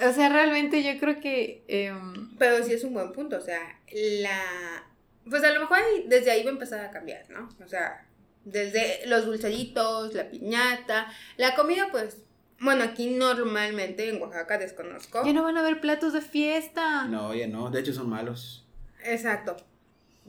O 0.06 0.12
sea, 0.14 0.30
realmente 0.30 0.84
yo 0.84 1.00
creo 1.00 1.20
que... 1.20 1.64
Em, 1.68 2.36
Pero 2.38 2.64
sí 2.64 2.74
es 2.74 2.84
un 2.84 2.94
buen 2.94 3.12
punto, 3.12 3.38
o 3.38 3.42
sea, 3.42 3.80
la... 3.92 4.84
Pues 5.30 5.44
a 5.44 5.52
lo 5.52 5.60
mejor 5.62 5.80
desde 6.08 6.32
ahí 6.32 6.44
va 6.44 6.50
a 6.52 6.54
empezar 6.54 6.80
a 6.86 6.92
cambiar, 6.92 7.30
¿no? 7.30 7.50
O 7.64 7.68
sea, 7.68 8.06
Desde 8.46 9.06
los 9.08 9.26
dulceditos, 9.26 10.14
la 10.14 10.30
piñata, 10.30 11.08
la 11.36 11.54
comida, 11.56 11.88
pues, 11.92 12.18
bueno, 12.60 12.84
aquí 12.84 13.10
normalmente 13.10 14.08
en 14.10 14.22
Oaxaca 14.22 14.58
desconozco. 14.58 15.26
Ya 15.26 15.34
no 15.34 15.44
van 15.44 15.58
a 15.58 15.60
haber 15.60 15.82
platos 15.82 16.14
de 16.14 16.22
fiesta. 16.22 17.06
No, 17.08 17.36
ya 17.36 17.48
no, 17.48 17.70
de 17.70 17.82
hecho 17.82 17.92
son 17.94 18.10
malos. 18.10 18.66
Exacto. 19.04 19.58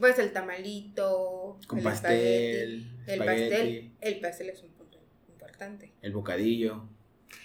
Pues 0.00 0.18
el 0.18 0.32
tamalito, 0.32 1.58
Con 1.66 1.78
el 1.78 1.84
pastel, 1.84 2.90
espagueti, 3.06 3.12
el 3.12 3.20
espagueti. 3.20 3.50
pastel, 3.50 3.92
el 4.00 4.20
pastel 4.20 4.48
es 4.50 4.62
un 4.62 4.68
punto 4.70 4.98
importante. 5.28 5.92
El 6.02 6.12
bocadillo. 6.12 6.88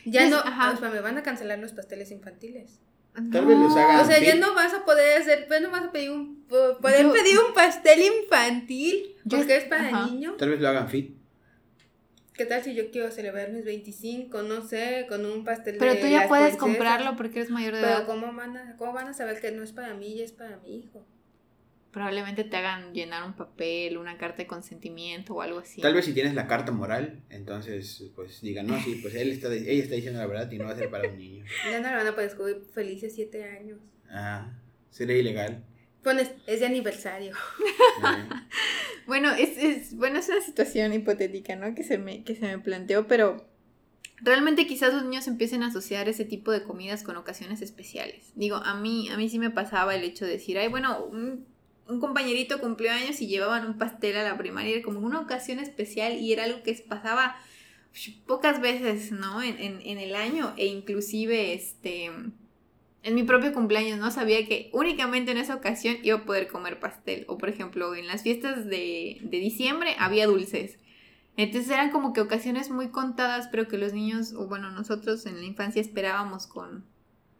Ya 0.05 0.21
Pues, 0.21 0.31
no, 0.31 0.37
ajá. 0.37 0.71
o 0.71 0.77
sea, 0.77 0.89
me 0.89 0.99
van 1.01 1.17
a 1.17 1.23
cancelar 1.23 1.59
los 1.59 1.71
pasteles 1.73 2.11
infantiles. 2.11 2.79
Tal 3.31 3.45
vez 3.45 3.57
los 3.57 3.75
hagan. 3.75 3.99
O 3.99 4.05
sea, 4.05 4.19
ya 4.19 4.35
no 4.35 4.55
vas 4.55 4.73
a 4.73 4.85
poder 4.85 5.21
hacer, 5.21 5.45
pues 5.47 5.61
no 5.61 5.69
vas 5.69 5.83
a 5.83 5.91
pedir 5.91 6.09
un, 6.11 6.43
po- 6.45 6.79
poder 6.81 7.03
Yo- 7.03 7.13
pedir 7.13 7.37
un 7.39 7.53
pastel 7.53 8.01
infantil, 8.01 9.15
Yo- 9.23 9.37
porque 9.37 9.57
es 9.57 9.65
para 9.65 9.87
ajá. 9.87 10.07
niños. 10.07 10.35
Tal 10.37 10.49
vez 10.49 10.59
lo 10.59 10.67
hagan 10.69 10.89
fit. 10.89 11.15
¿Qué 12.33 12.45
tal 12.45 12.63
si 12.63 12.73
yo 12.73 12.89
quiero 12.89 13.11
celebrar 13.11 13.51
mis 13.51 13.63
25, 13.63 14.41
no 14.41 14.67
sé, 14.67 15.05
con 15.07 15.23
un 15.27 15.43
pastel 15.43 15.75
Pero 15.77 15.93
de 15.93 15.99
tú 16.01 16.07
ya 16.07 16.27
puedes 16.27 16.45
princesas? 16.55 16.57
comprarlo 16.59 17.15
porque 17.15 17.39
eres 17.41 17.51
mayor 17.51 17.75
de 17.75 17.81
Pero 17.81 17.93
edad. 17.93 18.05
¿cómo 18.07 18.33
van, 18.33 18.57
a, 18.57 18.75
¿cómo 18.77 18.91
van 18.93 19.07
a 19.07 19.13
saber 19.13 19.39
que 19.39 19.51
no 19.51 19.61
es 19.61 19.71
para 19.71 19.93
mí 19.93 20.07
y 20.07 20.21
es 20.23 20.31
para 20.31 20.57
mi 20.57 20.77
hijo? 20.79 21.05
Probablemente 21.93 22.43
te 22.43 22.57
hagan 22.57 22.93
llenar 22.93 23.23
un 23.23 23.33
papel, 23.33 23.97
una 23.97 24.17
carta 24.17 24.37
de 24.37 24.47
consentimiento 24.47 25.35
o 25.35 25.41
algo 25.41 25.59
así. 25.59 25.81
Tal 25.81 25.93
vez 25.93 26.03
si 26.03 26.13
tienes 26.13 26.33
la 26.33 26.47
carta 26.47 26.73
moral, 26.73 27.23
entonces 27.29 28.03
pues 28.15 28.41
digan, 28.41 28.67
no, 28.67 28.77
sí, 28.81 28.99
pues 29.01 29.15
él 29.15 29.31
está, 29.31 29.53
ella 29.53 29.83
está 29.83 29.95
diciendo 29.95 30.19
la 30.19 30.27
verdad 30.27 30.51
y 30.51 30.57
no 30.57 30.65
va 30.65 30.71
a 30.71 30.75
ser 30.75 30.89
para 30.89 31.07
un 31.07 31.17
niño. 31.17 31.45
Ya 31.69 31.79
no 31.79 31.89
lo 31.91 31.97
van 31.97 32.07
a 32.07 32.11
poder 32.11 32.29
descubrir 32.29 32.61
felices 32.73 33.13
7 33.15 33.43
años. 33.45 33.79
Ah, 34.09 34.51
sería 34.89 35.17
ilegal. 35.17 35.63
Pones, 36.03 36.31
es 36.47 36.59
de 36.59 36.65
aniversario. 36.65 37.33
Eh, 37.33 38.29
Bueno, 39.05 39.31
es, 39.33 39.57
es, 39.57 39.95
bueno, 39.95 40.19
es 40.19 40.29
una 40.29 40.41
situación 40.41 40.93
hipotética, 40.93 41.55
¿no? 41.55 41.75
Que 41.75 41.83
se 41.83 41.97
me, 41.97 42.23
que 42.23 42.35
se 42.35 42.45
me 42.45 42.59
planteó, 42.59 43.07
pero 43.07 43.49
realmente 44.21 44.65
quizás 44.65 44.93
los 44.93 45.03
niños 45.03 45.27
empiecen 45.27 45.63
a 45.63 45.67
asociar 45.67 46.07
ese 46.07 46.25
tipo 46.25 46.51
de 46.51 46.63
comidas 46.63 47.03
con 47.03 47.17
ocasiones 47.17 47.61
especiales. 47.61 48.31
Digo, 48.35 48.57
a 48.57 48.75
mí, 48.75 49.09
a 49.09 49.17
mí 49.17 49.29
sí 49.29 49.39
me 49.39 49.49
pasaba 49.49 49.95
el 49.95 50.03
hecho 50.03 50.25
de 50.25 50.31
decir, 50.31 50.57
ay, 50.57 50.69
bueno, 50.69 51.03
un, 51.05 51.45
un 51.87 51.99
compañerito 51.99 52.59
cumplió 52.59 52.91
años 52.91 53.21
y 53.21 53.27
llevaban 53.27 53.65
un 53.67 53.77
pastel 53.77 54.17
a 54.17 54.23
la 54.23 54.37
primaria, 54.37 54.75
era 54.75 54.83
como 54.83 54.99
una 54.99 55.19
ocasión 55.19 55.59
especial 55.59 56.13
y 56.13 56.31
era 56.31 56.45
algo 56.45 56.63
que 56.63 56.73
pasaba 56.87 57.35
pocas 58.25 58.61
veces, 58.61 59.11
¿no? 59.11 59.41
En, 59.41 59.59
en, 59.59 59.81
en 59.81 59.97
el 59.97 60.15
año 60.15 60.53
e 60.57 60.67
inclusive, 60.67 61.53
este... 61.53 62.11
En 63.05 63.15
mi 63.15 63.23
propio 63.23 63.51
cumpleaños, 63.51 63.99
¿no? 63.99 64.11
Sabía 64.11 64.47
que 64.47 64.69
únicamente 64.71 65.31
en 65.31 65.37
esa 65.37 65.55
ocasión 65.55 65.97
iba 66.03 66.19
a 66.19 66.25
poder 66.25 66.47
comer 66.47 66.79
pastel. 66.79 67.25
O 67.27 67.37
por 67.37 67.49
ejemplo, 67.49 67.93
en 67.95 68.07
las 68.07 68.23
fiestas 68.23 68.65
de, 68.65 69.17
de 69.21 69.37
diciembre 69.39 69.97
había 69.99 70.25
dulces. 70.25 70.79
Entonces 71.35 71.69
eran 71.69 71.91
como 71.91 72.13
que 72.13 72.21
ocasiones 72.21 72.69
muy 72.69 72.91
contadas, 72.91 73.49
pero 73.51 73.67
que 73.67 73.77
los 73.77 73.91
niños, 73.91 74.31
o 74.33 74.47
bueno, 74.47 74.71
nosotros 74.71 75.25
en 75.25 75.37
la 75.39 75.45
infancia 75.45 75.81
esperábamos 75.81 76.47
con, 76.47 76.85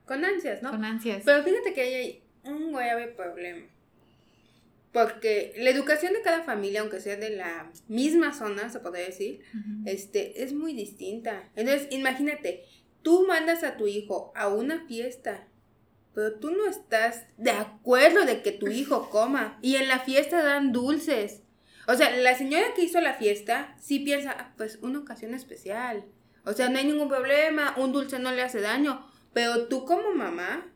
Con 0.05 0.25
ansias, 0.25 0.61
¿no? 0.61 0.71
con 0.71 0.83
ansias. 0.83 1.21
Pero 1.23 1.43
fíjate 1.43 1.73
que 1.73 1.81
ahí 1.81 1.93
hay 1.93 2.23
un 2.43 2.73
grave 2.73 3.07
problema. 3.07 3.65
Porque 4.93 5.53
la 5.57 5.71
educación 5.71 6.13
de 6.13 6.21
cada 6.21 6.43
familia, 6.43 6.81
aunque 6.81 7.01
sea 7.01 7.15
de 7.17 7.31
la 7.31 7.71
misma 7.87 8.31
zona, 8.31 8.69
se 8.69 8.79
podría 8.79 9.05
decir, 9.05 9.41
este, 9.85 10.43
es 10.43 10.53
muy 10.53 10.73
distinta. 10.73 11.49
Entonces, 11.55 11.87
imagínate, 11.89 12.63
tú 13.01 13.25
mandas 13.27 13.63
a 13.63 13.75
tu 13.75 13.87
hijo 13.87 14.31
a 14.35 14.47
una 14.49 14.85
fiesta, 14.85 15.47
pero 16.13 16.35
tú 16.35 16.51
no 16.51 16.67
estás 16.67 17.25
de 17.37 17.49
acuerdo 17.49 18.23
de 18.25 18.43
que 18.43 18.51
tu 18.51 18.67
hijo 18.67 19.09
coma. 19.09 19.57
Y 19.63 19.77
en 19.77 19.87
la 19.87 19.99
fiesta 19.99 20.43
dan 20.43 20.71
dulces. 20.71 21.41
O 21.87 21.95
sea, 21.95 22.15
la 22.15 22.37
señora 22.37 22.75
que 22.75 22.83
hizo 22.83 23.01
la 23.01 23.15
fiesta 23.15 23.75
sí 23.81 23.99
piensa, 23.99 24.35
"Ah, 24.37 24.53
pues 24.57 24.77
una 24.83 24.99
ocasión 24.99 25.33
especial. 25.33 26.05
O 26.45 26.53
sea, 26.53 26.69
no 26.69 26.77
hay 26.77 26.85
ningún 26.85 27.09
problema, 27.09 27.73
un 27.77 27.91
dulce 27.91 28.19
no 28.19 28.31
le 28.31 28.43
hace 28.43 28.61
daño. 28.61 29.07
Pero 29.33 29.67
tú 29.67 29.85
como 29.85 30.13
mamá, 30.13 30.71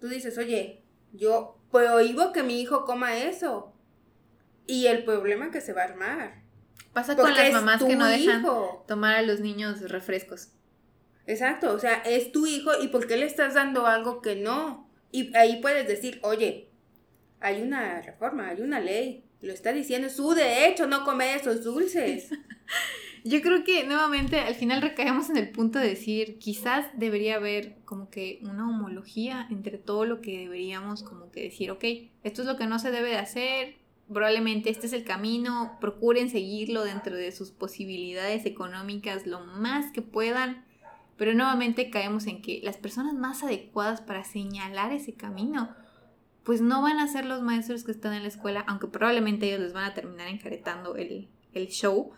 tú 0.00 0.06
dices, 0.08 0.38
oye, 0.38 0.82
yo 1.12 1.55
prohíbo 1.76 2.32
que 2.32 2.42
mi 2.42 2.60
hijo 2.60 2.84
coma 2.84 3.16
eso. 3.16 3.72
Y 4.66 4.86
el 4.86 5.04
problema 5.04 5.50
que 5.50 5.60
se 5.60 5.72
va 5.72 5.82
a 5.82 5.84
armar. 5.84 6.42
Pasa 6.92 7.14
con 7.14 7.32
las 7.32 7.52
mamás 7.52 7.82
que 7.82 7.96
no 7.96 8.06
dejan 8.06 8.40
hijo. 8.40 8.84
tomar 8.88 9.16
a 9.16 9.22
los 9.22 9.40
niños 9.40 9.90
refrescos. 9.90 10.52
Exacto, 11.26 11.72
o 11.72 11.78
sea, 11.78 11.96
es 12.04 12.32
tu 12.32 12.46
hijo 12.46 12.70
y 12.80 12.88
¿por 12.88 13.06
qué 13.06 13.16
le 13.16 13.26
estás 13.26 13.54
dando 13.54 13.86
algo 13.86 14.22
que 14.22 14.36
no? 14.36 14.88
Y 15.10 15.36
ahí 15.36 15.60
puedes 15.60 15.86
decir, 15.86 16.20
oye, 16.22 16.70
hay 17.40 17.62
una 17.62 18.00
reforma, 18.00 18.48
hay 18.48 18.62
una 18.62 18.80
ley, 18.80 19.25
lo 19.40 19.52
está 19.52 19.72
diciendo, 19.72 20.08
es 20.08 20.16
su 20.16 20.30
derecho 20.34 20.86
no 20.86 21.04
comer 21.04 21.38
esos 21.38 21.64
dulces. 21.64 22.30
Yo 23.24 23.42
creo 23.42 23.64
que 23.64 23.84
nuevamente 23.84 24.38
al 24.38 24.54
final 24.54 24.80
recaemos 24.82 25.30
en 25.30 25.36
el 25.36 25.50
punto 25.50 25.80
de 25.80 25.88
decir, 25.88 26.38
quizás 26.38 26.86
debería 26.94 27.34
haber 27.34 27.76
como 27.84 28.08
que 28.08 28.38
una 28.42 28.68
homología 28.68 29.48
entre 29.50 29.78
todo 29.78 30.04
lo 30.04 30.20
que 30.20 30.38
deberíamos 30.38 31.02
como 31.02 31.32
que 31.32 31.42
decir, 31.42 31.72
ok, 31.72 31.84
esto 32.22 32.42
es 32.42 32.46
lo 32.46 32.56
que 32.56 32.68
no 32.68 32.78
se 32.78 32.92
debe 32.92 33.08
de 33.08 33.16
hacer, 33.16 33.78
probablemente 34.12 34.70
este 34.70 34.86
es 34.86 34.92
el 34.92 35.02
camino, 35.02 35.76
procuren 35.80 36.30
seguirlo 36.30 36.84
dentro 36.84 37.16
de 37.16 37.32
sus 37.32 37.50
posibilidades 37.50 38.46
económicas 38.46 39.26
lo 39.26 39.40
más 39.40 39.90
que 39.90 40.02
puedan, 40.02 40.64
pero 41.16 41.34
nuevamente 41.34 41.90
caemos 41.90 42.28
en 42.28 42.42
que 42.42 42.60
las 42.62 42.76
personas 42.76 43.14
más 43.14 43.42
adecuadas 43.42 44.00
para 44.00 44.22
señalar 44.22 44.92
ese 44.92 45.14
camino, 45.14 45.74
pues 46.46 46.60
no 46.60 46.80
van 46.80 47.00
a 47.00 47.08
ser 47.08 47.26
los 47.26 47.42
maestros 47.42 47.82
que 47.82 47.90
están 47.90 48.12
en 48.12 48.22
la 48.22 48.28
escuela, 48.28 48.64
aunque 48.68 48.86
probablemente 48.86 49.48
ellos 49.48 49.58
les 49.58 49.72
van 49.72 49.82
a 49.82 49.94
terminar 49.94 50.28
encaretando 50.28 50.94
el, 50.94 51.28
el 51.52 51.66
show, 51.66 52.12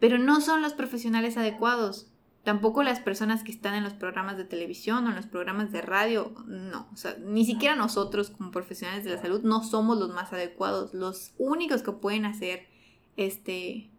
pero 0.00 0.18
no 0.18 0.40
son 0.40 0.62
los 0.62 0.74
profesionales 0.74 1.36
adecuados. 1.36 2.10
Tampoco 2.42 2.82
las 2.82 2.98
personas 2.98 3.44
que 3.44 3.52
están 3.52 3.76
en 3.76 3.84
los 3.84 3.92
programas 3.92 4.36
de 4.36 4.44
televisión 4.44 5.06
o 5.06 5.10
en 5.10 5.14
los 5.14 5.26
programas 5.26 5.70
de 5.70 5.80
radio, 5.80 6.34
no. 6.48 6.88
O 6.92 6.96
sea, 6.96 7.16
ni 7.24 7.44
siquiera 7.44 7.76
nosotros 7.76 8.30
como 8.30 8.50
profesionales 8.50 9.04
de 9.04 9.12
la 9.12 9.22
salud 9.22 9.42
no 9.42 9.62
somos 9.62 9.96
los 9.96 10.12
más 10.12 10.32
adecuados. 10.32 10.92
Los 10.92 11.34
únicos 11.38 11.82
que 11.82 11.92
pueden 11.92 12.24
hacer 12.24 12.66
este, 13.16 13.90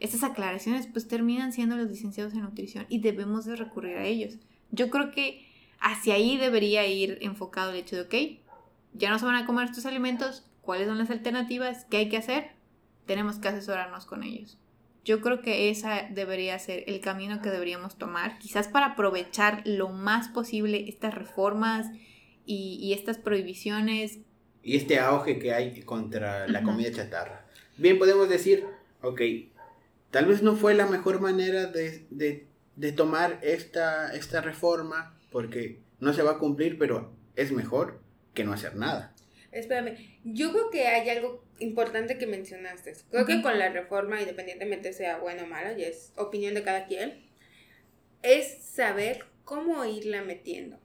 estas 0.00 0.24
aclaraciones 0.24 0.88
pues 0.88 1.06
terminan 1.06 1.52
siendo 1.52 1.76
los 1.76 1.88
licenciados 1.88 2.32
en 2.32 2.40
nutrición 2.40 2.86
y 2.88 3.00
debemos 3.00 3.44
de 3.44 3.54
recurrir 3.54 3.98
a 3.98 4.04
ellos. 4.04 4.38
Yo 4.72 4.90
creo 4.90 5.12
que 5.12 5.46
hacia 5.78 6.14
ahí 6.14 6.36
debería 6.38 6.84
ir 6.88 7.18
enfocado 7.20 7.70
el 7.70 7.76
hecho 7.76 7.94
de, 7.94 8.02
ok, 8.02 8.47
ya 8.98 9.10
no 9.10 9.18
se 9.18 9.24
van 9.24 9.36
a 9.36 9.46
comer 9.46 9.66
estos 9.68 9.86
alimentos, 9.86 10.44
¿cuáles 10.62 10.86
son 10.88 10.98
las 10.98 11.10
alternativas? 11.10 11.86
¿Qué 11.90 11.98
hay 11.98 12.08
que 12.08 12.16
hacer? 12.16 12.50
Tenemos 13.06 13.38
que 13.38 13.48
asesorarnos 13.48 14.04
con 14.04 14.22
ellos. 14.22 14.58
Yo 15.04 15.20
creo 15.22 15.40
que 15.40 15.70
esa 15.70 16.02
debería 16.10 16.58
ser 16.58 16.84
el 16.86 17.00
camino 17.00 17.40
que 17.40 17.48
deberíamos 17.50 17.96
tomar, 17.96 18.38
quizás 18.38 18.68
para 18.68 18.86
aprovechar 18.86 19.62
lo 19.64 19.88
más 19.88 20.28
posible 20.28 20.84
estas 20.88 21.14
reformas 21.14 21.86
y, 22.44 22.78
y 22.82 22.92
estas 22.92 23.16
prohibiciones. 23.16 24.18
Y 24.62 24.76
este 24.76 24.98
auge 24.98 25.38
que 25.38 25.54
hay 25.54 25.80
contra 25.82 26.46
la 26.48 26.62
comida 26.62 26.92
chatarra. 26.92 27.46
Bien, 27.78 27.98
podemos 27.98 28.28
decir, 28.28 28.66
ok, 29.02 29.20
tal 30.10 30.26
vez 30.26 30.42
no 30.42 30.56
fue 30.56 30.74
la 30.74 30.86
mejor 30.86 31.20
manera 31.20 31.66
de, 31.66 32.06
de- 32.10 32.46
de 32.76 32.92
tomar 32.92 33.40
esta, 33.42 34.14
esta 34.14 34.40
reforma 34.40 35.18
porque 35.32 35.80
no 36.00 36.12
se 36.12 36.22
va 36.22 36.32
a 36.32 36.38
cumplir, 36.38 36.78
pero 36.78 37.12
es 37.34 37.50
mejor 37.50 38.00
que 38.38 38.44
no 38.44 38.52
hacer 38.52 38.76
nada. 38.76 39.14
Espérame, 39.50 39.96
yo 40.24 40.52
creo 40.52 40.70
que 40.70 40.86
hay 40.86 41.08
algo 41.10 41.44
importante 41.58 42.18
que 42.18 42.26
mencionaste. 42.26 42.94
Creo 43.10 43.26
que 43.26 43.42
con 43.42 43.58
la 43.58 43.68
reforma, 43.70 44.20
independientemente 44.20 44.92
sea 44.92 45.18
bueno 45.18 45.42
o 45.42 45.46
malo, 45.46 45.76
y 45.76 45.82
es 45.82 46.12
opinión 46.16 46.54
de 46.54 46.62
cada 46.62 46.86
quien, 46.86 47.26
es 48.22 48.62
saber 48.62 49.24
cómo 49.44 49.84
irla 49.84 50.22
metiendo. 50.22 50.78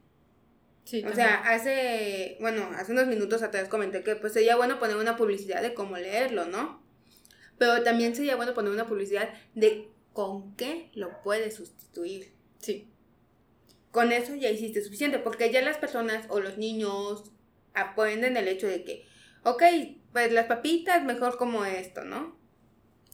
Sí, 0.85 1.03
O 1.05 1.13
sea, 1.13 1.35
hace, 1.35 2.37
bueno, 2.41 2.69
hace 2.75 2.91
unos 2.91 3.07
minutos 3.07 3.43
atrás 3.43 3.69
comenté 3.69 4.03
que 4.03 4.15
pues 4.15 4.33
sería 4.33 4.55
bueno 4.55 4.79
poner 4.79 4.97
una 4.97 5.15
publicidad 5.15 5.61
de 5.61 5.73
cómo 5.73 5.97
leerlo, 5.97 6.45
¿no? 6.45 6.83
Pero 7.57 7.83
también 7.83 8.15
sería 8.15 8.35
bueno 8.35 8.53
poner 8.53 8.71
una 8.71 8.87
publicidad 8.87 9.29
de 9.53 9.87
con 10.11 10.55
qué 10.55 10.89
lo 10.93 11.21
puedes 11.21 11.55
sustituir. 11.55 12.33
sí. 12.57 12.89
Con 13.91 14.11
eso 14.11 14.33
ya 14.33 14.49
hiciste 14.49 14.81
suficiente, 14.81 15.19
porque 15.19 15.51
ya 15.51 15.61
las 15.61 15.77
personas 15.77 16.25
o 16.29 16.39
los 16.39 16.57
niños 16.57 17.32
aprenden 17.73 18.37
el 18.37 18.47
hecho 18.47 18.67
de 18.67 18.83
que, 18.83 19.05
ok, 19.43 19.63
pues 20.11 20.31
las 20.31 20.45
papitas 20.45 21.03
mejor 21.03 21.37
como 21.37 21.65
esto, 21.65 22.03
¿no? 22.03 22.35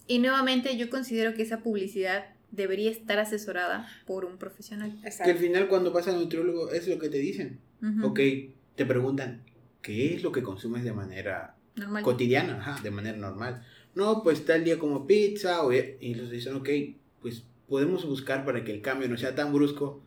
Y 0.08 0.20
nuevamente 0.20 0.76
yo 0.78 0.90
considero 0.90 1.34
que 1.34 1.44
esa 1.44 1.60
publicidad 1.60 2.26
debería 2.52 2.92
estar 2.92 3.20
asesorada 3.20 3.88
por 4.06 4.26
un 4.26 4.38
profesional. 4.38 5.00
Que 5.24 5.32
al 5.32 5.38
final 5.38 5.68
cuando 5.68 5.92
vas 5.92 6.08
al 6.08 6.20
nutriólogo 6.20 6.72
es 6.72 6.88
lo 6.88 6.98
que 6.98 7.10
te 7.10 7.20
dicen. 7.20 7.60
Ujú. 7.82 8.08
Ok, 8.08 8.20
te 8.76 8.86
preguntan, 8.86 9.44
¿qué 9.82 10.16
es 10.16 10.24
lo 10.24 10.32
que 10.32 10.44
consumes 10.44 10.84
de 10.84 10.94
manera 10.94 11.56
Normal. 11.76 12.04
cotidiana? 12.04 12.58
Ajá, 12.58 12.82
de 12.82 12.92
manera 12.92 13.18
normal. 13.18 13.66
No, 13.96 14.24
pues 14.24 14.46
tal 14.46 14.64
día 14.64 14.80
como 14.80 15.06
pizza, 15.06 15.64
o, 15.64 15.72
y 15.74 16.16
los 16.16 16.30
dicen, 16.30 16.56
ok, 16.56 16.70
pues 17.22 17.44
podemos 17.68 18.06
buscar 18.06 18.46
para 18.46 18.64
que 18.64 18.72
el 18.72 18.82
cambio 18.82 19.08
no 19.08 19.18
sea 19.18 19.36
tan 19.36 19.54
brusco. 19.54 20.02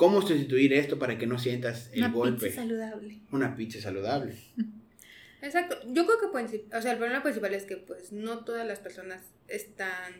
¿Cómo 0.00 0.22
sustituir 0.22 0.72
esto 0.72 0.98
para 0.98 1.18
que 1.18 1.26
no 1.26 1.38
sientas 1.38 1.90
el 1.92 1.98
Una 1.98 2.08
golpe? 2.08 2.46
pizza 2.46 2.62
saludable. 2.62 3.18
Una 3.32 3.54
pizza 3.54 3.82
saludable. 3.82 4.34
Exacto. 5.42 5.76
Yo 5.88 6.06
creo 6.06 6.18
que 6.18 6.74
o 6.74 6.80
sea, 6.80 6.92
el 6.92 6.96
problema 6.96 7.22
principal 7.22 7.52
es 7.52 7.64
que 7.64 7.76
pues 7.76 8.10
no 8.10 8.42
todas 8.42 8.66
las 8.66 8.78
personas 8.78 9.20
están 9.46 10.14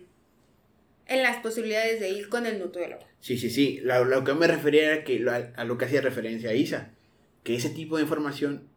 en 1.06 1.22
las 1.22 1.38
posibilidades 1.38 1.98
de 1.98 2.10
ir 2.10 2.28
con 2.28 2.44
el 2.44 2.58
nutriólogo. 2.58 3.02
Sí, 3.20 3.38
sí, 3.38 3.48
sí. 3.48 3.80
Lo, 3.82 4.22
que 4.22 4.34
me 4.34 4.46
refería 4.46 4.84
era 4.92 5.02
que 5.02 5.24
a, 5.56 5.64
lo 5.64 5.78
que 5.78 5.86
hacía 5.86 6.02
referencia 6.02 6.50
a 6.50 6.54
Isa, 6.54 6.90
que 7.42 7.54
ese 7.54 7.70
tipo 7.70 7.96
de 7.96 8.02
información 8.02 8.68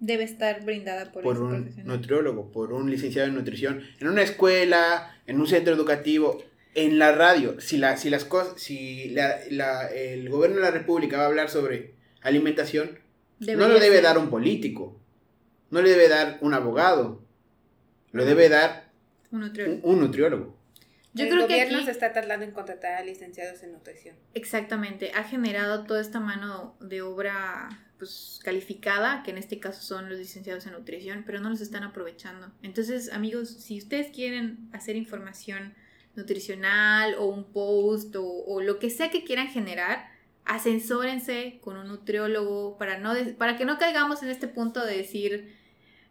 debe 0.00 0.24
estar 0.24 0.66
brindada 0.66 1.12
por, 1.12 1.22
por 1.22 1.40
un 1.40 1.74
nutriólogo, 1.84 2.52
por 2.52 2.74
un 2.74 2.90
licenciado 2.90 3.26
en 3.26 3.36
nutrición, 3.36 3.84
en 4.00 4.08
una 4.08 4.20
escuela, 4.20 5.18
en 5.26 5.40
un 5.40 5.46
centro 5.46 5.72
educativo, 5.72 6.44
en 6.76 6.98
la 6.98 7.12
radio. 7.12 7.60
Si 7.60 7.78
la, 7.78 7.96
si 7.96 8.10
las 8.10 8.24
cosas, 8.24 8.60
si 8.60 9.08
la, 9.10 9.88
el 9.88 10.28
gobierno 10.28 10.56
de 10.56 10.62
la 10.62 10.70
República 10.70 11.16
va 11.16 11.24
a 11.24 11.26
hablar 11.26 11.50
sobre 11.50 11.94
alimentación, 12.20 12.98
no 13.40 13.68
lo 13.68 13.80
debe 13.80 14.00
dar 14.00 14.18
un 14.18 14.30
político, 14.30 15.00
no 15.70 15.82
le 15.82 15.90
debe 15.90 16.08
dar 16.08 16.38
un 16.42 16.54
abogado, 16.54 17.22
lo 18.12 18.24
debe 18.24 18.48
dar 18.48 18.90
un 19.32 20.00
nutriólogo. 20.00 20.54
Yo 21.14 21.24
el 21.24 21.30
creo 21.30 21.42
gobierno 21.44 21.78
que 21.78 21.84
se 21.86 21.90
está 21.92 22.12
tardando 22.12 22.44
en 22.44 22.52
contratar 22.52 22.94
a 22.94 23.02
licenciados 23.02 23.62
en 23.62 23.72
nutrición. 23.72 24.14
Exactamente, 24.34 25.12
ha 25.14 25.24
generado 25.24 25.84
toda 25.84 26.02
esta 26.02 26.20
mano 26.20 26.76
de 26.78 27.00
obra 27.00 27.70
pues 27.98 28.38
calificada, 28.44 29.22
que 29.24 29.30
en 29.30 29.38
este 29.38 29.58
caso 29.58 29.80
son 29.80 30.10
los 30.10 30.18
licenciados 30.18 30.66
en 30.66 30.72
nutrición, 30.72 31.22
pero 31.24 31.40
no 31.40 31.48
los 31.48 31.62
están 31.62 31.84
aprovechando. 31.84 32.52
Entonces, 32.62 33.10
amigos, 33.10 33.48
si 33.48 33.78
ustedes 33.78 34.08
quieren 34.14 34.68
hacer 34.72 34.96
información 34.96 35.74
nutricional 36.16 37.14
o 37.18 37.26
un 37.26 37.44
post 37.52 38.14
o, 38.18 38.60
lo 38.60 38.78
que 38.78 38.90
sea 38.90 39.10
que 39.10 39.24
quieran 39.24 39.48
generar, 39.48 40.08
asensórense 40.44 41.58
con 41.62 41.76
un 41.76 41.88
nutriólogo 41.88 42.78
para, 42.78 42.98
no 42.98 43.12
para 43.38 43.56
que 43.56 43.64
no 43.64 43.78
caigamos 43.78 44.22
en 44.22 44.30
este 44.30 44.48
punto 44.48 44.84
de 44.84 44.96
decir 44.96 45.56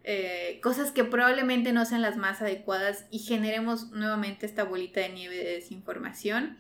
eh, 0.04 0.60
cosas 0.62 0.92
que 0.92 1.04
probablemente 1.04 1.74
no 1.74 1.86
sean 1.86 2.02
las 2.02 2.18
más 2.18 2.42
adecuadas 2.42 3.06
y 3.10 3.20
generemos 3.20 3.92
nuevamente 3.92 4.46
esta 4.46 4.64
bolita 4.64 5.00
de 5.00 5.10
nieve 5.10 5.36
de 5.38 5.54
desinformación. 5.54 6.58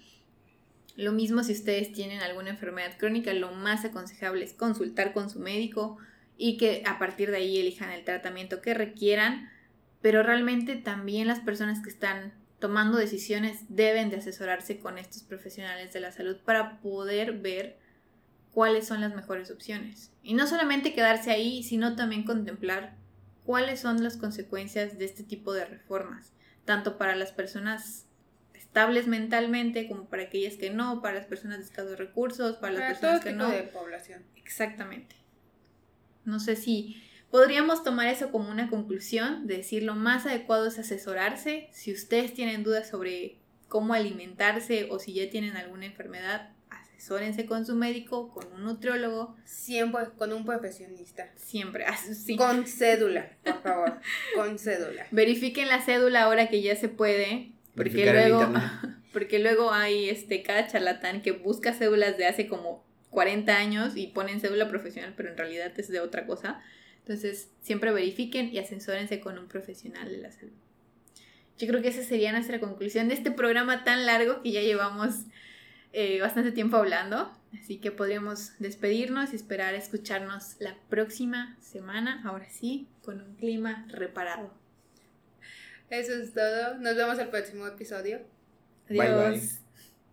Lo 0.95 1.11
mismo 1.11 1.43
si 1.43 1.51
ustedes 1.51 1.91
tienen 1.91 2.21
alguna 2.21 2.51
enfermedad 2.51 2.97
crónica, 2.97 3.33
lo 3.33 3.51
más 3.51 3.85
aconsejable 3.85 4.45
es 4.45 4.53
consultar 4.53 5.13
con 5.13 5.29
su 5.29 5.39
médico 5.39 5.97
y 6.37 6.57
que 6.57 6.83
a 6.85 6.97
partir 6.97 7.31
de 7.31 7.37
ahí 7.37 7.59
elijan 7.59 7.91
el 7.91 8.03
tratamiento 8.03 8.61
que 8.61 8.73
requieran, 8.73 9.49
pero 10.01 10.23
realmente 10.23 10.75
también 10.75 11.27
las 11.27 11.39
personas 11.39 11.81
que 11.81 11.89
están 11.89 12.33
tomando 12.59 12.97
decisiones 12.97 13.65
deben 13.69 14.09
de 14.09 14.17
asesorarse 14.17 14.79
con 14.79 14.97
estos 14.97 15.23
profesionales 15.23 15.93
de 15.93 15.99
la 15.99 16.11
salud 16.11 16.37
para 16.45 16.79
poder 16.81 17.33
ver 17.39 17.77
cuáles 18.51 18.87
son 18.87 19.01
las 19.01 19.13
mejores 19.13 19.51
opciones. 19.51 20.11
Y 20.23 20.33
no 20.33 20.47
solamente 20.47 20.93
quedarse 20.93 21.31
ahí, 21.31 21.63
sino 21.63 21.95
también 21.95 22.23
contemplar 22.23 22.95
cuáles 23.43 23.81
son 23.81 24.03
las 24.03 24.17
consecuencias 24.17 24.97
de 24.97 25.05
este 25.05 25.23
tipo 25.23 25.53
de 25.53 25.65
reformas, 25.65 26.33
tanto 26.63 26.97
para 26.97 27.15
las 27.15 27.31
personas 27.31 28.07
estables 28.53 29.07
mentalmente 29.07 29.87
como 29.87 30.09
para 30.09 30.23
aquellas 30.23 30.55
que 30.55 30.69
no, 30.69 31.01
para 31.01 31.15
las 31.15 31.25
personas 31.25 31.59
de 31.59 31.65
escasos 31.65 31.97
recursos, 31.97 32.55
para 32.57 32.73
las 32.73 32.93
personas 32.93 33.23
que 33.23 33.33
no. 33.33 33.49
de 33.49 33.63
población. 33.63 34.23
Exactamente. 34.35 35.15
No 36.23 36.39
sé 36.39 36.55
si 36.55 37.01
podríamos 37.29 37.83
tomar 37.83 38.07
eso 38.07 38.31
como 38.31 38.49
una 38.49 38.69
conclusión, 38.69 39.47
de 39.47 39.57
decir 39.57 39.83
lo 39.83 39.95
más 39.95 40.25
adecuado 40.25 40.67
es 40.67 40.79
asesorarse. 40.79 41.69
Si 41.71 41.91
ustedes 41.93 42.33
tienen 42.33 42.63
dudas 42.63 42.89
sobre 42.89 43.37
cómo 43.67 43.93
alimentarse 43.93 44.87
o 44.89 44.99
si 44.99 45.13
ya 45.13 45.29
tienen 45.29 45.57
alguna 45.57 45.85
enfermedad, 45.85 46.51
asesórense 46.69 47.45
con 47.45 47.65
su 47.65 47.75
médico, 47.75 48.33
con 48.33 48.51
un 48.53 48.63
nutriólogo. 48.63 49.35
Siempre 49.43 50.05
con 50.17 50.33
un 50.33 50.45
profesionista. 50.45 51.29
Siempre, 51.35 51.85
ah, 51.85 51.97
Con 52.37 52.65
cédula, 52.65 53.31
por 53.43 53.61
favor, 53.61 53.99
con 54.35 54.57
cédula. 54.57 55.05
Verifiquen 55.11 55.67
la 55.67 55.81
cédula 55.81 56.23
ahora 56.23 56.47
que 56.49 56.61
ya 56.61 56.75
se 56.75 56.89
puede, 56.89 57.51
porque 57.75 58.11
luego, 58.11 58.53
porque 59.13 59.39
luego 59.39 59.71
hay 59.71 60.09
este 60.09 60.41
cada 60.41 60.67
charlatán 60.67 61.21
que 61.21 61.31
busca 61.31 61.73
cédulas 61.73 62.17
de 62.17 62.27
hace 62.27 62.47
como 62.47 62.85
40 63.11 63.55
años 63.55 63.95
y 63.95 64.07
ponen 64.07 64.39
cédula 64.39 64.69
profesional, 64.69 65.13
pero 65.15 65.29
en 65.29 65.37
realidad 65.37 65.71
es 65.77 65.87
de 65.89 65.99
otra 65.99 66.25
cosa. 66.25 66.61
Entonces, 67.05 67.49
siempre 67.61 67.91
verifiquen 67.91 68.51
y 68.51 68.57
asesórense 68.57 69.19
con 69.19 69.37
un 69.37 69.47
profesional 69.47 70.09
de 70.09 70.17
la 70.17 70.31
salud. 70.31 70.53
Yo 71.59 71.67
creo 71.67 71.79
que 71.83 71.89
esa 71.89 72.01
sería 72.01 72.31
nuestra 72.31 72.59
conclusión 72.59 73.09
de 73.09 73.13
este 73.13 73.29
programa 73.29 73.83
tan 73.83 74.07
largo 74.07 74.41
que 74.41 74.51
ya 74.51 74.61
llevamos 74.61 75.25
eh, 75.93 76.19
bastante 76.19 76.51
tiempo 76.51 76.77
hablando, 76.77 77.31
así 77.53 77.77
que 77.77 77.91
podríamos 77.91 78.53
despedirnos 78.57 79.33
y 79.33 79.35
esperar 79.35 79.75
escucharnos 79.75 80.55
la 80.57 80.75
próxima 80.89 81.55
semana, 81.61 82.23
ahora 82.25 82.49
sí, 82.49 82.87
con 83.03 83.21
un 83.21 83.35
clima 83.35 83.85
reparado. 83.89 84.51
Eso 85.91 86.13
es 86.13 86.33
todo, 86.33 86.79
nos 86.79 86.95
vemos 86.95 87.19
el 87.19 87.29
próximo 87.29 87.67
episodio. 87.67 88.21
Adiós. 88.89 89.59